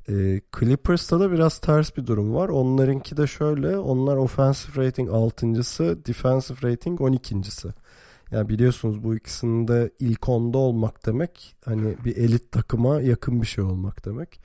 E, 0.09 0.41
Clippers'ta 0.59 1.19
da 1.19 1.31
biraz 1.31 1.59
ters 1.59 1.97
bir 1.97 2.05
durum 2.05 2.35
var. 2.35 2.49
Onlarınki 2.49 3.17
de 3.17 3.27
şöyle. 3.27 3.77
Onlar 3.77 4.17
offensive 4.17 4.85
rating 4.85 5.09
6.sı, 5.09 6.05
defensive 6.05 6.71
rating 6.71 6.99
12.si. 6.99 7.67
Yani 8.31 8.49
biliyorsunuz 8.49 9.03
bu 9.03 9.15
ikisinde 9.15 9.91
ilk 9.99 10.29
onda 10.29 10.57
olmak 10.57 11.05
demek 11.05 11.55
hani 11.65 11.95
bir 12.05 12.17
elit 12.17 12.51
takıma 12.51 13.01
yakın 13.01 13.41
bir 13.41 13.47
şey 13.47 13.63
olmak 13.63 14.05
demek. 14.05 14.39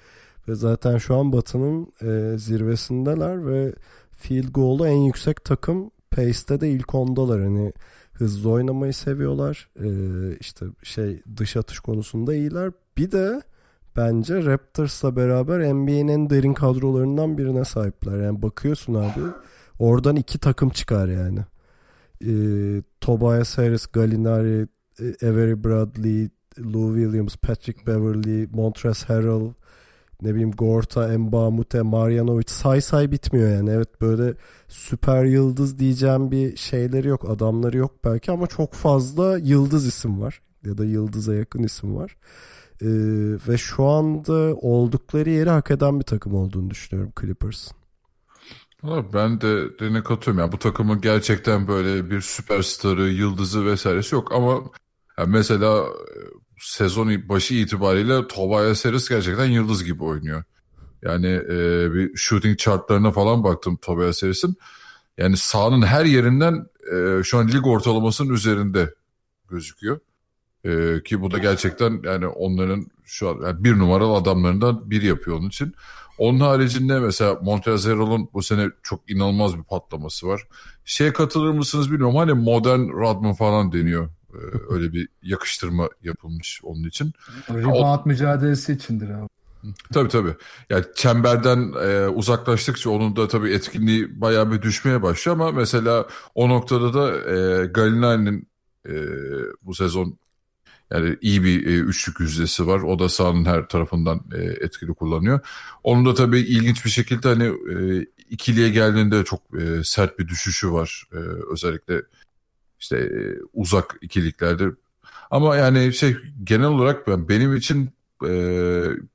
Ve 0.49 0.55
zaten 0.55 0.99
şu 0.99 1.17
an 1.17 1.33
Batı'nın 1.33 1.93
e, 2.03 2.39
zirvesindeler 2.39 3.47
ve 3.47 3.75
field 4.11 4.49
goal'u 4.49 4.87
en 4.87 4.97
yüksek 4.99 5.45
takım 5.45 5.91
Pace'te 6.11 6.61
de 6.61 6.71
ilk 6.71 6.95
ondalar. 6.95 7.43
Hani 7.43 7.73
hızlı 8.13 8.51
oynamayı 8.51 8.95
seviyorlar. 8.95 9.69
Ee, 9.81 10.37
işte 10.41 10.67
şey 10.83 11.23
dış 11.37 11.57
atış 11.57 11.81
konusunda 11.81 12.35
iyiler. 12.35 12.73
Bir 12.99 13.11
de 13.11 13.43
bence 13.97 14.45
Raptors'la 14.45 15.17
beraber 15.17 15.75
NBA'nin 15.75 16.31
derin 16.31 16.55
kadrolarından 16.55 17.39
birine 17.39 17.65
sahipler. 17.65 18.25
Yani 18.25 18.43
bakıyorsun 18.43 18.95
abi 18.95 19.21
oradan 19.79 20.17
iki 20.17 20.39
takım 20.39 20.71
çıkar 20.71 21.09
yani. 21.09 21.39
Ee, 22.27 22.83
Tobias 23.01 23.59
Harris, 23.59 23.87
Gallinari, 23.87 24.69
Avery 25.23 25.65
Bradley, 25.65 26.29
Lou 26.59 26.95
Williams, 26.95 27.37
Patrick 27.37 27.87
Beverly, 27.87 28.49
Montrezl 28.53 29.07
Harrell, 29.07 29.53
ne 30.23 30.33
bileyim 30.33 30.51
Gorta, 30.51 31.19
Mbamute, 31.19 31.83
Marjanovic 31.83 32.49
say 32.49 32.81
say 32.81 33.11
bitmiyor 33.11 33.51
yani. 33.51 33.71
Evet 33.71 34.01
böyle 34.01 34.35
süper 34.69 35.25
yıldız 35.25 35.79
diyeceğim 35.79 36.31
bir 36.31 36.57
şeyleri 36.57 37.09
yok. 37.09 37.31
Adamları 37.31 37.77
yok 37.77 38.05
belki 38.05 38.33
ama 38.33 38.47
çok 38.47 38.75
fazla 38.75 39.39
yıldız 39.39 39.87
isim 39.87 40.21
var. 40.21 40.43
Ya 40.65 40.79
da 40.79 40.85
yıldıza 40.85 41.35
yakın 41.35 41.63
isim 41.63 41.97
var. 41.97 42.17
Ee, 42.83 42.87
ve 43.49 43.59
şu 43.59 43.85
anda 43.85 44.57
oldukları 44.57 45.31
yeri 45.31 45.51
hak 45.51 45.71
eden 45.71 46.01
bir 46.01 46.05
takım 46.05 46.35
olduğunu 46.35 46.71
düşünüyorum 46.71 47.13
Clippers'ın. 47.21 47.77
Ben 49.15 49.41
de 49.41 49.79
derine 49.79 50.03
katıyorum. 50.03 50.41
Yani 50.41 50.53
bu 50.53 50.59
takımın 50.59 51.01
gerçekten 51.01 51.69
böyle 51.69 52.11
bir 52.11 52.21
süperstarı, 52.21 53.09
yıldızı 53.09 53.67
vesairesi 53.67 54.15
yok 54.15 54.33
ama 54.33 54.61
yani 55.19 55.31
mesela 55.31 55.85
sezon 56.63 57.29
başı 57.29 57.55
itibariyle 57.55 58.27
Tobias 58.29 58.85
Harris 58.85 59.09
gerçekten 59.09 59.45
yıldız 59.45 59.85
gibi 59.85 60.05
oynuyor. 60.05 60.45
Yani 61.03 61.27
e, 61.27 61.93
bir 61.95 62.17
shooting 62.17 62.59
chartlarına 62.59 63.11
falan 63.11 63.45
baktım 63.45 63.79
Tobias 63.83 64.23
Harris'in. 64.23 64.57
Yani 65.19 65.37
sahanın 65.37 65.83
her 65.83 66.05
yerinden 66.05 66.67
e, 66.95 67.23
şu 67.23 67.39
an 67.39 67.49
lig 67.49 67.67
ortalamasının 67.67 68.35
üzerinde 68.35 68.95
gözüküyor. 69.51 70.01
E, 70.65 71.03
ki 71.03 71.21
bu 71.21 71.31
da 71.31 71.39
gerçekten 71.39 72.01
yani 72.05 72.27
onların 72.27 72.87
şu 73.05 73.29
an 73.29 73.47
yani 73.47 73.65
bir 73.65 73.79
numaralı 73.79 74.13
adamlarından 74.13 74.91
biri 74.91 75.07
yapıyor 75.07 75.39
onun 75.39 75.49
için. 75.49 75.75
Onun 76.19 76.41
haricinde 76.41 77.01
mesela 77.01 77.39
Montrezl 77.43 77.99
bu 78.33 78.43
sene 78.43 78.69
çok 78.83 79.11
inanılmaz 79.11 79.59
bir 79.59 79.63
patlaması 79.63 80.27
var. 80.27 80.43
Şey 80.85 81.13
katılır 81.13 81.51
mısınız 81.51 81.93
bilmiyorum 81.93 82.17
hani 82.17 82.33
modern 82.33 82.89
Rodman 82.89 83.35
falan 83.35 83.73
deniyor 83.73 84.09
ee, 84.35 84.75
öyle 84.75 84.93
bir 84.93 85.09
yakıştırma 85.23 85.89
yapılmış 86.03 86.61
onun 86.63 86.85
için. 86.85 87.13
Rebound 87.51 88.01
o... 88.05 88.09
mücadelesi 88.09 88.73
içindir 88.73 89.11
abi. 89.11 89.29
Tabii 89.93 90.09
tabii. 90.09 90.35
Yani 90.71 90.85
çemberden 90.95 91.73
e, 91.83 92.09
uzaklaştıkça 92.09 92.91
onun 92.91 93.17
da 93.17 93.29
tabii 93.29 93.51
etkinliği 93.51 94.21
bayağı 94.21 94.53
bir 94.53 94.63
düşmeye 94.63 95.03
başlıyor 95.03 95.37
ama 95.37 95.53
mesela 95.53 96.07
o 96.35 96.49
noktada 96.49 96.95
da 96.95 97.31
e, 97.31 97.67
Gallinari'nin 97.67 98.49
e, 98.89 98.93
bu 99.63 99.75
sezon 99.75 100.19
yani 100.91 101.17
iyi 101.21 101.45
bir 101.45 101.67
e, 101.67 101.71
üçlük 101.71 102.21
yüzdesi 102.21 102.67
var. 102.67 102.81
O 102.81 102.99
da 102.99 103.09
sahanın 103.09 103.45
her 103.45 103.69
tarafından 103.69 104.21
e, 104.35 104.43
etkili 104.43 104.95
kullanıyor. 104.95 105.41
Onun 105.85 106.07
da 106.07 106.15
tabii 106.15 106.41
ilginç 106.41 106.85
bir 106.85 106.91
şekilde 106.91 107.29
hani 107.29 107.45
e, 107.45 108.07
ikiliye 108.31 108.69
geldiğinde 108.69 109.25
çok 109.25 109.41
e, 109.61 109.85
sert 109.85 110.19
bir 110.19 110.29
düşüşü 110.29 110.73
var. 110.73 111.05
E, 111.13 111.17
özellikle 111.53 112.03
işte 112.83 112.97
e, 112.97 113.39
uzak 113.53 113.99
ikiliklerde. 114.01 114.65
Ama 115.31 115.57
yani 115.57 115.93
şey 115.93 116.17
genel 116.45 116.67
olarak 116.67 117.07
ben 117.07 117.29
benim 117.29 117.57
için 117.57 117.91
e, 118.25 118.33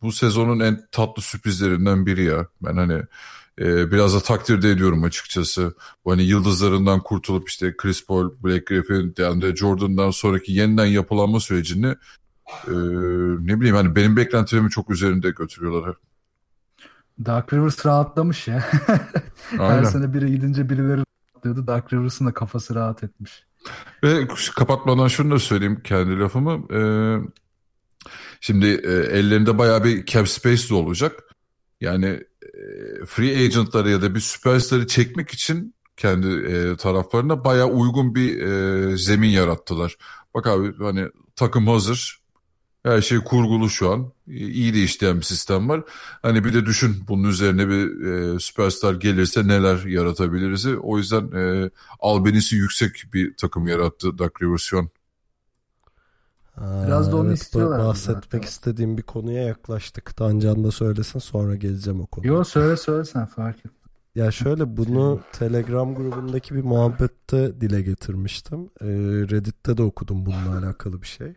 bu 0.02 0.12
sezonun 0.12 0.60
en 0.60 0.88
tatlı 0.92 1.22
sürprizlerinden 1.22 2.06
biri 2.06 2.24
ya. 2.24 2.48
Ben 2.62 2.78
hani 2.78 3.02
e, 3.60 3.92
biraz 3.92 4.16
da 4.16 4.20
takdir 4.20 4.62
de 4.62 4.72
ediyorum 4.72 5.04
açıkçası. 5.04 5.74
Bu 6.06 6.12
hani 6.12 6.24
yıldızlarından 6.24 7.00
kurtulup 7.00 7.50
işte 7.50 7.78
Chris 7.78 8.06
Paul, 8.06 8.32
Blake 8.44 8.76
Griffin, 8.76 9.16
DeAndre 9.18 9.56
Jordan'dan 9.56 10.12
sonraki 10.12 10.52
yeniden 10.52 10.86
yapılanma 10.86 11.40
sürecini 11.40 11.96
e, 12.68 12.74
ne 13.40 13.60
bileyim 13.60 13.76
hani 13.76 13.96
benim 13.96 14.18
beklentilerimin 14.18 14.70
çok 14.70 14.90
üzerinde 14.90 15.30
götürüyorlar. 15.30 15.96
Dark 17.26 17.54
Rivers 17.54 17.86
rahatlamış 17.86 18.48
ya. 18.48 18.64
Her 19.58 19.84
sene 19.84 20.14
biri 20.14 20.32
gidince 20.32 20.70
birileri 20.70 21.04
rahatlıyordu. 21.34 21.68
Dark 21.68 21.94
Rivers'ın 21.94 22.26
da 22.26 22.34
kafası 22.34 22.76
rahat 22.76 23.04
etmiş. 23.04 23.47
Ve 24.04 24.28
kapatmadan 24.56 25.08
şunu 25.08 25.32
da 25.32 25.40
söyleyeyim 25.40 25.82
kendi 25.84 26.20
lafımı. 26.20 26.74
Ee, 26.74 26.82
şimdi 28.42 28.68
e, 28.68 28.92
ellerinde 28.92 29.58
bayağı 29.58 29.84
bir 29.84 30.06
cap 30.06 30.30
space 30.30 30.70
de 30.70 30.74
olacak. 30.74 31.24
Yani 31.82 32.06
e, 32.42 33.06
free 33.06 33.46
agentları 33.46 33.90
ya 33.90 34.02
da 34.02 34.16
bir 34.16 34.20
süperstarı 34.20 34.88
çekmek 34.88 35.30
için 35.30 35.76
kendi 35.98 36.28
e, 36.28 36.78
taraflarına 36.78 37.44
bayağı 37.44 37.68
uygun 37.68 38.16
bir 38.16 38.42
e, 38.42 38.98
zemin 38.98 39.30
yarattılar. 39.30 39.98
Bak 40.34 40.48
abi 40.48 40.74
hani 40.80 41.08
takım 41.36 41.68
hazır. 41.68 42.27
Her 42.88 43.02
şey 43.02 43.18
kurgulu 43.18 43.70
şu 43.70 43.92
an. 43.92 44.12
İyi 44.28 44.74
de 44.74 44.84
işleyen 44.84 45.18
bir 45.18 45.22
sistem 45.22 45.70
var. 45.70 45.84
Hani 46.22 46.44
bir 46.44 46.54
de 46.54 46.66
düşün 46.66 46.96
bunun 47.08 47.30
üzerine 47.30 47.68
bir 47.68 48.06
e, 48.06 48.40
süperstar 48.40 48.94
gelirse 48.94 49.48
neler 49.48 49.86
yaratabiliriz. 49.86 50.66
O 50.82 50.98
yüzden 50.98 51.32
e, 51.32 51.70
albenisi 52.00 52.56
yüksek 52.56 53.04
bir 53.14 53.38
takım 53.38 53.68
yarattı 53.68 54.18
Doug 54.18 54.42
Rivers 54.42 54.62
şu 54.62 54.80
an. 54.80 54.90
Biraz 56.58 57.12
da 57.12 57.18
onu 57.18 57.28
evet, 57.28 57.42
istiyorlar. 57.42 57.80
Bahsetmek 57.80 58.24
zaten. 58.24 58.48
istediğim 58.48 58.98
bir 58.98 59.04
konuya 59.04 59.44
yaklaştık. 59.44 60.16
Tancan 60.18 60.64
da 60.64 60.72
söylesin 60.72 61.20
sonra 61.20 61.56
geleceğim 61.56 62.02
o 62.02 62.06
konuya. 62.06 62.34
Yok 62.34 62.48
söyle 62.48 62.78
söyle 62.78 63.06
sen 63.06 63.26
fark 63.26 63.66
et. 63.66 63.72
Ya 64.16 64.32
şöyle 64.32 64.78
bunu 64.78 65.22
Telegram 65.32 65.96
grubundaki 65.96 66.56
bir 66.56 66.64
muhabbette 66.64 67.62
dile 67.62 67.82
getirmiştim. 67.82 68.70
Ee, 68.82 68.86
Reddit'te 69.32 69.78
de 69.78 69.84
okudum 69.84 70.26
bununla 70.26 70.58
alakalı 70.58 71.02
bir 71.02 71.08
şey. 71.08 71.34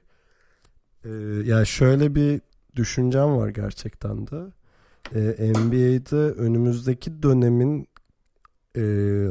Ee, 1.05 1.09
yani 1.45 1.67
şöyle 1.67 2.15
bir 2.15 2.41
düşüncem 2.77 3.37
var 3.37 3.49
gerçekten 3.49 4.27
de. 4.27 4.37
Ee, 5.15 5.53
NBA'de 5.53 6.17
önümüzdeki 6.17 7.23
dönemin 7.23 7.89
e, 8.77 8.83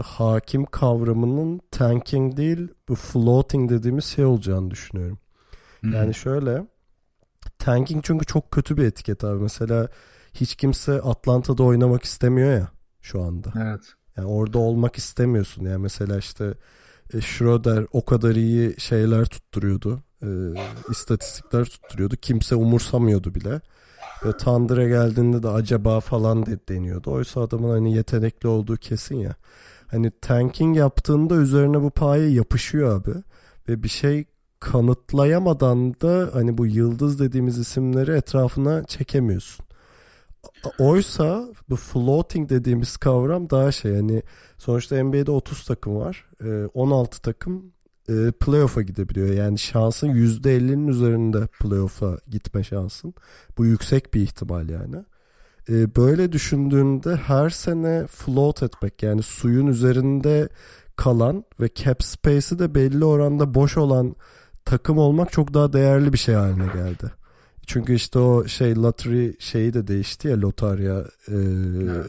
hakim 0.04 0.66
kavramının 0.66 1.62
tanking 1.72 2.38
değil 2.38 2.68
bu 2.90 2.96
floating 2.96 3.70
dediğimiz 3.72 4.06
şey 4.06 4.26
olacağını 4.26 4.72
düşünüyorum. 4.72 5.20
Hmm. 5.80 5.94
Yani 5.94 6.14
şöyle 6.14 6.68
tanking 7.60 8.04
çünkü 8.04 8.26
çok 8.26 8.52
kötü 8.52 8.78
bir 8.78 8.84
etiket 8.84 9.24
abi. 9.24 9.42
Mesela 9.42 9.90
hiç 10.34 10.56
kimse 10.56 11.02
Atlanta'da 11.02 11.64
oynamak 11.64 12.04
istemiyor 12.04 12.52
ya 12.52 12.72
şu 13.02 13.22
anda. 13.22 13.54
Evet. 13.62 13.82
Yani 14.18 14.28
orada 14.28 14.58
olmak 14.58 14.96
istemiyorsun. 14.96 15.66
Yani 15.66 15.78
mesela 15.78 16.18
işte 16.18 16.54
e, 17.14 17.22
Schroeder 17.22 17.86
o 17.92 18.06
kadar 18.06 18.36
iyi 18.36 18.80
şeyler 18.80 19.26
tutturuyordu. 19.26 20.04
E, 20.24 20.28
istatistikler 20.92 21.66
tutturuyordu. 21.66 22.16
Kimse 22.16 22.56
umursamıyordu 22.56 23.36
bile. 23.36 23.62
Ve 24.26 24.38
Thunder'a 24.38 24.88
geldiğinde 24.88 25.44
de 25.44 25.50
acaba 25.50 26.00
falan 26.00 26.46
de 26.46 26.60
deniyordu. 26.70 27.12
Oysa 27.12 27.42
adamın 27.42 27.70
hani 27.70 27.96
yetenekli 27.96 28.48
olduğu 28.48 28.78
kesin 28.78 29.16
ya. 29.16 29.36
Hani 29.88 30.12
tanking 30.22 30.78
yaptığında 30.78 31.36
üzerine 31.36 31.82
bu 31.82 31.90
paye 31.90 32.30
yapışıyor 32.30 33.02
abi. 33.02 33.14
Ve 33.70 33.84
bir 33.84 33.90
şey 33.90 34.26
kanıtlayamadan 34.60 35.94
da 35.94 36.30
hani 36.34 36.58
bu 36.58 36.66
yıldız 36.66 37.20
dediğimiz 37.20 37.58
isimleri 37.58 38.12
etrafına 38.12 38.84
çekemiyorsun. 38.84 39.66
Oysa 40.80 41.48
bu 41.70 41.76
floating 41.76 42.50
dediğimiz 42.50 42.98
kavram 42.98 43.50
daha 43.50 43.72
şey 43.72 43.96
hani 43.96 44.24
sonuçta 44.58 45.04
NBA'de 45.04 45.32
30 45.32 45.66
takım 45.66 45.96
var. 45.96 46.26
16 46.74 47.18
e, 47.18 47.22
takım 47.22 47.72
e, 48.10 48.32
playoff'a 48.32 48.82
gidebiliyor. 48.82 49.28
Yani 49.28 49.60
şansın 49.60 50.08
%50'nin 50.08 50.88
üzerinde 50.88 51.48
playoff'a 51.48 52.18
gitme 52.28 52.64
şansın. 52.64 53.14
Bu 53.58 53.66
yüksek 53.66 54.14
bir 54.14 54.22
ihtimal 54.22 54.70
yani. 54.70 54.96
E, 55.70 55.96
böyle 55.96 56.32
düşündüğünde 56.32 57.16
her 57.16 57.50
sene 57.50 58.08
float 58.08 58.64
etmek 58.64 59.04
yani 59.04 59.24
suyun 59.24 59.68
üzerinde 59.68 60.50
kalan 60.96 61.44
ve 61.60 61.70
cap 61.76 62.04
space'i 62.04 62.60
de 62.60 62.76
belli 62.76 63.06
oranda 63.06 63.54
boş 63.54 63.78
olan 63.78 64.16
takım 64.66 64.98
olmak 64.98 65.32
çok 65.32 65.54
daha 65.54 65.74
değerli 65.74 66.14
bir 66.14 66.18
şey 66.18 66.36
haline 66.36 66.66
geldi. 66.66 67.12
Çünkü 67.68 67.94
işte 67.94 68.20
o 68.20 68.48
şey 68.48 68.76
lottery 68.76 69.32
şeyi 69.40 69.74
de 69.74 69.88
değişti 69.88 70.28
ya 70.28 70.42
lotarya 70.42 71.06
e, 71.28 71.38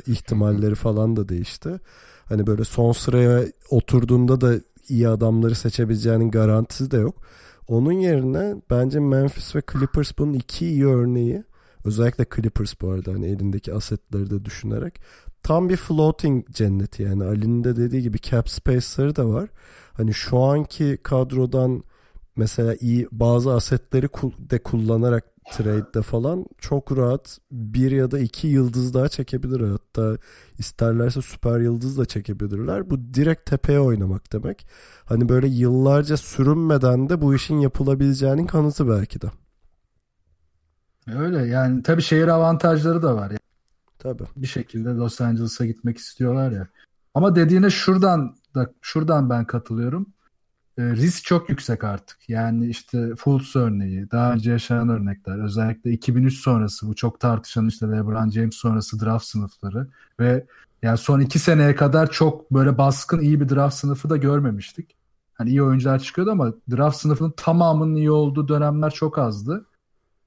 ihtimalleri 0.07 0.75
falan 0.75 1.17
da 1.17 1.29
değişti. 1.29 1.81
Hani 2.25 2.47
böyle 2.47 2.65
son 2.65 2.93
sıraya 2.93 3.45
oturduğunda 3.71 4.41
da 4.41 4.55
iyi 4.91 5.09
adamları 5.09 5.55
seçebileceğinin 5.55 6.31
garantisi 6.31 6.91
de 6.91 6.97
yok. 6.97 7.17
Onun 7.69 7.93
yerine 7.93 8.63
bence 8.71 9.01
Memphis 9.01 9.57
ve 9.57 9.63
Clippers 9.73 10.19
bunun 10.19 10.33
iki 10.33 10.67
iyi 10.67 10.87
örneği. 10.87 11.45
Özellikle 11.85 12.27
Clippers 12.37 12.81
bu 12.81 12.91
arada 12.91 13.13
hani 13.13 13.27
elindeki 13.27 13.75
asetleri 13.75 14.31
de 14.31 14.45
düşünerek. 14.45 15.01
Tam 15.43 15.69
bir 15.69 15.77
floating 15.77 16.51
cenneti 16.51 17.03
yani. 17.03 17.25
Ali'nin 17.25 17.65
de 17.65 17.77
dediği 17.77 18.03
gibi 18.03 18.21
cap 18.21 18.49
space'ları 18.49 19.17
da 19.17 19.29
var. 19.29 19.49
Hani 19.93 20.15
şu 20.15 20.39
anki 20.39 20.99
kadrodan 21.03 21.83
mesela 22.37 22.75
iyi 22.81 23.09
bazı 23.13 23.53
asetleri 23.53 24.09
de 24.51 24.59
kullanarak 24.59 25.25
trade'de 25.51 26.03
falan 26.03 26.47
çok 26.59 26.97
rahat 26.97 27.39
bir 27.53 27.91
ya 27.91 28.11
da 28.11 28.19
iki 28.19 28.47
yıldız 28.47 28.95
daha 28.95 29.09
çekebilir. 29.09 29.71
Hatta 29.71 30.17
isterlerse 30.59 31.23
süper 31.23 31.61
yıldız 31.61 31.99
da 31.99 32.07
çekebilirler. 32.07 32.91
Bu 32.91 33.15
direkt 33.15 33.51
tepeye 33.51 33.81
oynamak 33.81 34.33
demek. 34.33 34.67
Hani 35.05 35.29
böyle 35.29 35.49
yıllarca 35.49 36.17
sürünmeden 36.17 37.09
de 37.09 37.21
bu 37.21 37.35
işin 37.35 37.59
yapılabileceğinin 37.59 38.47
kanıtı 38.47 38.89
belki 38.89 39.21
de. 39.21 39.31
Öyle 41.07 41.47
yani 41.47 41.83
tabii 41.83 42.03
şehir 42.03 42.29
avantajları 42.29 43.03
da 43.03 43.17
var. 43.17 43.31
Yani. 43.31 43.39
Tabii. 43.99 44.25
Bir 44.37 44.47
şekilde 44.47 44.89
Los 44.89 45.21
Angeles'a 45.21 45.67
gitmek 45.67 45.99
istiyorlar 45.99 46.51
ya. 46.51 46.69
Ama 47.15 47.37
dediğine 47.37 47.71
şuradan 47.71 48.37
da 48.55 48.73
şuradan 48.81 49.31
ben 49.31 49.45
katılıyorum. 49.45 50.07
E, 50.81 50.83
risk 50.83 51.25
çok 51.25 51.49
yüksek 51.51 51.85
artık. 51.85 52.29
Yani 52.29 52.67
işte 52.67 53.17
Fultz 53.17 53.57
örneği, 53.57 54.11
daha 54.11 54.33
önce 54.33 54.51
yaşanan 54.51 54.89
örnekler, 54.89 55.45
özellikle 55.45 55.91
2003 55.91 56.39
sonrası 56.39 56.89
bu 56.89 56.95
çok 56.95 57.21
tartışan 57.21 57.69
işte 57.69 57.87
LeBron 57.87 58.31
James 58.31 58.55
sonrası 58.55 59.01
draft 59.01 59.25
sınıfları 59.25 59.89
ve 60.21 60.47
yani 60.83 60.99
son 60.99 61.21
iki 61.21 61.39
seneye 61.39 61.75
kadar 61.75 62.11
çok 62.11 62.51
böyle 62.51 62.79
baskın 62.79 63.21
iyi 63.21 63.41
bir 63.41 63.49
draft 63.49 63.75
sınıfı 63.75 64.11
da 64.11 64.17
görmemiştik. 64.17 64.97
Hani 65.35 65.51
iyi 65.51 65.63
oyuncular 65.63 65.99
çıkıyordu 65.99 66.31
ama 66.31 66.53
draft 66.71 66.97
sınıfının 66.97 67.35
tamamının 67.37 67.95
iyi 67.97 68.11
olduğu 68.11 68.49
dönemler 68.49 68.91
çok 68.91 69.19
azdı. 69.19 69.67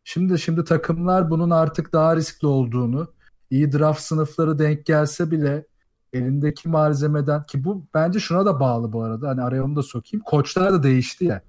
Şimdi 0.04 0.40
şimdi 0.40 0.64
takımlar 0.64 1.30
bunun 1.30 1.50
artık 1.50 1.94
daha 1.94 2.16
riskli 2.16 2.48
olduğunu, 2.48 3.08
iyi 3.50 3.72
draft 3.72 4.02
sınıfları 4.02 4.60
denk 4.60 4.86
gelse 4.86 5.32
bile 5.32 5.66
elindeki 6.14 6.70
malzemeden 6.70 7.44
ki 7.44 7.64
bu 7.64 7.86
bence 7.94 8.20
şuna 8.20 8.46
da 8.46 8.60
bağlı 8.60 8.94
bu 8.94 9.04
arada. 9.04 9.30
Hani 9.30 9.42
araya 9.42 9.64
onu 9.64 9.76
da 9.76 9.84
sokayım. 9.84 10.24
Koçlar 10.24 10.74
da 10.74 10.84
değişti 10.84 11.26
ya. 11.26 11.42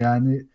Yani 0.00 0.46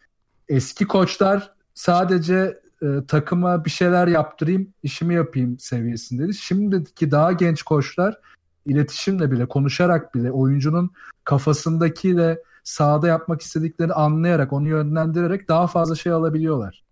eski 0.49 0.88
koçlar 0.88 1.51
sadece 1.74 2.59
e, 2.82 2.88
takıma 3.07 3.65
bir 3.65 3.70
şeyler 3.70 4.07
yaptırayım, 4.07 4.74
işimi 4.84 5.13
yapayım 5.13 5.59
seviyesindeydi. 5.59 6.34
Şimdiki 6.34 7.11
daha 7.11 7.32
genç 7.32 7.63
koçlar 7.63 8.20
iletişimle 8.65 9.32
bile, 9.32 9.45
konuşarak 9.45 10.15
bile 10.15 10.32
oyuncunun 10.32 10.91
kafasındakiyle 11.24 12.39
sahada 12.63 13.07
yapmak 13.07 13.41
istediklerini 13.41 13.93
anlayarak, 13.93 14.53
onu 14.53 14.68
yönlendirerek 14.68 15.49
daha 15.49 15.68
fazla 15.68 15.95
şey 15.95 16.11
alabiliyorlar. 16.11 16.84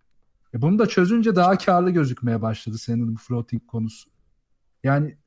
E 0.54 0.62
bunu 0.62 0.80
da 0.80 0.88
çözünce 0.88 1.36
daha 1.36 1.58
karlı 1.58 1.90
gözükmeye 1.90 2.42
başladı 2.42 2.78
senin 2.78 3.16
bu 3.16 3.20
floating 3.20 3.68
konusu. 3.68 4.10
Yani 4.84 5.18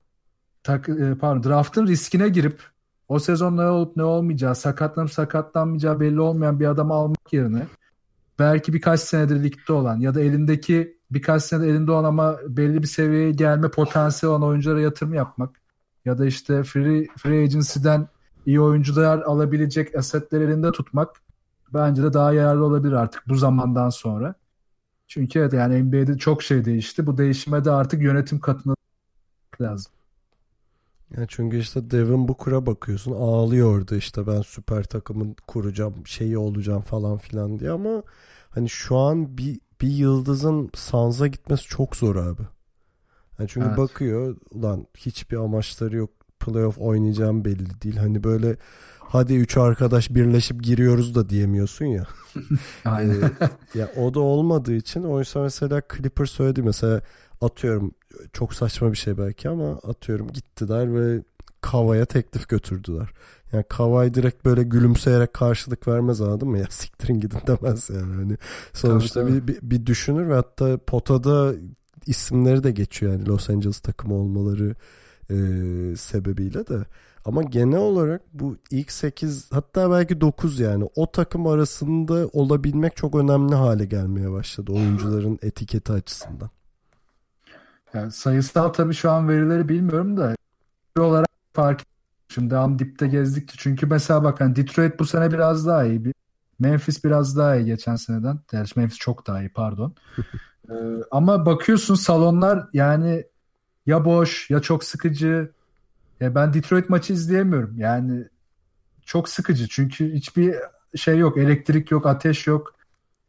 tak, 0.62 0.88
e, 0.88 1.14
pardon 1.20 1.50
draftın 1.50 1.86
riskine 1.86 2.28
girip 2.28 2.62
o 3.08 3.18
sezon 3.18 3.56
ne 3.56 3.66
olup 3.66 3.96
ne 3.96 4.04
olmayacağı, 4.04 4.54
sakatlanıp 4.54 5.10
sakatlanmayacağı 5.10 6.00
belli 6.00 6.20
olmayan 6.20 6.60
bir 6.60 6.66
adamı 6.66 6.94
almak 6.94 7.32
yerine 7.32 7.66
belki 8.38 8.72
birkaç 8.72 9.00
senedir 9.00 9.42
ligde 9.42 9.72
olan 9.72 10.00
ya 10.00 10.14
da 10.14 10.20
elindeki 10.20 10.98
birkaç 11.10 11.42
senedir 11.42 11.68
elinde 11.68 11.92
olan 11.92 12.04
ama 12.04 12.38
belli 12.48 12.82
bir 12.82 12.86
seviyeye 12.86 13.30
gelme 13.30 13.70
potansiyeli 13.70 14.34
olan 14.34 14.48
oyunculara 14.48 14.80
yatırım 14.80 15.14
yapmak 15.14 15.60
ya 16.04 16.18
da 16.18 16.26
işte 16.26 16.62
free, 16.62 17.06
free 17.16 17.42
agency'den 17.42 18.08
iyi 18.46 18.60
oyuncular 18.60 19.18
alabilecek 19.18 19.94
asetleri 19.94 20.44
elinde 20.44 20.72
tutmak 20.72 21.16
bence 21.74 22.02
de 22.02 22.12
daha 22.12 22.32
yararlı 22.32 22.64
olabilir 22.64 22.92
artık 22.92 23.28
bu 23.28 23.34
zamandan 23.34 23.90
sonra. 23.90 24.34
Çünkü 25.08 25.38
evet 25.38 25.52
yani 25.52 25.82
NBA'de 25.82 26.18
çok 26.18 26.42
şey 26.42 26.64
değişti. 26.64 27.06
Bu 27.06 27.18
değişime 27.18 27.64
de 27.64 27.70
artık 27.70 28.02
yönetim 28.02 28.40
katına 28.40 28.74
lazım. 29.60 29.92
Ya 31.16 31.26
çünkü 31.28 31.58
işte 31.58 31.90
Devin 31.90 32.28
Booker'a 32.28 32.66
bakıyorsun 32.66 33.12
ağlıyordu 33.12 33.94
işte 33.94 34.26
ben 34.26 34.42
süper 34.42 34.84
takımın 34.84 35.36
kuracağım 35.46 36.06
şeyi 36.06 36.38
olacağım 36.38 36.82
falan 36.82 37.18
filan 37.18 37.58
diye 37.58 37.70
ama 37.70 38.02
hani 38.50 38.68
şu 38.68 38.96
an 38.96 39.38
bir, 39.38 39.60
bir 39.80 39.88
yıldızın 39.88 40.70
Suns'a 40.74 41.26
gitmesi 41.26 41.64
çok 41.64 41.96
zor 41.96 42.16
abi. 42.16 42.42
Yani 43.38 43.48
çünkü 43.48 43.66
evet. 43.66 43.78
bakıyor 43.78 44.36
ulan 44.50 44.86
hiçbir 44.96 45.36
amaçları 45.36 45.96
yok 45.96 46.10
playoff 46.40 46.78
oynayacağım 46.78 47.44
belli 47.44 47.80
değil. 47.82 47.96
Hani 47.96 48.24
böyle 48.24 48.56
hadi 48.98 49.34
üç 49.34 49.56
arkadaş 49.56 50.10
birleşip 50.10 50.62
giriyoruz 50.62 51.14
da 51.14 51.28
diyemiyorsun 51.28 51.84
ya. 51.84 52.06
Aynen. 52.84 53.22
ee, 53.74 53.78
ya 53.78 53.88
o 53.96 54.14
da 54.14 54.20
olmadığı 54.20 54.74
için 54.74 55.02
oysa 55.02 55.42
mesela 55.42 55.82
Clippers 55.96 56.30
söyledi 56.30 56.62
mesela 56.62 57.00
atıyorum 57.40 57.92
çok 58.32 58.54
saçma 58.54 58.92
bir 58.92 58.96
şey 58.96 59.18
belki 59.18 59.48
ama 59.48 59.70
atıyorum 59.70 60.28
gittiler 60.32 60.94
ve 60.94 61.22
Kava'ya 61.60 62.04
teklif 62.04 62.48
götürdüler. 62.48 63.08
Yani 63.52 63.64
Kavay 63.68 64.14
direkt 64.14 64.44
böyle 64.44 64.62
gülümseyerek 64.62 65.32
karşılık 65.32 65.88
vermez 65.88 66.20
anladın 66.20 66.48
mı? 66.48 66.58
Ya 66.58 66.66
siktirin 66.70 67.20
gidin 67.20 67.38
demez 67.46 67.90
yani. 67.90 68.14
Hani 68.14 68.36
sonuçta 68.72 69.20
tabii, 69.20 69.32
tabii. 69.32 69.48
Bir, 69.48 69.54
bir, 69.54 69.70
bir 69.70 69.86
düşünür 69.86 70.28
ve 70.28 70.34
hatta 70.34 70.78
potada 70.78 71.54
isimleri 72.06 72.64
de 72.64 72.70
geçiyor 72.70 73.12
yani 73.12 73.26
Los 73.26 73.50
Angeles 73.50 73.80
takımı 73.80 74.14
olmaları 74.14 74.74
e, 75.30 75.36
sebebiyle 75.96 76.66
de. 76.66 76.84
Ama 77.24 77.42
genel 77.42 77.78
olarak 77.78 78.22
bu 78.32 78.56
ilk 78.70 78.92
8 78.92 79.52
hatta 79.52 79.90
belki 79.90 80.20
9 80.20 80.60
yani 80.60 80.88
o 80.96 81.12
takım 81.12 81.46
arasında 81.46 82.28
olabilmek 82.32 82.96
çok 82.96 83.14
önemli 83.14 83.54
hale 83.54 83.84
gelmeye 83.84 84.32
başladı 84.32 84.72
oyuncuların 84.72 85.38
etiketi 85.42 85.92
açısından. 85.92 86.50
Yani 87.94 88.12
sayısal 88.12 88.68
tabii 88.68 88.94
şu 88.94 89.10
an 89.10 89.28
verileri 89.28 89.68
bilmiyorum 89.68 90.16
da 90.16 90.34
olarak 90.98 91.28
fark 91.52 91.82
Şimdi 92.28 92.56
am 92.56 92.78
dipte 92.78 93.06
gezdikçe 93.06 93.54
çünkü 93.58 93.86
mesela 93.86 94.24
bak 94.24 94.40
hani 94.40 94.56
Detroit 94.56 94.98
bu 94.98 95.04
sene 95.04 95.32
biraz 95.32 95.66
daha 95.66 95.84
iyi. 95.84 96.12
Memphis 96.58 97.04
biraz 97.04 97.36
daha 97.36 97.56
iyi 97.56 97.64
geçen 97.64 97.96
seneden. 97.96 98.40
Gerçi 98.52 98.78
Memphis 98.80 98.98
çok 98.98 99.26
daha 99.26 99.40
iyi 99.40 99.48
pardon. 99.48 99.94
ee, 100.70 100.74
ama 101.10 101.46
bakıyorsun 101.46 101.94
salonlar 101.94 102.68
yani 102.72 103.24
ya 103.86 104.04
boş 104.04 104.50
ya 104.50 104.60
çok 104.60 104.84
sıkıcı. 104.84 105.52
Ya 106.20 106.34
ben 106.34 106.54
Detroit 106.54 106.90
maçı 106.90 107.12
izleyemiyorum. 107.12 107.78
Yani 107.78 108.24
çok 109.06 109.28
sıkıcı 109.28 109.68
çünkü 109.68 110.12
hiçbir 110.12 110.56
şey 110.96 111.18
yok. 111.18 111.38
Elektrik 111.38 111.90
yok, 111.90 112.06
ateş 112.06 112.46
yok. 112.46 112.74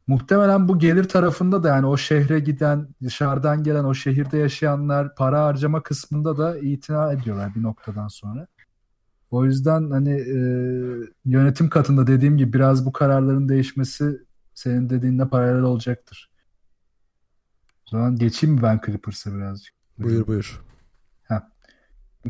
Muhtemelen 0.10 0.68
bu 0.68 0.80
gelir 0.80 1.04
tarafında 1.04 1.64
da 1.64 1.68
yani 1.68 1.86
o 1.86 1.98
şehre 1.98 2.40
giden, 2.40 2.88
dışarıdan 3.04 3.64
gelen, 3.64 3.84
o 3.84 3.94
şehirde 3.94 4.38
yaşayanlar 4.38 5.16
para 5.16 5.44
harcama 5.44 5.84
kısmında 5.84 6.38
da 6.38 6.60
itina 6.60 7.14
ediyorlar 7.14 7.56
bir 7.56 7.64
noktadan 7.64 8.08
sonra. 8.08 8.48
O 9.32 9.46
yüzden 9.46 9.92
hani 9.92 10.12
e, 10.12 10.38
yönetim 11.26 11.70
katında 11.70 12.08
dediğim 12.08 12.38
gibi 12.38 12.54
biraz 12.54 12.86
bu 12.86 12.92
kararların 12.92 13.50
değişmesi 13.50 14.20
senin 14.54 14.90
dediğinle 14.90 15.28
paralel 15.28 15.62
olacaktır. 15.62 16.30
O 17.88 17.90
zaman 17.92 18.16
geçeyim 18.16 18.56
mi 18.56 18.62
ben 18.64 18.82
Clippers'a 18.86 19.36
birazcık? 19.36 19.74
Buyur 19.98 20.28
buyur. 20.28 20.62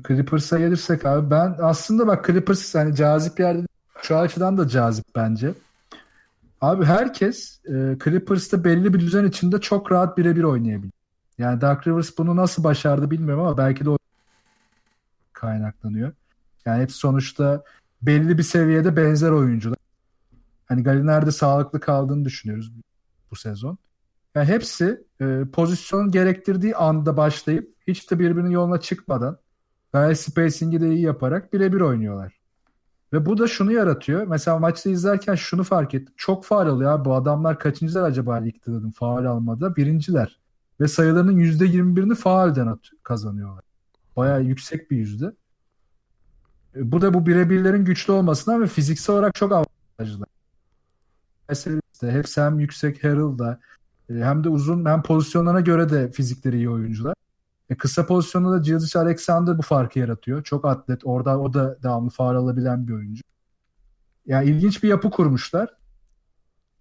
Clippers'a 0.08 0.60
gelirsek 0.60 1.06
abi 1.06 1.32
ben 1.32 1.56
aslında 1.60 2.08
bak 2.08 2.28
Clippers 2.28 2.76
hani 2.76 2.96
cazip 2.96 3.40
yerde 3.40 3.68
şu 4.02 4.18
açıdan 4.18 4.58
da 4.58 4.68
cazip 4.68 5.06
bence. 5.16 5.54
Abi 6.62 6.86
herkes 6.86 7.60
e, 7.66 7.98
Clippers'ta 8.04 8.64
belli 8.64 8.94
bir 8.94 9.00
düzen 9.00 9.26
içinde 9.26 9.62
çok 9.62 9.92
rahat 9.92 10.18
birebir 10.18 10.44
oynayabilir. 10.44 10.94
Yani 11.38 11.62
Dark 11.62 11.88
Rivers 11.88 12.18
bunu 12.18 12.36
nasıl 12.36 12.64
başardı 12.64 13.12
bilmiyorum 13.12 13.44
ama 13.44 13.58
belki 13.58 13.86
de 13.86 13.90
o 13.90 13.98
kaynaklanıyor. 15.34 16.12
Yani 16.66 16.82
hep 16.82 16.92
sonuçta 16.92 17.64
belli 18.02 18.38
bir 18.38 18.44
seviyede 18.44 18.96
benzer 18.96 19.32
oyuncular. 19.32 19.78
Hani 20.66 20.84
Gallinari'de 20.84 21.32
sağlıklı 21.32 21.80
kaldığını 21.80 22.26
düşünüyoruz 22.26 22.72
bu 23.32 23.36
sezon. 23.36 23.78
Yani 24.36 24.48
hepsi 24.48 25.04
e, 25.22 25.42
pozisyonun 25.54 26.12
gerektirdiği 26.12 26.76
anda 26.76 27.18
başlayıp 27.18 27.76
hiç 27.88 28.12
de 28.12 28.20
birbirinin 28.20 28.50
yoluna 28.50 28.82
çıkmadan 28.82 29.38
gayet 29.94 30.20
spacing'i 30.20 30.82
de 30.82 30.90
iyi 30.90 31.02
yaparak 31.02 31.54
birebir 31.54 31.82
oynuyorlar. 31.82 32.39
Ve 33.14 33.26
bu 33.26 33.38
da 33.38 33.48
şunu 33.48 33.72
yaratıyor. 33.72 34.28
Mesela 34.28 34.60
maçta 34.60 34.90
izlerken 34.90 35.36
şunu 35.36 35.64
fark 35.64 35.94
ettim. 35.94 36.14
Çok 36.18 36.46
faal 36.46 36.68
oluyor 36.68 36.92
abi. 36.92 37.06
Bu 37.06 37.16
adamlar 37.16 37.60
kaçıncılar 37.60 38.04
acaba 38.04 38.36
ligde 38.36 38.72
dedim 38.72 38.92
faal 38.92 39.26
almada? 39.26 39.76
Birinciler. 39.76 40.40
Ve 40.80 40.88
sayılarının 40.88 41.38
%21'ini 41.38 42.16
faalden 42.16 42.80
kazanıyorlar. 43.04 43.64
Bayağı 44.18 44.44
yüksek 44.44 44.92
bir 44.92 44.98
yüzde. 44.98 45.26
E, 46.76 46.92
Bu 46.92 47.02
da 47.02 47.14
bu 47.14 47.26
birebirlerin 47.26 47.86
güçlü 47.86 48.14
olmasından 48.14 48.62
ve 48.62 48.68
fiziksel 48.68 49.16
olarak 49.16 49.36
çok 49.36 49.52
avantajlı. 49.52 50.26
Mesela 51.50 51.82
işte 51.94 52.12
hep 52.12 52.26
hem 52.36 52.60
yüksek 52.60 53.04
Harrell'da 53.04 53.60
e, 54.10 54.14
hem 54.14 54.44
de 54.44 54.50
uzun 54.50 54.86
hem 54.86 55.02
pozisyonlarına 55.02 55.60
göre 55.60 55.90
de 55.90 56.12
fizikleri 56.12 56.58
iyi 56.58 56.70
oyuncular. 56.70 57.14
E, 57.70 57.78
kısa 57.78 58.06
pozisyonda 58.06 58.52
da 58.52 58.58
Gilgis 58.58 58.96
Alexander 58.96 59.58
bu 59.58 59.62
farkı 59.62 60.00
yaratıyor. 60.00 60.44
Çok 60.44 60.66
atlet. 60.66 61.02
Orada 61.04 61.40
o 61.40 61.54
da 61.54 61.84
devamlı 61.84 62.10
faal 62.10 62.36
alabilen 62.36 62.88
bir 62.88 62.94
oyuncu. 62.94 63.22
Yani 64.26 64.50
ilginç 64.50 64.84
bir 64.84 64.90
yapı 64.90 65.10
kurmuşlar. 65.10 65.80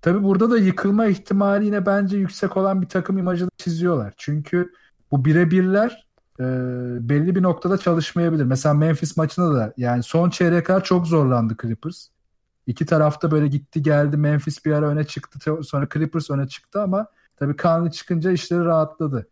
Tabi 0.03 0.23
burada 0.23 0.51
da 0.51 0.59
yıkılma 0.59 1.07
ihtimali 1.07 1.67
yine 1.67 1.87
bence 1.87 2.17
yüksek 2.17 2.57
olan 2.57 2.83
bir 2.83 2.89
takım 2.89 3.19
imajı 3.19 3.47
da 3.47 3.51
çiziyorlar. 3.57 4.15
Çünkü 4.17 4.73
bu 5.11 5.25
birebirler 5.25 6.07
e, 6.41 6.45
belli 7.09 7.35
bir 7.35 7.43
noktada 7.43 7.79
çalışmayabilir. 7.79 8.45
Mesela 8.45 8.75
Memphis 8.75 9.17
maçında 9.17 9.55
da 9.55 9.73
yani 9.77 10.03
son 10.03 10.31
çeyreğe 10.31 10.63
kadar 10.63 10.85
çok 10.85 11.07
zorlandı 11.07 11.57
Clippers. 11.63 12.09
İki 12.67 12.87
tarafta 12.87 13.31
böyle 13.31 13.47
gitti 13.47 13.83
geldi. 13.83 14.17
Memphis 14.17 14.65
bir 14.65 14.73
ara 14.73 14.87
öne 14.87 15.05
çıktı. 15.05 15.63
Sonra 15.65 15.89
Clippers 15.95 16.31
öne 16.31 16.49
çıktı 16.49 16.83
ama 16.83 17.07
tabii 17.37 17.57
Conley 17.57 17.91
çıkınca 17.91 18.31
işleri 18.31 18.65
rahatladı. 18.65 19.29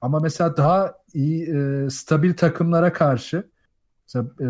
Ama 0.00 0.20
mesela 0.20 0.56
daha 0.56 0.94
iyi 1.14 1.46
e, 1.56 1.90
stabil 1.90 2.34
takımlara 2.34 2.92
karşı 2.92 3.50
mesela, 4.06 4.26
e, 4.40 4.48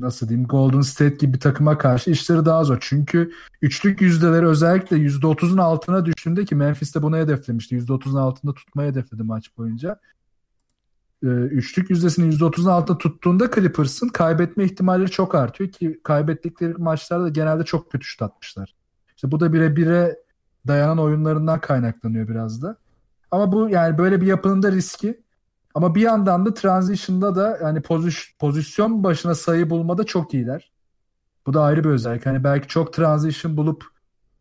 nasıl 0.00 0.28
diyeyim 0.28 0.48
Golden 0.48 0.80
State 0.80 1.16
gibi 1.16 1.34
bir 1.34 1.40
takıma 1.40 1.78
karşı 1.78 2.10
işleri 2.10 2.44
daha 2.44 2.64
zor. 2.64 2.78
Çünkü 2.80 3.32
üçlük 3.62 4.00
yüzdeleri 4.00 4.46
özellikle 4.46 4.96
%30'un 4.96 5.58
altına 5.58 6.06
düştüğünde 6.06 6.44
ki 6.44 6.54
Memphis 6.54 6.94
de 6.94 7.02
bunu 7.02 7.16
hedeflemişti. 7.16 7.76
%30'un 7.76 8.16
altında 8.16 8.54
tutmayı 8.54 8.90
hedefledi 8.90 9.22
maç 9.22 9.58
boyunca. 9.58 10.00
E, 11.22 11.26
üçlük 11.26 11.90
yüzdesini 11.90 12.34
%30'un 12.34 12.70
altında 12.70 12.98
tuttuğunda 12.98 13.50
Clippers'ın 13.50 14.08
kaybetme 14.08 14.64
ihtimalleri 14.64 15.10
çok 15.10 15.34
artıyor 15.34 15.70
ki 15.70 16.00
kaybettikleri 16.04 16.74
maçlarda 16.74 17.28
genelde 17.28 17.64
çok 17.64 17.92
kötü 17.92 18.04
şut 18.04 18.22
atmışlar. 18.22 18.74
İşte 19.16 19.30
bu 19.30 19.40
da 19.40 19.52
bire 19.52 19.76
bire 19.76 20.18
dayanan 20.66 20.98
oyunlarından 20.98 21.60
kaynaklanıyor 21.60 22.28
biraz 22.28 22.62
da. 22.62 22.76
Ama 23.30 23.52
bu 23.52 23.68
yani 23.68 23.98
böyle 23.98 24.20
bir 24.20 24.26
yapının 24.26 24.62
da 24.62 24.72
riski. 24.72 25.20
Ama 25.74 25.94
bir 25.94 26.00
yandan 26.00 26.46
da 26.46 26.54
transition'da 26.54 27.36
da 27.36 27.58
yani 27.62 27.82
pozisyon, 27.82 28.38
pozisyon 28.38 29.04
başına 29.04 29.34
sayı 29.34 29.70
bulmada 29.70 30.04
çok 30.04 30.34
iyiler. 30.34 30.72
Bu 31.46 31.54
da 31.54 31.62
ayrı 31.62 31.84
bir 31.84 31.88
özellik. 31.88 32.26
Hani 32.26 32.44
belki 32.44 32.68
çok 32.68 32.92
transition 32.92 33.56
bulup 33.56 33.84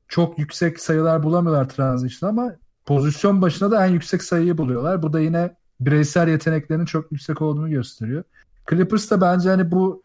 çok 0.08 0.40
yüksek 0.40 0.80
sayılar 0.80 1.24
bulamıyorlar 1.24 1.70
transition 1.70 2.30
ama 2.30 2.56
pozisyon 2.86 3.42
başına 3.42 3.72
da 3.72 3.86
en 3.86 3.92
yüksek 3.92 4.24
sayıyı 4.24 4.58
buluyorlar. 4.58 5.02
Bu 5.02 5.14
da 5.14 5.20
yine 5.20 5.56
bireysel 5.80 6.28
yeteneklerinin 6.28 6.86
çok 6.86 7.12
yüksek 7.12 7.42
olduğunu 7.42 7.70
gösteriyor. 7.70 8.24
Clippers 8.70 9.12
da 9.12 9.22
bence 9.22 9.50
hani 9.50 9.72
bu 9.72 10.04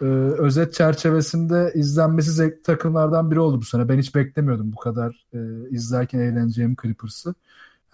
e, 0.00 0.04
özet 0.38 0.74
çerçevesinde 0.74 1.72
izlenmesi 1.74 2.30
zevkli 2.30 2.62
takımlardan 2.62 3.30
biri 3.30 3.40
oldu 3.40 3.60
bu 3.60 3.64
sene. 3.64 3.88
Ben 3.88 3.98
hiç 3.98 4.14
beklemiyordum 4.14 4.72
bu 4.72 4.76
kadar 4.76 5.26
e, 5.34 5.38
izlerken 5.70 6.18
eğleneceğim 6.18 6.76
Clippers'ı. 6.82 7.34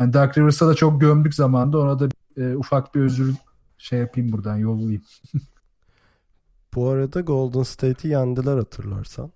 Yani 0.00 0.12
Dark 0.12 0.38
Rivers'a 0.38 0.68
da 0.68 0.74
çok 0.74 1.00
gömdük 1.00 1.34
zamanda. 1.34 1.78
Ona 1.78 1.98
da 1.98 2.08
e, 2.36 2.56
ufak 2.56 2.94
bir 2.94 3.00
özür 3.00 3.34
şey 3.78 3.98
yapayım 3.98 4.32
buradan 4.32 4.56
yollayayım. 4.56 5.02
Bu 6.74 6.88
arada 6.88 7.20
Golden 7.20 7.62
State'i 7.62 8.10
yendiler 8.10 8.56
hatırlarsan. 8.56 9.32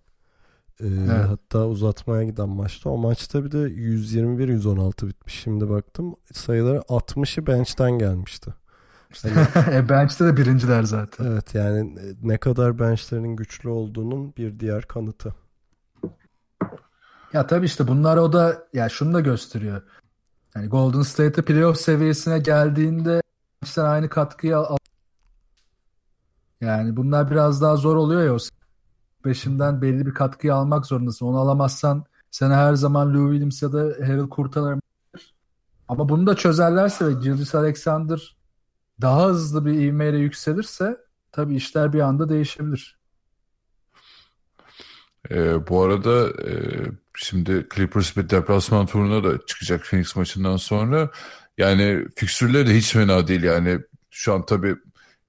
Ee, 0.80 0.86
Evet. 0.86 1.28
Hatta 1.28 1.66
uzatmaya 1.66 2.22
giden 2.22 2.48
maçta. 2.48 2.90
O 2.90 2.98
maçta 2.98 3.44
bir 3.44 3.50
de 3.50 3.56
121-116 3.56 5.08
bitmiş. 5.08 5.34
Şimdi 5.34 5.70
baktım 5.70 6.14
sayıları 6.32 6.78
60'ı 6.78 7.46
bench'ten 7.46 7.90
gelmişti. 7.90 8.54
e, 9.72 9.88
bench'te 9.88 10.24
de 10.24 10.36
birinciler 10.36 10.82
zaten. 10.82 11.24
Evet 11.24 11.54
yani 11.54 11.96
ne 12.22 12.38
kadar 12.38 12.78
bench'lerin 12.78 13.36
güçlü 13.36 13.68
olduğunun 13.68 14.36
bir 14.36 14.60
diğer 14.60 14.82
kanıtı. 14.82 15.34
Ya 17.32 17.46
tabii 17.46 17.66
işte 17.66 17.88
bunlar 17.88 18.16
o 18.16 18.32
da 18.32 18.66
ya 18.72 18.88
şunu 18.88 19.14
da 19.14 19.20
gösteriyor. 19.20 19.82
Yani 20.56 20.68
Golden 20.68 21.02
State'e 21.02 21.44
playoff 21.44 21.78
seviyesine 21.78 22.38
geldiğinde 22.38 23.22
işte 23.62 23.82
aynı 23.82 24.08
katkıyı 24.08 24.56
al. 24.56 24.76
Yani 26.60 26.96
bunlar 26.96 27.30
biraz 27.30 27.62
daha 27.62 27.76
zor 27.76 27.96
oluyor 27.96 28.22
ya 28.22 28.38
beşinden 29.24 29.82
belli 29.82 30.06
bir 30.06 30.14
katkıyı 30.14 30.54
almak 30.54 30.86
zorundasın. 30.86 31.26
Onu 31.26 31.38
alamazsan 31.38 32.04
sana 32.30 32.56
her 32.56 32.74
zaman 32.74 33.14
Lou 33.14 33.32
Williams 33.32 33.62
ya 33.62 33.72
da 33.72 34.06
Harold 34.06 34.28
kurtarır. 34.28 34.80
Ama 35.88 36.08
bunu 36.08 36.26
da 36.26 36.36
çözerlerse 36.36 37.06
ve 37.06 37.12
Gilgis 37.12 37.54
Alexander 37.54 38.36
daha 39.00 39.26
hızlı 39.26 39.66
bir 39.66 39.72
ivmeyle 39.72 40.18
yükselirse 40.18 40.96
tabii 41.32 41.56
işler 41.56 41.92
bir 41.92 42.00
anda 42.00 42.28
değişebilir. 42.28 42.98
Ee, 45.30 45.68
bu 45.68 45.82
arada 45.82 46.28
e, 46.28 46.52
şimdi 47.14 47.66
Clippers 47.74 48.16
bir 48.16 48.30
deplasman 48.30 48.86
turuna 48.86 49.24
da 49.24 49.46
çıkacak 49.46 49.84
Phoenix 49.84 50.16
maçından 50.16 50.56
sonra. 50.56 51.10
Yani 51.58 52.04
fikstürleri 52.16 52.66
de 52.66 52.74
hiç 52.74 52.92
fena 52.92 53.28
değil 53.28 53.42
yani. 53.42 53.78
Şu 54.10 54.34
an 54.34 54.46
tabii 54.46 54.76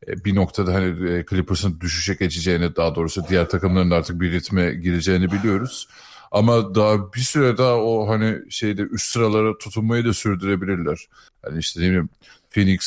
e, 0.08 0.26
bir 0.26 0.36
noktada 0.36 0.74
hani 0.74 1.12
e, 1.12 1.26
Clippers'ın 1.30 1.80
düşüşe 1.80 2.14
geçeceğini 2.14 2.76
daha 2.76 2.96
doğrusu 2.96 3.24
diğer 3.30 3.50
takımların 3.50 3.92
artık 3.92 4.22
bir 4.22 4.32
ritme 4.32 4.74
gireceğini 4.74 5.32
biliyoruz. 5.32 5.88
Ama 6.32 6.76
daha 6.76 7.14
bir 7.14 7.20
süre 7.20 7.58
daha 7.58 7.76
o 7.76 8.10
hani 8.10 8.52
şeyde 8.52 8.82
üst 8.82 9.12
sıralara 9.12 9.58
tutunmayı 9.58 10.06
da 10.06 10.14
sürdürebilirler. 10.14 11.08
Hani 11.46 11.60
işte 11.60 11.80
ne 11.80 11.86
bileyim 11.86 12.10
Phoenix, 12.50 12.82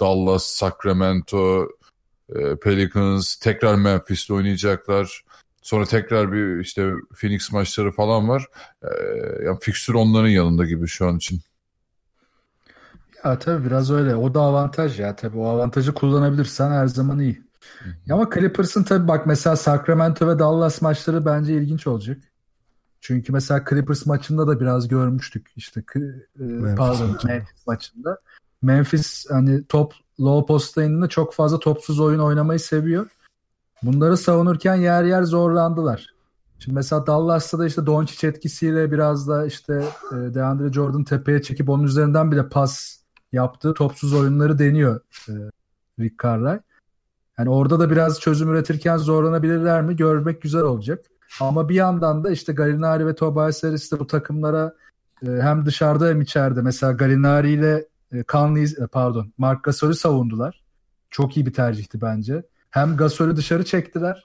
Dallas, 0.00 0.46
Sacramento, 0.46 1.68
e, 2.36 2.56
Pelicans 2.56 3.36
tekrar 3.36 3.74
Memphis'te 3.74 4.34
oynayacaklar. 4.34 5.24
Sonra 5.62 5.84
tekrar 5.84 6.32
bir 6.32 6.60
işte 6.60 6.92
Phoenix 7.14 7.52
maçları 7.52 7.92
falan 7.92 8.28
var. 8.28 8.46
Ee, 8.82 8.88
yani 9.44 9.58
fikstür 9.60 9.94
onların 9.94 10.28
yanında 10.28 10.64
gibi 10.64 10.86
şu 10.86 11.06
an 11.06 11.16
için. 11.16 11.40
Ya 13.24 13.38
tabii 13.38 13.66
biraz 13.66 13.90
öyle. 13.90 14.16
O 14.16 14.34
da 14.34 14.40
avantaj 14.40 15.00
ya. 15.00 15.16
Tabii 15.16 15.38
o 15.38 15.46
avantajı 15.46 15.94
kullanabilirsen 15.94 16.70
her 16.70 16.86
zaman 16.86 17.20
iyi. 17.20 17.42
Ya 18.06 18.14
ama 18.14 18.30
Clippers'ın 18.34 18.82
tabii 18.82 19.08
bak 19.08 19.26
mesela 19.26 19.56
Sacramento 19.56 20.28
ve 20.28 20.38
Dallas 20.38 20.82
maçları 20.82 21.26
bence 21.26 21.54
ilginç 21.54 21.86
olacak. 21.86 22.18
Çünkü 23.00 23.32
mesela 23.32 23.64
Clippers 23.70 24.06
maçında 24.06 24.46
da 24.46 24.60
biraz 24.60 24.88
görmüştük. 24.88 25.50
İşte 25.56 25.84
e, 25.96 26.74
pardon 26.76 27.18
Memphis 27.24 27.66
maçında. 27.66 28.18
Memphis 28.62 29.26
hani 29.30 29.66
top 29.66 29.94
low 30.20 30.46
posta 30.46 31.08
çok 31.08 31.34
fazla 31.34 31.58
topsuz 31.58 32.00
oyun 32.00 32.18
oynamayı 32.18 32.60
seviyor. 32.60 33.06
Bunları 33.82 34.16
savunurken 34.16 34.74
yer 34.74 35.04
yer 35.04 35.22
zorlandılar. 35.22 36.14
Şimdi 36.58 36.74
mesela 36.74 37.06
Dallas'ta 37.06 37.58
da 37.58 37.66
işte 37.66 37.86
Doncic 37.86 38.28
etkisiyle 38.28 38.92
biraz 38.92 39.28
da 39.28 39.46
işte 39.46 39.84
e, 40.12 40.34
DeAndre 40.34 40.72
Jordan 40.72 41.04
tepeye 41.04 41.42
çekip 41.42 41.68
onun 41.68 41.84
üzerinden 41.84 42.32
bile 42.32 42.48
pas 42.48 42.96
yaptığı 43.32 43.74
topsuz 43.74 44.14
oyunları 44.14 44.58
deniyor 44.58 45.00
e, 45.28 45.32
Rick 46.00 46.22
Carlisle. 46.22 46.60
Yani 47.38 47.50
orada 47.50 47.80
da 47.80 47.90
biraz 47.90 48.20
çözüm 48.20 48.50
üretirken 48.50 48.96
zorlanabilirler 48.96 49.82
mi 49.82 49.96
görmek 49.96 50.42
güzel 50.42 50.62
olacak. 50.62 51.04
Ama 51.40 51.68
bir 51.68 51.74
yandan 51.74 52.24
da 52.24 52.30
işte 52.30 52.52
Gallinari 52.52 53.06
ve 53.06 53.14
Tobias 53.14 53.62
Harris 53.62 53.92
de 53.92 53.98
bu 53.98 54.06
takımlara 54.06 54.74
e, 55.26 55.26
hem 55.26 55.66
dışarıda 55.66 56.08
hem 56.08 56.20
içeride. 56.20 56.62
Mesela 56.62 56.92
Gallinari 56.92 57.52
ile 57.52 57.86
Conley, 58.28 58.66
pardon 58.92 59.32
Mark 59.38 59.64
Gasol'ü 59.64 59.94
savundular. 59.94 60.62
Çok 61.10 61.36
iyi 61.36 61.46
bir 61.46 61.52
tercihti 61.52 62.00
bence. 62.00 62.42
Hem 62.72 62.96
Gasol'ü 62.96 63.36
dışarı 63.36 63.64
çektiler 63.64 64.24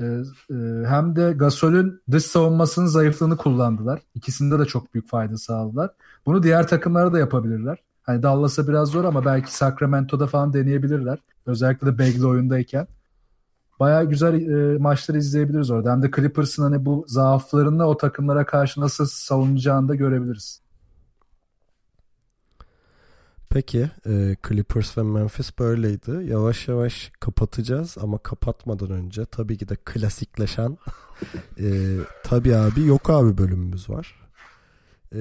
e, 0.00 0.04
e, 0.50 0.54
hem 0.86 1.16
de 1.16 1.32
Gasol'ün 1.32 2.02
dış 2.10 2.24
savunmasının 2.24 2.86
zayıflığını 2.86 3.36
kullandılar. 3.36 4.02
İkisinde 4.14 4.58
de 4.58 4.64
çok 4.64 4.94
büyük 4.94 5.08
fayda 5.08 5.36
sağladılar. 5.36 5.90
Bunu 6.26 6.42
diğer 6.42 6.68
takımlara 6.68 7.12
da 7.12 7.18
yapabilirler. 7.18 7.78
Hani 8.02 8.22
Dallas'a 8.22 8.68
biraz 8.68 8.88
zor 8.88 9.04
ama 9.04 9.24
belki 9.24 9.54
Sacramento'da 9.54 10.26
falan 10.26 10.52
deneyebilirler. 10.52 11.18
Özellikle 11.46 11.86
de 11.86 11.98
Bagley 11.98 12.24
oyundayken. 12.24 12.86
Baya 13.80 14.04
güzel 14.04 14.34
e, 14.34 14.78
maçları 14.78 15.18
izleyebiliriz 15.18 15.70
orada. 15.70 15.92
Hem 15.92 16.02
de 16.02 16.10
Clippers'ın 16.16 16.62
hani 16.62 16.84
bu 16.84 17.04
zaaflarını 17.08 17.86
o 17.86 17.96
takımlara 17.96 18.46
karşı 18.46 18.80
nasıl 18.80 19.06
savunacağını 19.06 19.88
da 19.88 19.94
görebiliriz. 19.94 20.60
Peki 23.50 23.90
e, 24.06 24.36
Clippers 24.48 24.98
ve 24.98 25.02
Memphis 25.02 25.58
böyleydi. 25.58 26.30
Yavaş 26.30 26.68
yavaş 26.68 27.12
kapatacağız 27.20 27.98
ama 28.00 28.18
kapatmadan 28.18 28.90
önce 28.90 29.24
tabii 29.24 29.58
ki 29.58 29.68
de 29.68 29.76
klasikleşen 29.84 30.78
e, 31.58 31.96
tabii 32.24 32.56
abi 32.56 32.86
yok 32.86 33.10
abi 33.10 33.38
bölümümüz 33.38 33.90
var. 33.90 34.14
E, 35.14 35.20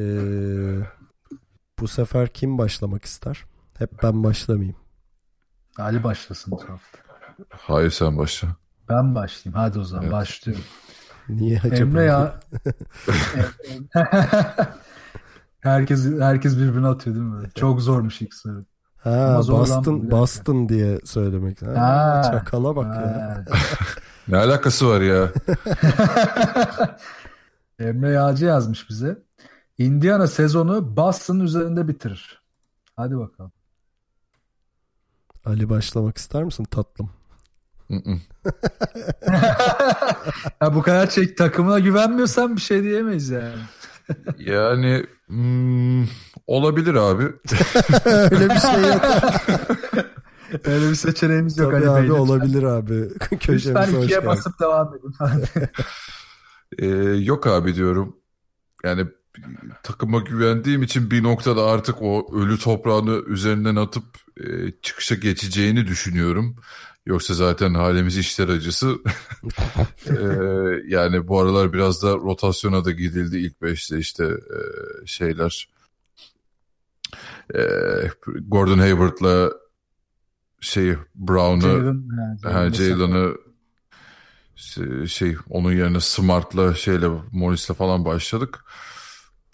bu 1.80 1.88
sefer 1.88 2.28
kim 2.28 2.58
başlamak 2.58 3.06
ister? 3.06 3.46
Hep 3.78 4.04
ben 4.04 4.24
başlamayayım. 4.24 4.76
Ali 5.78 6.04
başlasın 6.04 6.52
bu 6.52 6.62
hafta. 6.70 6.98
Hayır 7.50 7.92
sen 7.92 8.18
başla. 8.18 8.48
Ben 8.90 9.16
başlayayım. 9.16 9.60
Hadi 9.60 9.80
o 9.80 9.84
zaman 9.84 10.04
Evet. 10.04 10.14
başlıyorum. 10.14 10.64
Niye 11.30 11.60
acaba? 11.60 11.76
Emre 11.76 12.04
ya. 12.04 12.40
herkes 15.60 16.06
herkes 16.20 16.58
birbirine 16.58 16.88
atıyor 16.88 17.16
değil 17.16 17.28
mi? 17.28 17.50
Çok 17.56 17.82
zormuş 17.82 18.22
ilk 18.22 18.34
soru. 18.34 18.66
Ha 18.98 19.42
Boston. 19.48 20.12
Boston 20.12 20.70
diye 20.70 21.00
söylemek. 21.06 21.62
Ha, 21.62 21.74
Ha. 21.78 22.22
çakala 22.32 22.76
bak 22.76 22.96
ya. 22.96 23.02
Ha. 23.02 23.44
Ne 24.28 24.38
alakası 24.38 24.88
var 24.90 25.02
ya? 25.02 25.30
Emre 27.80 28.10
Yağcı 28.10 28.46
yazmış 28.46 28.90
bize. 28.90 29.24
Indiana 29.78 30.28
sezonu 30.28 30.98
Boston 30.98 31.40
üzerinde 31.40 31.88
bitirir. 31.88 32.42
Hadi 32.96 33.18
bakalım. 33.18 33.52
Ali 35.46 35.70
başlamak 35.70 36.18
ister 36.18 36.44
misin 36.44 36.64
tatlım? 36.64 37.10
Ya 40.62 40.76
bu 40.76 40.82
kadar 40.82 41.10
çek 41.10 41.38
takımına 41.38 41.80
güvenmiyorsan 41.80 42.56
bir 42.56 42.62
şey 42.62 42.84
diyemeyiz 42.84 43.30
yani. 43.30 43.56
Yani 44.40 45.06
hmm, 45.28 46.04
olabilir 46.48 46.94
abi. 46.94 47.24
Öyle 48.06 48.50
bir 48.50 48.60
şey 48.60 48.82
yok. 48.82 49.02
Öyle 50.66 50.90
bir 50.90 50.96
seçeneğimiz 50.96 51.58
yok 51.58 51.72
Tabii 51.72 51.90
Ali 51.90 51.94
Bey. 51.96 52.02
abi 52.02 52.08
lütfen. 52.08 52.22
olabilir 52.22 52.64
abi. 52.64 53.10
Köşemize 53.40 53.70
Lütfen 53.70 53.82
hoş 53.82 53.90
ikiye 53.90 54.08
geldin. 54.08 54.26
basıp 54.28 54.60
devam 54.60 54.94
edin. 54.96 55.14
Ee, 56.80 56.88
yok 57.24 57.48
abi 57.48 57.76
diyorum. 57.76 58.16
Yani 58.84 59.08
takıma 59.84 60.20
güvendiğim 60.20 60.84
için 60.84 61.12
bir 61.12 61.24
noktada 61.24 61.66
artık 61.66 62.02
o 62.02 62.38
ölü 62.42 62.60
toprağını 62.60 63.24
üzerinden 63.28 63.76
atıp 63.76 64.04
e, 64.38 64.72
çıkışa 64.82 65.16
geçeceğini 65.16 65.88
düşünüyorum. 65.88 66.56
Yoksa 67.08 67.34
zaten 67.34 67.74
halimiz 67.74 68.18
işler 68.18 68.48
acısı. 68.48 69.00
Ee, 70.08 70.14
yani 70.88 71.28
bu 71.28 71.40
aralar 71.40 71.74
biraz 71.74 72.04
da 72.04 72.14
rotasyona 72.14 72.86
da 72.86 72.92
gidildi 72.92 73.38
ilk 73.38 73.62
beşte 73.62 73.98
işte 73.98 74.24
e, 74.26 74.60
şeyler. 75.06 75.70
E, 77.56 77.62
Gordon 78.48 78.78
Hayward'la 78.78 79.52
şey 80.62 80.96
Jalen 81.62 82.72
Jalen'ı 82.74 83.38
şey, 84.56 85.08
şey 85.08 85.36
onun 85.50 85.72
yerine 85.72 86.00
Smart'la 86.00 86.74
şeyle 86.74 87.08
Morris'le 87.32 87.74
falan 87.74 88.06
başladık. 88.06 88.66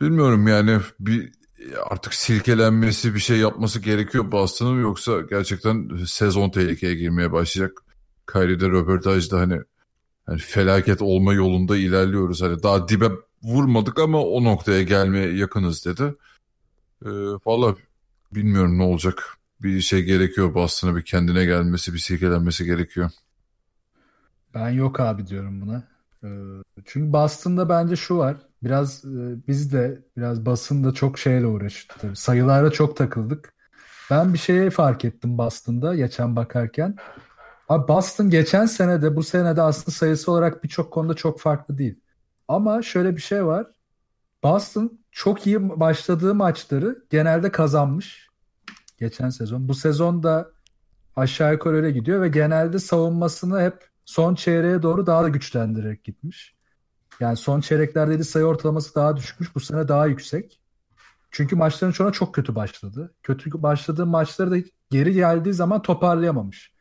Bilmiyorum 0.01 0.47
yani 0.47 0.79
bir 0.99 1.31
artık 1.89 2.13
silkelenmesi 2.13 3.15
bir 3.15 3.19
şey 3.19 3.37
yapması 3.37 3.79
gerekiyor 3.79 4.31
Boston'ın 4.31 4.81
yoksa 4.81 5.21
gerçekten 5.21 5.89
sezon 6.07 6.49
tehlikeye 6.49 6.95
girmeye 6.95 7.31
başlayacak. 7.31 7.83
Kyrie'de 8.27 8.69
röportajda 8.69 9.39
hani 9.39 9.61
hani 10.25 10.37
felaket 10.37 11.01
olma 11.01 11.33
yolunda 11.33 11.77
ilerliyoruz. 11.77 12.41
Hani 12.41 12.63
daha 12.63 12.87
dibe 12.87 13.09
vurmadık 13.43 13.99
ama 13.99 14.21
o 14.21 14.43
noktaya 14.43 14.83
gelmeye 14.83 15.33
yakınız 15.37 15.85
dedi. 15.85 16.15
Ee, 17.05 17.09
Valla 17.45 17.75
bilmiyorum 18.31 18.77
ne 18.77 18.83
olacak. 18.83 19.37
Bir 19.61 19.81
şey 19.81 20.03
gerekiyor 20.03 20.53
Boston'a 20.53 20.95
bir 20.95 21.01
kendine 21.05 21.45
gelmesi, 21.45 21.93
bir 21.93 21.99
silkelenmesi 21.99 22.65
gerekiyor. 22.65 23.09
Ben 24.53 24.69
yok 24.69 24.99
abi 24.99 25.27
diyorum 25.27 25.61
buna. 25.61 25.83
Ee, 26.23 26.27
Çünkü 26.85 27.13
Boston'da 27.13 27.69
bence 27.69 27.95
şu 27.95 28.17
var. 28.17 28.37
Biraz 28.63 29.05
e, 29.05 29.47
biz 29.47 29.73
de 29.73 30.01
biraz 30.17 30.45
basında 30.45 30.93
çok 30.93 31.19
şeyle 31.19 31.47
uğraştık 31.47 31.99
tabii. 31.99 32.15
Sayılara 32.15 32.71
çok 32.71 32.97
takıldık. 32.97 33.53
Ben 34.11 34.33
bir 34.33 34.37
şeye 34.39 34.69
fark 34.69 35.05
ettim 35.05 35.37
Boston'da 35.37 35.95
geçen 35.95 36.35
bakarken. 36.35 36.95
Abi 37.69 37.87
Boston 37.87 38.29
geçen 38.29 38.65
sene 38.65 39.01
de 39.01 39.15
bu 39.15 39.23
sene 39.23 39.55
de 39.55 39.61
aslında 39.61 39.91
sayısı 39.91 40.31
olarak 40.31 40.63
birçok 40.63 40.91
konuda 40.93 41.13
çok 41.13 41.39
farklı 41.39 41.77
değil. 41.77 41.99
Ama 42.47 42.81
şöyle 42.81 43.15
bir 43.15 43.21
şey 43.21 43.45
var. 43.45 43.67
Boston 44.43 44.99
çok 45.11 45.47
iyi 45.47 45.79
başladığı 45.79 46.35
maçları 46.35 47.03
genelde 47.09 47.51
kazanmış. 47.51 48.29
Geçen 48.97 49.29
sezon. 49.29 49.67
Bu 49.67 49.73
sezon 49.75 50.23
da 50.23 50.51
aşağı 51.15 51.53
yukarı 51.53 51.75
öyle 51.75 51.91
gidiyor 51.91 52.21
ve 52.21 52.29
genelde 52.29 52.79
savunmasını 52.79 53.61
hep 53.61 53.89
son 54.05 54.35
çeyreğe 54.35 54.81
doğru 54.81 55.05
daha 55.05 55.23
da 55.23 55.29
güçlendirerek 55.29 56.03
gitmiş. 56.03 56.55
Yani 57.19 57.37
son 57.37 57.61
çeyreklerde 57.61 58.19
de 58.19 58.23
sayı 58.23 58.45
ortalaması 58.45 58.95
daha 58.95 59.17
düşmüş. 59.17 59.55
Bu 59.55 59.59
sene 59.59 59.87
daha 59.87 60.07
yüksek. 60.07 60.59
Çünkü 61.31 61.55
maçların 61.55 61.91
çoğuna 61.91 62.11
çok 62.11 62.35
kötü 62.35 62.55
başladı. 62.55 63.13
Kötü 63.23 63.63
başladığı 63.63 64.05
maçları 64.05 64.51
da 64.51 64.57
geri 64.91 65.13
geldiği 65.13 65.53
zaman 65.53 65.81
toparlayamamış. 65.81 66.73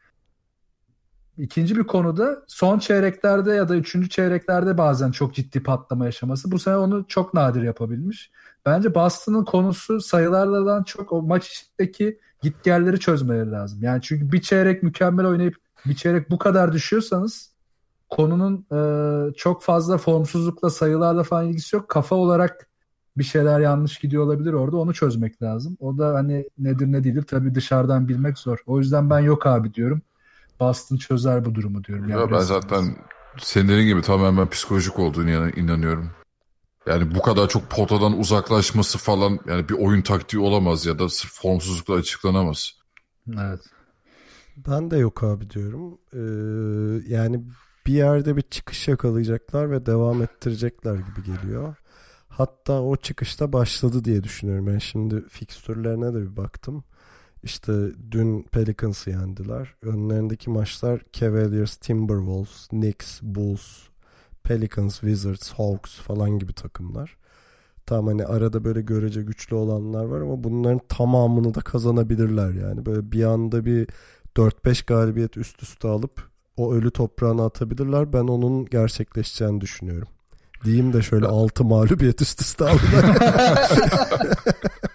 İkinci 1.39 1.76
bir 1.76 1.85
konuda 1.85 2.43
son 2.47 2.78
çeyreklerde 2.78 3.53
ya 3.53 3.68
da 3.68 3.76
üçüncü 3.76 4.09
çeyreklerde 4.09 4.78
bazen 4.78 5.11
çok 5.11 5.35
ciddi 5.35 5.62
patlama 5.62 6.05
yaşaması. 6.05 6.51
Bu 6.53 6.59
sene 6.59 6.76
onu 6.76 7.05
çok 7.09 7.35
nadir 7.35 7.62
yapabilmiş. 7.62 8.30
Bence 8.66 8.95
Boston'ın 8.95 9.45
konusu 9.45 10.01
sayılardan 10.01 10.83
çok 10.83 11.12
o 11.12 11.22
maç 11.22 11.49
içindeki 11.49 12.18
gitgelleri 12.43 13.01
çözmeleri 13.01 13.51
lazım. 13.51 13.83
Yani 13.83 14.03
çünkü 14.03 14.33
bir 14.33 14.41
çeyrek 14.41 14.83
mükemmel 14.83 15.26
oynayıp 15.26 15.57
bir 15.87 15.95
çeyrek 15.95 16.30
bu 16.30 16.39
kadar 16.39 16.72
düşüyorsanız 16.72 17.51
konunun 18.16 18.66
e, 18.72 19.34
çok 19.34 19.62
fazla 19.62 19.98
formsuzlukla 19.98 20.70
sayılarla 20.70 21.22
falan 21.22 21.48
ilgisi 21.48 21.76
yok. 21.76 21.88
Kafa 21.88 22.16
olarak 22.16 22.68
bir 23.16 23.24
şeyler 23.24 23.60
yanlış 23.60 23.98
gidiyor 23.98 24.24
olabilir 24.24 24.52
orada. 24.52 24.76
Onu 24.76 24.94
çözmek 24.94 25.42
lazım. 25.42 25.76
O 25.80 25.98
da 25.98 26.14
hani 26.14 26.48
nedir 26.58 26.86
ne 26.92 27.04
değildir 27.04 27.22
tabii 27.22 27.54
dışarıdan 27.54 28.08
bilmek 28.08 28.38
zor. 28.38 28.58
O 28.66 28.78
yüzden 28.78 29.10
ben 29.10 29.20
yok 29.20 29.46
abi 29.46 29.74
diyorum. 29.74 30.02
Boston 30.60 30.96
çözer 30.96 31.44
bu 31.44 31.54
durumu 31.54 31.84
diyorum. 31.84 32.08
Yani 32.08 32.20
Ya 32.20 32.24
ben 32.26 32.28
biraz- 32.30 32.46
zaten 32.46 32.96
senin 33.38 33.86
gibi 33.86 34.02
tamamen 34.02 34.50
psikolojik 34.50 34.98
olduğunu 34.98 35.30
inan- 35.30 35.52
inanıyorum. 35.56 36.10
Yani 36.86 37.14
bu 37.14 37.22
kadar 37.22 37.48
çok 37.48 37.70
potadan 37.70 38.18
uzaklaşması 38.18 38.98
falan 38.98 39.38
yani 39.46 39.68
bir 39.68 39.74
oyun 39.74 40.02
taktiği 40.02 40.38
olamaz 40.40 40.86
ya 40.86 40.98
da 40.98 41.08
sırf 41.08 41.32
formsuzlukla 41.32 41.94
açıklanamaz. 41.94 42.72
Evet. 43.40 43.60
Ben 44.56 44.90
de 44.90 44.96
yok 44.96 45.22
abi 45.22 45.50
diyorum. 45.50 45.98
Ee, 46.12 46.18
yani 47.14 47.44
bir 47.87 47.93
yerde 47.93 48.37
bir 48.37 48.43
çıkış 48.43 48.89
yakalayacaklar 48.89 49.70
ve 49.70 49.87
devam 49.87 50.22
ettirecekler 50.22 50.95
gibi 50.95 51.24
geliyor. 51.26 51.76
Hatta 52.28 52.83
o 52.83 52.97
çıkışta 52.97 53.53
başladı 53.53 54.05
diye 54.05 54.24
düşünüyorum. 54.24 54.66
Ben 54.66 54.78
şimdi 54.78 55.28
fikstürlerine 55.28 56.14
de 56.14 56.22
bir 56.22 56.37
baktım. 56.37 56.85
İşte 57.43 57.72
dün 58.11 58.43
Pelicans'ı 58.43 59.11
yendiler. 59.11 59.74
Önlerindeki 59.83 60.51
maçlar 60.51 61.03
Cavaliers, 61.12 61.76
Timberwolves, 61.76 62.68
Knicks, 62.68 63.22
Bulls, 63.22 63.89
Pelicans, 64.45 65.01
Wizards, 65.01 65.53
Hawks 65.53 65.95
falan 65.95 66.39
gibi 66.39 66.53
takımlar. 66.53 67.16
Tamam 67.87 68.07
hani 68.07 68.26
arada 68.26 68.64
böyle 68.64 68.80
görece 68.80 69.22
güçlü 69.22 69.57
olanlar 69.57 70.05
var 70.05 70.20
ama 70.20 70.45
bunların 70.45 70.80
tamamını 70.89 71.55
da 71.55 71.61
kazanabilirler 71.61 72.51
yani. 72.51 72.87
Böyle 72.87 73.12
bir 73.12 73.24
anda 73.24 73.64
bir 73.64 73.89
4-5 74.37 74.87
galibiyet 74.87 75.37
üst 75.37 75.62
üste 75.62 75.89
alıp 75.89 76.32
o 76.62 76.74
ölü 76.74 76.90
toprağına 76.90 77.44
atabilirler. 77.46 78.12
Ben 78.12 78.22
onun 78.24 78.66
gerçekleşeceğini 78.66 79.60
düşünüyorum. 79.60 80.08
Diyeyim 80.64 80.92
de 80.92 81.02
şöyle 81.02 81.26
6 81.26 81.64
mağlubiyet 81.64 82.22
üst 82.22 82.40
üste 82.40 82.64
aldılar. 82.64 83.18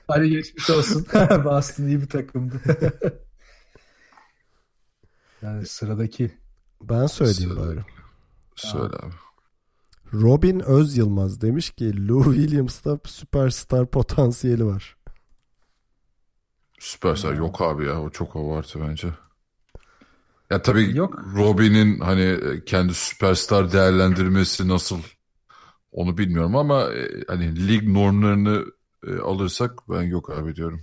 Hadi 0.08 0.30
geçmiş 0.30 0.70
olsun. 0.70 1.06
Boston 1.46 1.84
iyi 1.88 2.02
bir 2.02 2.10
takımdı. 2.10 2.62
yani 5.42 5.66
sıradaki 5.66 6.32
ben 6.82 7.08
söyleyeyim 7.08 7.56
Söyle. 7.56 7.76
bari. 7.76 7.86
Söyle 8.56 8.96
abi. 8.96 9.14
Robin 10.14 10.60
Öz 10.60 10.98
Yılmaz 10.98 11.42
demiş 11.42 11.70
ki 11.70 12.08
Lou 12.08 12.24
Williams'ta 12.36 13.00
süperstar 13.06 13.86
potansiyeli 13.86 14.66
var. 14.66 14.98
Süperstar 16.80 17.34
yok 17.34 17.62
abi 17.62 17.86
ya 17.86 18.02
o 18.02 18.10
çok 18.10 18.36
abartı 18.36 18.80
bence. 18.82 19.08
Ya 20.50 20.62
tabii 20.62 20.98
Yok. 20.98 21.20
Robin'in 21.36 22.00
hani 22.00 22.40
kendi 22.66 22.94
süperstar 22.94 23.72
değerlendirmesi 23.72 24.68
nasıl 24.68 24.98
onu 25.92 26.18
bilmiyorum 26.18 26.56
ama 26.56 26.84
e, 26.84 27.24
hani 27.28 27.68
lig 27.68 27.84
normlarını 27.84 28.66
e, 29.08 29.18
alırsak 29.20 29.72
ben 29.90 30.02
yok 30.02 30.30
abi 30.30 30.56
diyorum. 30.56 30.82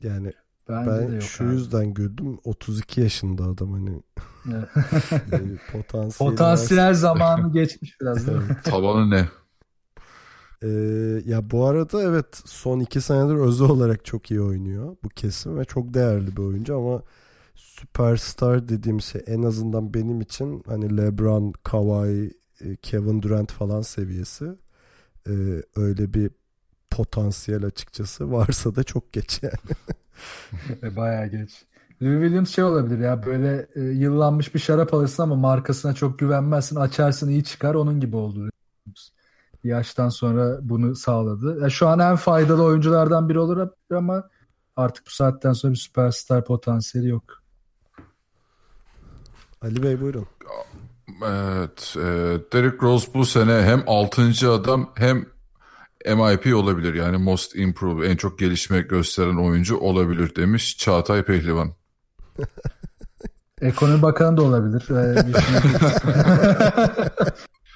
Yani 0.00 0.32
Bence 0.68 0.90
ben 0.90 1.20
şu 1.20 1.44
abi. 1.44 1.52
yüzden 1.52 1.94
güldüm. 1.94 2.38
32 2.44 3.00
yaşında 3.00 3.44
adam 3.44 3.72
hani 3.72 4.02
Evet. 4.52 4.68
potansiyel. 5.72 6.30
Potansiyel 6.30 6.94
zamanı 6.94 7.52
geçmiş 7.52 8.00
biraz 8.00 8.26
değil 8.26 8.38
mi? 8.38 8.56
Tabanı 8.64 9.10
ne? 9.10 9.28
Ee, 10.62 10.68
ya 11.26 11.50
bu 11.50 11.66
arada 11.66 12.02
evet 12.02 12.42
son 12.44 12.80
iki 12.80 13.00
senedir 13.00 13.34
özel 13.34 13.68
olarak 13.68 14.04
çok 14.04 14.30
iyi 14.30 14.40
oynuyor 14.40 14.96
bu 15.04 15.08
kesim 15.08 15.58
ve 15.58 15.64
çok 15.64 15.94
değerli 15.94 16.36
bir 16.36 16.42
oyuncu 16.42 16.76
ama 16.76 17.02
süperstar 17.80 18.68
dediğim 18.68 19.00
şey 19.00 19.22
en 19.26 19.42
azından 19.42 19.94
benim 19.94 20.20
için 20.20 20.62
hani 20.66 20.96
LeBron, 20.96 21.52
Kawhi, 21.64 22.34
e, 22.60 22.76
Kevin 22.76 23.22
Durant 23.22 23.52
falan 23.52 23.82
seviyesi 23.82 24.56
Ee, 25.28 25.62
öyle 25.76 26.14
bir 26.14 26.30
potansiyel 26.90 27.64
açıkçası 27.66 28.32
varsa 28.32 28.74
da 28.76 28.84
çok 28.84 29.12
geç 29.12 29.42
yani. 29.42 29.54
E, 30.82 30.96
Bayağı 30.96 31.26
geç. 31.26 31.64
Louis 32.02 32.22
Williams 32.22 32.50
şey 32.50 32.64
olabilir 32.64 32.98
ya 32.98 33.26
böyle 33.26 33.68
e, 33.74 33.80
yıllanmış 33.80 34.54
bir 34.54 34.60
şarap 34.60 34.94
alırsın 34.94 35.22
ama 35.22 35.36
markasına 35.36 35.94
çok 35.94 36.18
güvenmezsin 36.18 36.76
açarsın 36.76 37.28
iyi 37.28 37.44
çıkar 37.44 37.74
onun 37.74 38.00
gibi 38.00 38.16
oldu. 38.16 38.50
Yaştan 39.64 40.08
sonra 40.08 40.58
bunu 40.62 40.94
sağladı. 40.96 41.60
Ya 41.62 41.70
şu 41.70 41.88
an 41.88 41.98
en 41.98 42.16
faydalı 42.16 42.62
oyunculardan 42.62 43.28
biri 43.28 43.38
olur 43.38 43.68
ama 43.90 44.30
artık 44.76 45.06
bu 45.06 45.10
saatten 45.10 45.52
sonra 45.52 45.72
bir 45.72 45.78
süperstar 45.78 46.44
potansiyeli 46.44 47.08
yok. 47.08 47.43
Ali 49.64 49.82
Bey 49.82 50.00
buyurun. 50.00 50.26
Evet. 51.26 51.94
E, 51.96 52.02
Derrick 52.52 52.76
Rose 52.82 53.14
bu 53.14 53.26
sene 53.26 53.52
hem 53.62 53.84
6. 53.86 54.52
adam 54.52 54.90
hem 54.94 55.26
MIP 56.16 56.54
olabilir. 56.56 56.94
Yani 56.94 57.16
Most 57.16 57.56
Improved 57.56 58.10
en 58.10 58.16
çok 58.16 58.38
gelişme 58.38 58.80
gösteren 58.80 59.36
oyuncu 59.36 59.76
olabilir 59.78 60.36
demiş 60.36 60.78
Çağatay 60.78 61.22
Pehlivan. 61.24 61.72
Ekonomi 63.60 64.02
Bakanı 64.02 64.36
da 64.36 64.42
olabilir. 64.42 64.82
Ee, 64.90 65.32
şey- 65.32 65.32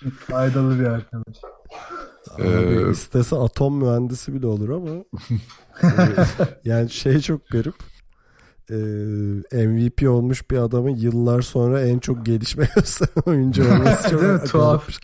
Faydalı 0.26 0.80
bir 0.80 0.84
arkadaş. 0.86 1.36
Ee, 2.38 2.90
istese 2.90 3.36
atom 3.36 3.76
mühendisi 3.78 4.34
bile 4.34 4.46
olur 4.46 4.68
ama 4.68 4.90
e, 5.82 5.88
yani 6.64 6.90
şey 6.90 7.20
çok 7.20 7.48
garip. 7.48 7.74
Ee, 8.70 9.66
MVP 9.66 10.08
olmuş 10.08 10.50
bir 10.50 10.56
adamın 10.56 10.96
yıllar 10.96 11.42
sonra 11.42 11.80
en 11.80 11.98
çok 11.98 12.26
gelişme 12.26 12.68
gösteren 12.76 13.22
oyuncu 13.26 13.64
olması 13.64 14.10
çok 14.10 14.22
Değil 14.22 14.32
mi? 14.32 14.44
Tuhaf. 14.44 14.88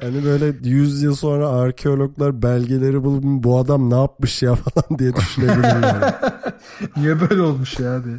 Hani 0.00 0.24
böyle 0.24 0.54
100 0.62 1.02
yıl 1.02 1.14
sonra 1.14 1.48
arkeologlar 1.48 2.42
belgeleri 2.42 3.04
bulup 3.04 3.24
bu 3.24 3.58
adam 3.58 3.90
ne 3.90 3.94
yapmış 3.94 4.42
ya 4.42 4.54
falan 4.54 4.98
diye 4.98 5.16
düşünebilirler. 5.16 6.14
Niye 6.96 7.20
böyle 7.20 7.42
olmuş 7.42 7.78
ya 7.78 8.04
diye. 8.04 8.18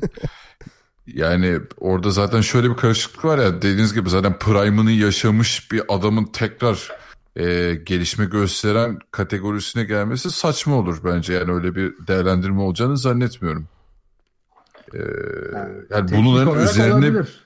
Yani 1.07 1.59
orada 1.79 2.11
zaten 2.11 2.41
şöyle 2.41 2.69
bir 2.69 2.75
karışıklık 2.75 3.25
var 3.25 3.37
ya 3.37 3.55
dediğiniz 3.55 3.93
gibi 3.93 4.09
zaten 4.09 4.39
prime'ını 4.39 4.91
yaşamış 4.91 5.71
bir 5.71 5.83
adamın 5.89 6.25
tekrar 6.25 6.91
e, 7.35 7.75
gelişme 7.75 8.25
gösteren 8.25 8.99
kategorisine 9.11 9.83
gelmesi 9.83 10.31
saçma 10.31 10.75
olur 10.75 10.97
bence. 11.05 11.33
Yani 11.33 11.51
öyle 11.51 11.75
bir 11.75 11.93
değerlendirme 12.07 12.61
olacağını 12.61 12.97
zannetmiyorum. 12.97 13.67
E, 14.93 15.01
yani 15.89 16.11
bunların 16.11 16.47
olarak 16.47 16.69
üzerine 16.69 16.93
olabilir. 16.93 17.43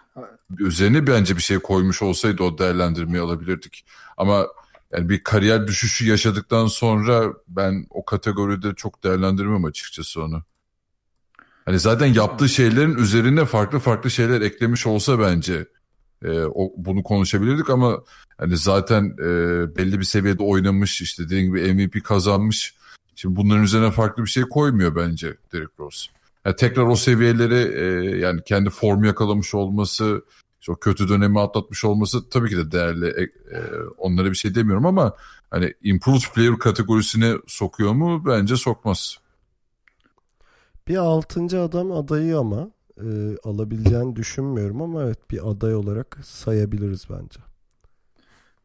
üzerine 0.60 1.08
bence 1.08 1.38
bir 1.38 1.42
şey 1.42 1.60
koymuş 1.60 2.02
olsaydı 2.02 2.44
o 2.44 2.58
değerlendirmeyi 2.58 3.24
alabilirdik. 3.24 3.86
Ama 4.18 4.48
yani 4.94 5.10
bir 5.10 5.24
kariyer 5.24 5.68
düşüşü 5.68 6.10
yaşadıktan 6.10 6.68
sonra 6.68 7.34
ben 7.48 7.88
o 7.90 8.06
kategoride 8.06 8.76
çok 8.76 9.04
değerlendirmem 9.04 9.66
açıkçası 9.66 10.24
onu. 10.24 10.44
Hani 11.66 11.80
zaten 11.80 12.06
yaptığı 12.06 12.50
şeylerin 12.50 12.96
üzerine 12.96 13.46
farklı 13.46 13.80
farklı 13.80 14.12
şeyler 14.12 14.42
eklemiş 14.42 14.88
olsa 14.88 15.20
bence 15.20 15.68
e, 16.24 16.40
o, 16.40 16.72
bunu 16.78 17.04
konuşabilirdik 17.04 17.70
ama 17.70 18.04
hani 18.38 18.58
zaten 18.58 19.04
e, 19.20 19.28
belli 19.78 20.00
bir 20.00 20.04
seviyede 20.04 20.44
oynamış 20.44 21.02
işte 21.02 21.24
dediğim 21.24 21.46
gibi 21.46 21.74
MVP 21.74 22.04
kazanmış. 22.04 22.76
Şimdi 23.16 23.36
bunların 23.36 23.64
üzerine 23.64 23.92
farklı 23.92 24.24
bir 24.24 24.30
şey 24.30 24.44
koymuyor 24.44 24.96
bence 24.96 25.38
Derrick 25.54 25.74
Rose. 25.80 26.15
Yani 26.46 26.56
tekrar 26.56 26.84
o 26.84 26.96
seviyeleri 26.96 27.80
e, 27.80 28.18
yani 28.18 28.42
kendi 28.44 28.70
formu 28.70 29.06
yakalamış 29.06 29.56
olması, 29.56 30.26
işte 30.60 30.72
o 30.72 30.76
kötü 30.76 31.10
dönemi 31.10 31.40
atlatmış 31.40 31.86
olması 31.86 32.30
tabii 32.30 32.50
ki 32.50 32.58
de 32.58 32.72
değerli. 32.72 33.08
E, 33.08 33.24
e, 33.58 33.62
onlara 33.98 34.30
bir 34.30 34.36
şey 34.36 34.56
demiyorum 34.56 34.86
ama 34.86 35.16
hani 35.52 35.74
improved 35.84 36.34
player 36.36 36.60
kategorisine 36.60 37.34
sokuyor 37.48 37.94
mu? 37.94 38.26
Bence 38.26 38.56
sokmaz. 38.56 39.18
bir 40.88 40.96
altıncı 40.98 41.62
adam 41.62 41.92
adayı 41.92 42.38
ama 42.38 42.72
e, 43.02 43.38
alabileceğini 43.44 44.16
düşünmüyorum 44.16 44.82
ama 44.82 45.04
evet 45.04 45.32
bir 45.32 45.50
aday 45.50 45.76
olarak 45.76 46.18
sayabiliriz 46.24 47.08
bence. 47.10 47.40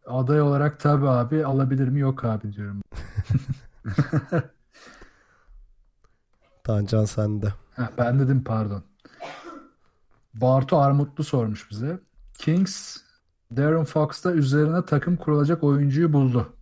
Aday 0.07 0.43
olarak 0.43 0.81
tabii 0.81 1.09
abi 1.09 1.47
alabilir 1.47 1.89
mi 1.89 2.01
yok 2.01 2.24
abi 2.24 2.53
diyorum. 2.53 2.81
Tancan 6.70 7.04
sende. 7.04 7.52
Heh, 7.76 7.88
ben 7.98 8.20
dedim 8.20 8.44
pardon. 8.44 8.82
Bartu 10.34 10.76
Armutlu 10.76 11.24
sormuş 11.24 11.70
bize. 11.70 12.00
Kings 12.38 12.96
Darren 13.56 13.84
Fox'ta 13.84 14.32
üzerine 14.32 14.84
takım 14.84 15.16
kurulacak 15.16 15.64
oyuncuyu 15.64 16.12
buldu. 16.12 16.52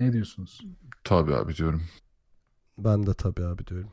Ne 0.00 0.12
diyorsunuz? 0.12 0.60
Tabii 1.04 1.34
abi 1.34 1.56
diyorum. 1.56 1.82
Ben 2.78 3.06
de 3.06 3.14
tabii 3.14 3.44
abi 3.44 3.66
diyorum. 3.66 3.90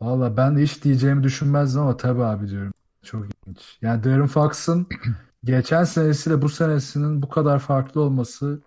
Valla 0.00 0.36
ben 0.36 0.58
hiç 0.58 0.84
diyeceğimi 0.84 1.22
düşünmezdim 1.22 1.80
ama 1.82 1.96
tabii 1.96 2.24
abi 2.24 2.48
diyorum. 2.48 2.72
Çok 3.02 3.24
ilginç. 3.24 3.78
Yani 3.82 4.04
Darren 4.04 4.26
Fox'ın 4.26 4.86
geçen 5.44 5.84
senesiyle 5.84 6.42
bu 6.42 6.48
senesinin 6.48 7.22
bu 7.22 7.28
kadar 7.28 7.58
farklı 7.58 8.00
olması 8.00 8.62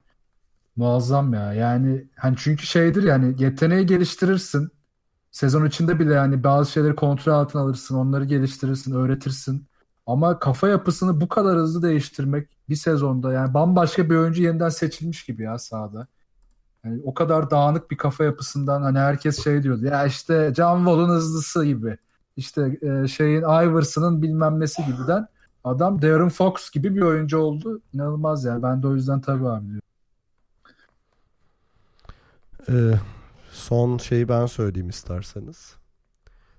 muazzam 0.75 1.33
ya. 1.33 1.53
Yani 1.53 2.07
hani 2.15 2.35
çünkü 2.39 2.65
şeydir 2.65 3.03
yani 3.03 3.35
yeteneği 3.43 3.85
geliştirirsin. 3.85 4.71
Sezon 5.31 5.65
içinde 5.65 5.99
bile 5.99 6.13
yani 6.13 6.43
bazı 6.43 6.71
şeyleri 6.71 6.95
kontrol 6.95 7.33
altına 7.33 7.61
alırsın, 7.61 7.95
onları 7.95 8.25
geliştirirsin, 8.25 8.95
öğretirsin. 8.95 9.67
Ama 10.05 10.39
kafa 10.39 10.67
yapısını 10.67 11.21
bu 11.21 11.27
kadar 11.29 11.57
hızlı 11.57 11.81
değiştirmek 11.81 12.47
bir 12.69 12.75
sezonda 12.75 13.33
yani 13.33 13.53
bambaşka 13.53 14.09
bir 14.09 14.15
oyuncu 14.15 14.43
yeniden 14.43 14.69
seçilmiş 14.69 15.23
gibi 15.25 15.43
ya 15.43 15.57
sahada. 15.57 16.07
Yani 16.85 17.01
o 17.03 17.13
kadar 17.13 17.51
dağınık 17.51 17.91
bir 17.91 17.97
kafa 17.97 18.23
yapısından 18.23 18.81
hani 18.81 18.99
herkes 18.99 19.43
şey 19.43 19.63
diyordu 19.63 19.85
ya 19.85 20.05
işte 20.05 20.53
John 20.57 20.77
Wall'un 20.77 21.09
hızlısı 21.09 21.65
gibi. 21.65 21.97
İşte 22.37 22.79
e, 22.81 23.07
şeyin 23.07 23.41
Iverson'ın 23.41 24.21
bilmem 24.21 24.59
nesi 24.59 24.85
gibiden 24.85 25.27
adam 25.63 26.01
Darren 26.01 26.29
Fox 26.29 26.71
gibi 26.71 26.95
bir 26.95 27.01
oyuncu 27.01 27.37
oldu. 27.37 27.81
İnanılmaz 27.93 28.43
yani. 28.45 28.63
Ben 28.63 28.83
de 28.83 28.87
o 28.87 28.95
yüzden 28.95 29.21
tabii 29.21 29.47
abi 29.47 29.65
diyorum. 29.65 29.81
Ee, 32.69 32.99
son 33.59 33.97
şeyi 33.97 34.29
ben 34.29 34.45
söyleyeyim 34.45 34.89
isterseniz. 34.89 35.75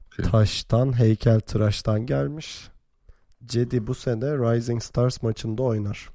Okey. 0.07 0.31
Taştan, 0.31 0.99
heykel 0.99 1.41
tıraştan 1.41 2.07
gelmiş. 2.07 2.69
Cedi 3.45 3.87
bu 3.87 3.95
sene 3.95 4.27
Rising 4.27 4.83
Stars 4.83 5.23
maçında 5.23 5.63
oynar. 5.63 6.11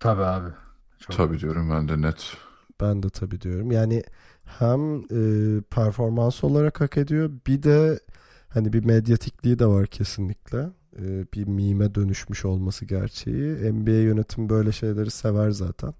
Tabii 0.00 0.22
abi. 0.22 0.50
Çok. 0.98 1.16
Tabii 1.16 1.40
diyorum 1.40 1.70
ben 1.70 1.88
de 1.88 2.02
net. 2.02 2.36
Ben 2.80 3.02
de 3.02 3.10
tabii 3.10 3.40
diyorum. 3.40 3.70
Yani 3.70 4.02
hem 4.44 4.96
e, 4.96 5.60
performans 5.60 6.44
olarak 6.44 6.80
hak 6.80 6.96
ediyor 6.96 7.30
bir 7.46 7.62
de 7.62 8.00
hani 8.48 8.72
bir 8.72 8.84
medyatikliği 8.84 9.58
de 9.58 9.66
var 9.66 9.86
kesinlikle. 9.86 10.70
E, 10.98 11.26
bir 11.34 11.46
mime 11.46 11.94
dönüşmüş 11.94 12.44
olması 12.44 12.84
gerçeği. 12.84 13.72
NBA 13.72 13.90
yönetimi 13.90 14.48
böyle 14.48 14.72
şeyleri 14.72 15.10
sever 15.10 15.50
zaten. 15.50 15.94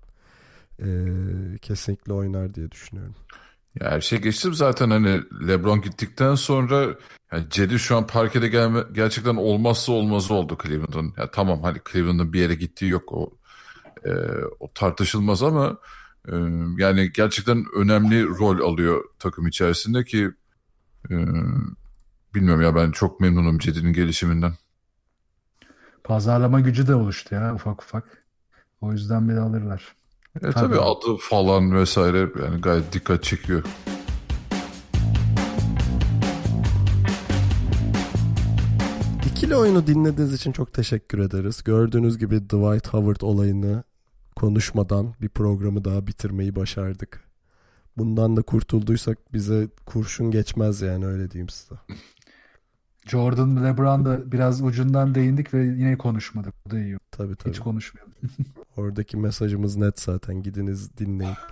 E, 0.82 0.88
kesinlikle 1.62 2.12
oynar 2.12 2.54
diye 2.54 2.70
düşünüyorum. 2.70 3.14
Ya 3.80 3.90
her 3.90 4.00
şey 4.00 4.20
geçtim 4.20 4.54
zaten 4.54 4.90
hani 4.90 5.20
LeBron 5.48 5.80
gittikten 5.80 6.34
sonra 6.34 6.94
yani 7.32 7.46
Cedi 7.50 7.78
şu 7.78 7.96
an 7.96 8.06
parkede 8.06 8.48
gelme 8.48 8.80
gerçekten 8.92 9.36
olmazsa 9.36 9.92
olmazı 9.92 10.34
oldu 10.34 10.58
Cleveland'ın. 10.62 11.14
Ya 11.16 11.30
tamam 11.30 11.62
hani 11.62 11.78
Cleveland'ın 11.92 12.32
bir 12.32 12.40
yere 12.40 12.54
gittiği 12.54 12.88
yok 12.88 13.12
o 13.12 13.38
e, 14.04 14.10
o 14.60 14.72
tartışılmaz 14.74 15.42
ama 15.42 15.76
e, 16.28 16.34
yani 16.78 17.12
gerçekten 17.12 17.64
önemli 17.76 18.26
rol 18.26 18.60
alıyor 18.72 19.04
takım 19.18 19.46
içerisinde 19.46 20.04
ki 20.04 20.30
e, 21.10 21.14
bilmiyorum 22.34 22.62
ya 22.62 22.74
ben 22.74 22.90
çok 22.90 23.20
memnunum 23.20 23.58
Cedi'nin 23.58 23.92
gelişiminden. 23.92 24.52
Pazarlama 26.04 26.60
gücü 26.60 26.86
de 26.86 26.94
oluştu 26.94 27.34
ya 27.34 27.54
ufak 27.54 27.82
ufak. 27.82 28.24
O 28.80 28.92
yüzden 28.92 29.28
bile 29.28 29.40
alırlar. 29.40 29.97
E, 30.38 30.40
Tabii. 30.40 30.54
tabii 30.54 30.80
adı 30.80 31.16
falan 31.20 31.74
vesaire 31.74 32.18
yani 32.42 32.60
gayet 32.60 32.92
dikkat 32.92 33.24
çekiyor. 33.24 33.62
İkili 39.32 39.56
oyunu 39.56 39.86
dinlediğiniz 39.86 40.34
için 40.34 40.52
çok 40.52 40.72
teşekkür 40.72 41.18
ederiz. 41.18 41.62
Gördüğünüz 41.64 42.18
gibi 42.18 42.40
Dwight 42.40 42.88
Howard 42.88 43.20
olayını 43.20 43.82
konuşmadan 44.36 45.14
bir 45.20 45.28
programı 45.28 45.84
daha 45.84 46.06
bitirmeyi 46.06 46.56
başardık. 46.56 47.20
Bundan 47.96 48.36
da 48.36 48.42
kurtulduysak 48.42 49.32
bize 49.32 49.68
kurşun 49.86 50.30
geçmez 50.30 50.80
yani 50.80 51.06
öyle 51.06 51.30
diyeyim 51.30 51.48
size. 51.48 51.74
Jordan 53.08 53.64
LeBron 53.64 54.04
da 54.04 54.32
biraz 54.32 54.62
ucundan 54.62 55.14
değindik 55.14 55.54
ve 55.54 55.64
yine 55.64 55.98
konuşmadık. 55.98 56.54
Bu 56.66 56.70
da 56.70 56.78
iyi. 56.78 56.98
Tabii 57.10 57.36
tabii. 57.36 57.52
Hiç 57.52 57.58
konuşmayalım. 57.58 58.12
Oradaki 58.76 59.16
mesajımız 59.16 59.76
net 59.76 60.00
zaten. 60.00 60.42
Gidiniz 60.42 60.98
dinleyin. 60.98 61.36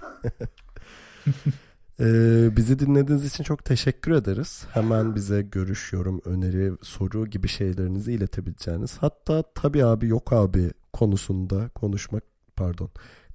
Ee, 2.01 2.57
bizi 2.57 2.79
dinlediğiniz 2.79 3.25
için 3.25 3.45
çok 3.45 3.65
teşekkür 3.65 4.13
ederiz. 4.13 4.67
Hemen 4.71 5.15
bize 5.15 5.43
görüş, 5.43 5.93
yorum, 5.93 6.21
öneri, 6.25 6.73
soru 6.83 7.27
gibi 7.27 7.49
şeylerinizi 7.49 8.13
iletebileceğiniz. 8.13 8.99
Hatta 8.99 9.43
tabii 9.55 9.85
abi 9.85 10.07
yok 10.07 10.33
abi 10.33 10.71
konusunda 10.93 11.69
konuşmak 11.69 12.23
pardon. 12.57 12.91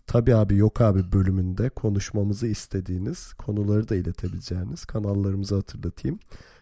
Tabii 0.08 0.36
abi 0.36 0.56
yok 0.58 0.82
abi 0.82 1.12
bölümünde 1.12 1.70
konuşmamızı 1.70 2.48
istediğiniz 2.48 3.34
konuları 3.34 3.90
da 3.90 3.96
iletebileceğiniz 3.96 4.86
kanallarımızı 4.86 5.56
hatırlatayım. 5.56 6.20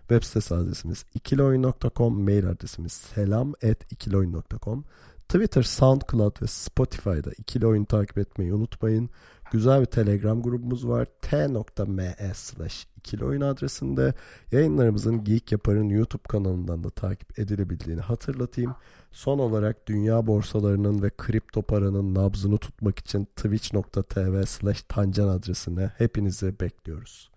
Web 0.10 0.24
sitesi 0.24 0.56
adresimiz 0.56 1.06
ikiloyun.com, 1.14 2.24
mail 2.24 2.50
adresimiz 2.50 2.94
selam 2.94 3.54
at 3.64 3.92
ikiloyun.com. 3.92 4.84
Twitter, 5.30 5.64
SoundCloud 5.64 6.42
ve 6.42 6.48
Spotify'da 6.48 7.32
ikili 7.38 7.68
oyun 7.68 7.86
takip 7.86 8.18
etmeyi 8.18 8.54
unutmayın. 8.54 9.10
Güzel 9.52 9.82
bir 9.82 9.86
Telegram 9.86 10.42
grubumuz 10.42 10.88
var. 10.88 11.08
t.me 11.22 12.16
slash 12.34 12.88
ikili 12.98 13.26
oyun 13.26 13.42
adresinde 13.42 14.14
yayınlarımızın 14.52 15.24
Geek 15.24 15.52
Yapar'ın 15.52 15.90
YouTube 15.90 16.24
kanalından 16.30 16.84
da 16.84 16.90
takip 16.90 17.40
edilebildiğini 17.40 18.02
hatırlatayım. 18.02 18.76
Son 19.12 19.40
olarak 19.40 19.88
dünya 19.88 20.28
borsalarının 20.28 21.02
ve 21.02 21.10
kripto 21.18 21.62
paranın 21.62 22.16
nabzını 22.16 22.58
tutmak 22.58 23.00
için 23.00 23.26
twitch.tv 23.36 24.46
slash 24.46 24.84
tancan 24.88 25.28
adresine 25.28 25.92
hepinizi 25.98 26.60
bekliyoruz. 26.60 27.30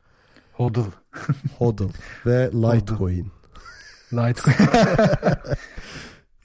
Hodl. 0.53 0.81
Hodl 1.59 1.89
ve 2.27 2.51
Litecoin. 2.53 3.33
Litecoin. 4.13 4.69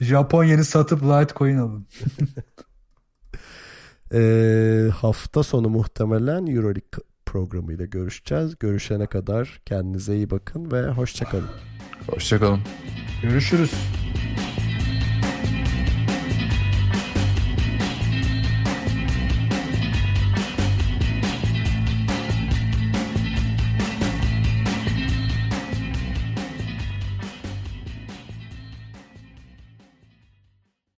Japon 0.00 0.44
yeni 0.44 0.64
satıp 0.64 1.02
Litecoin 1.02 1.58
alın. 1.58 1.86
Ee, 4.14 4.88
hafta 4.94 5.42
sonu 5.42 5.68
muhtemelen 5.68 6.46
Euroleague 6.46 7.04
programıyla 7.26 7.84
görüşeceğiz. 7.84 8.58
Görüşene 8.58 9.06
kadar 9.06 9.60
kendinize 9.64 10.16
iyi 10.16 10.30
bakın 10.30 10.72
ve 10.72 10.88
hoşçakalın. 10.88 11.50
Hoşçakalın. 12.06 12.60
Görüşürüz. 13.22 13.70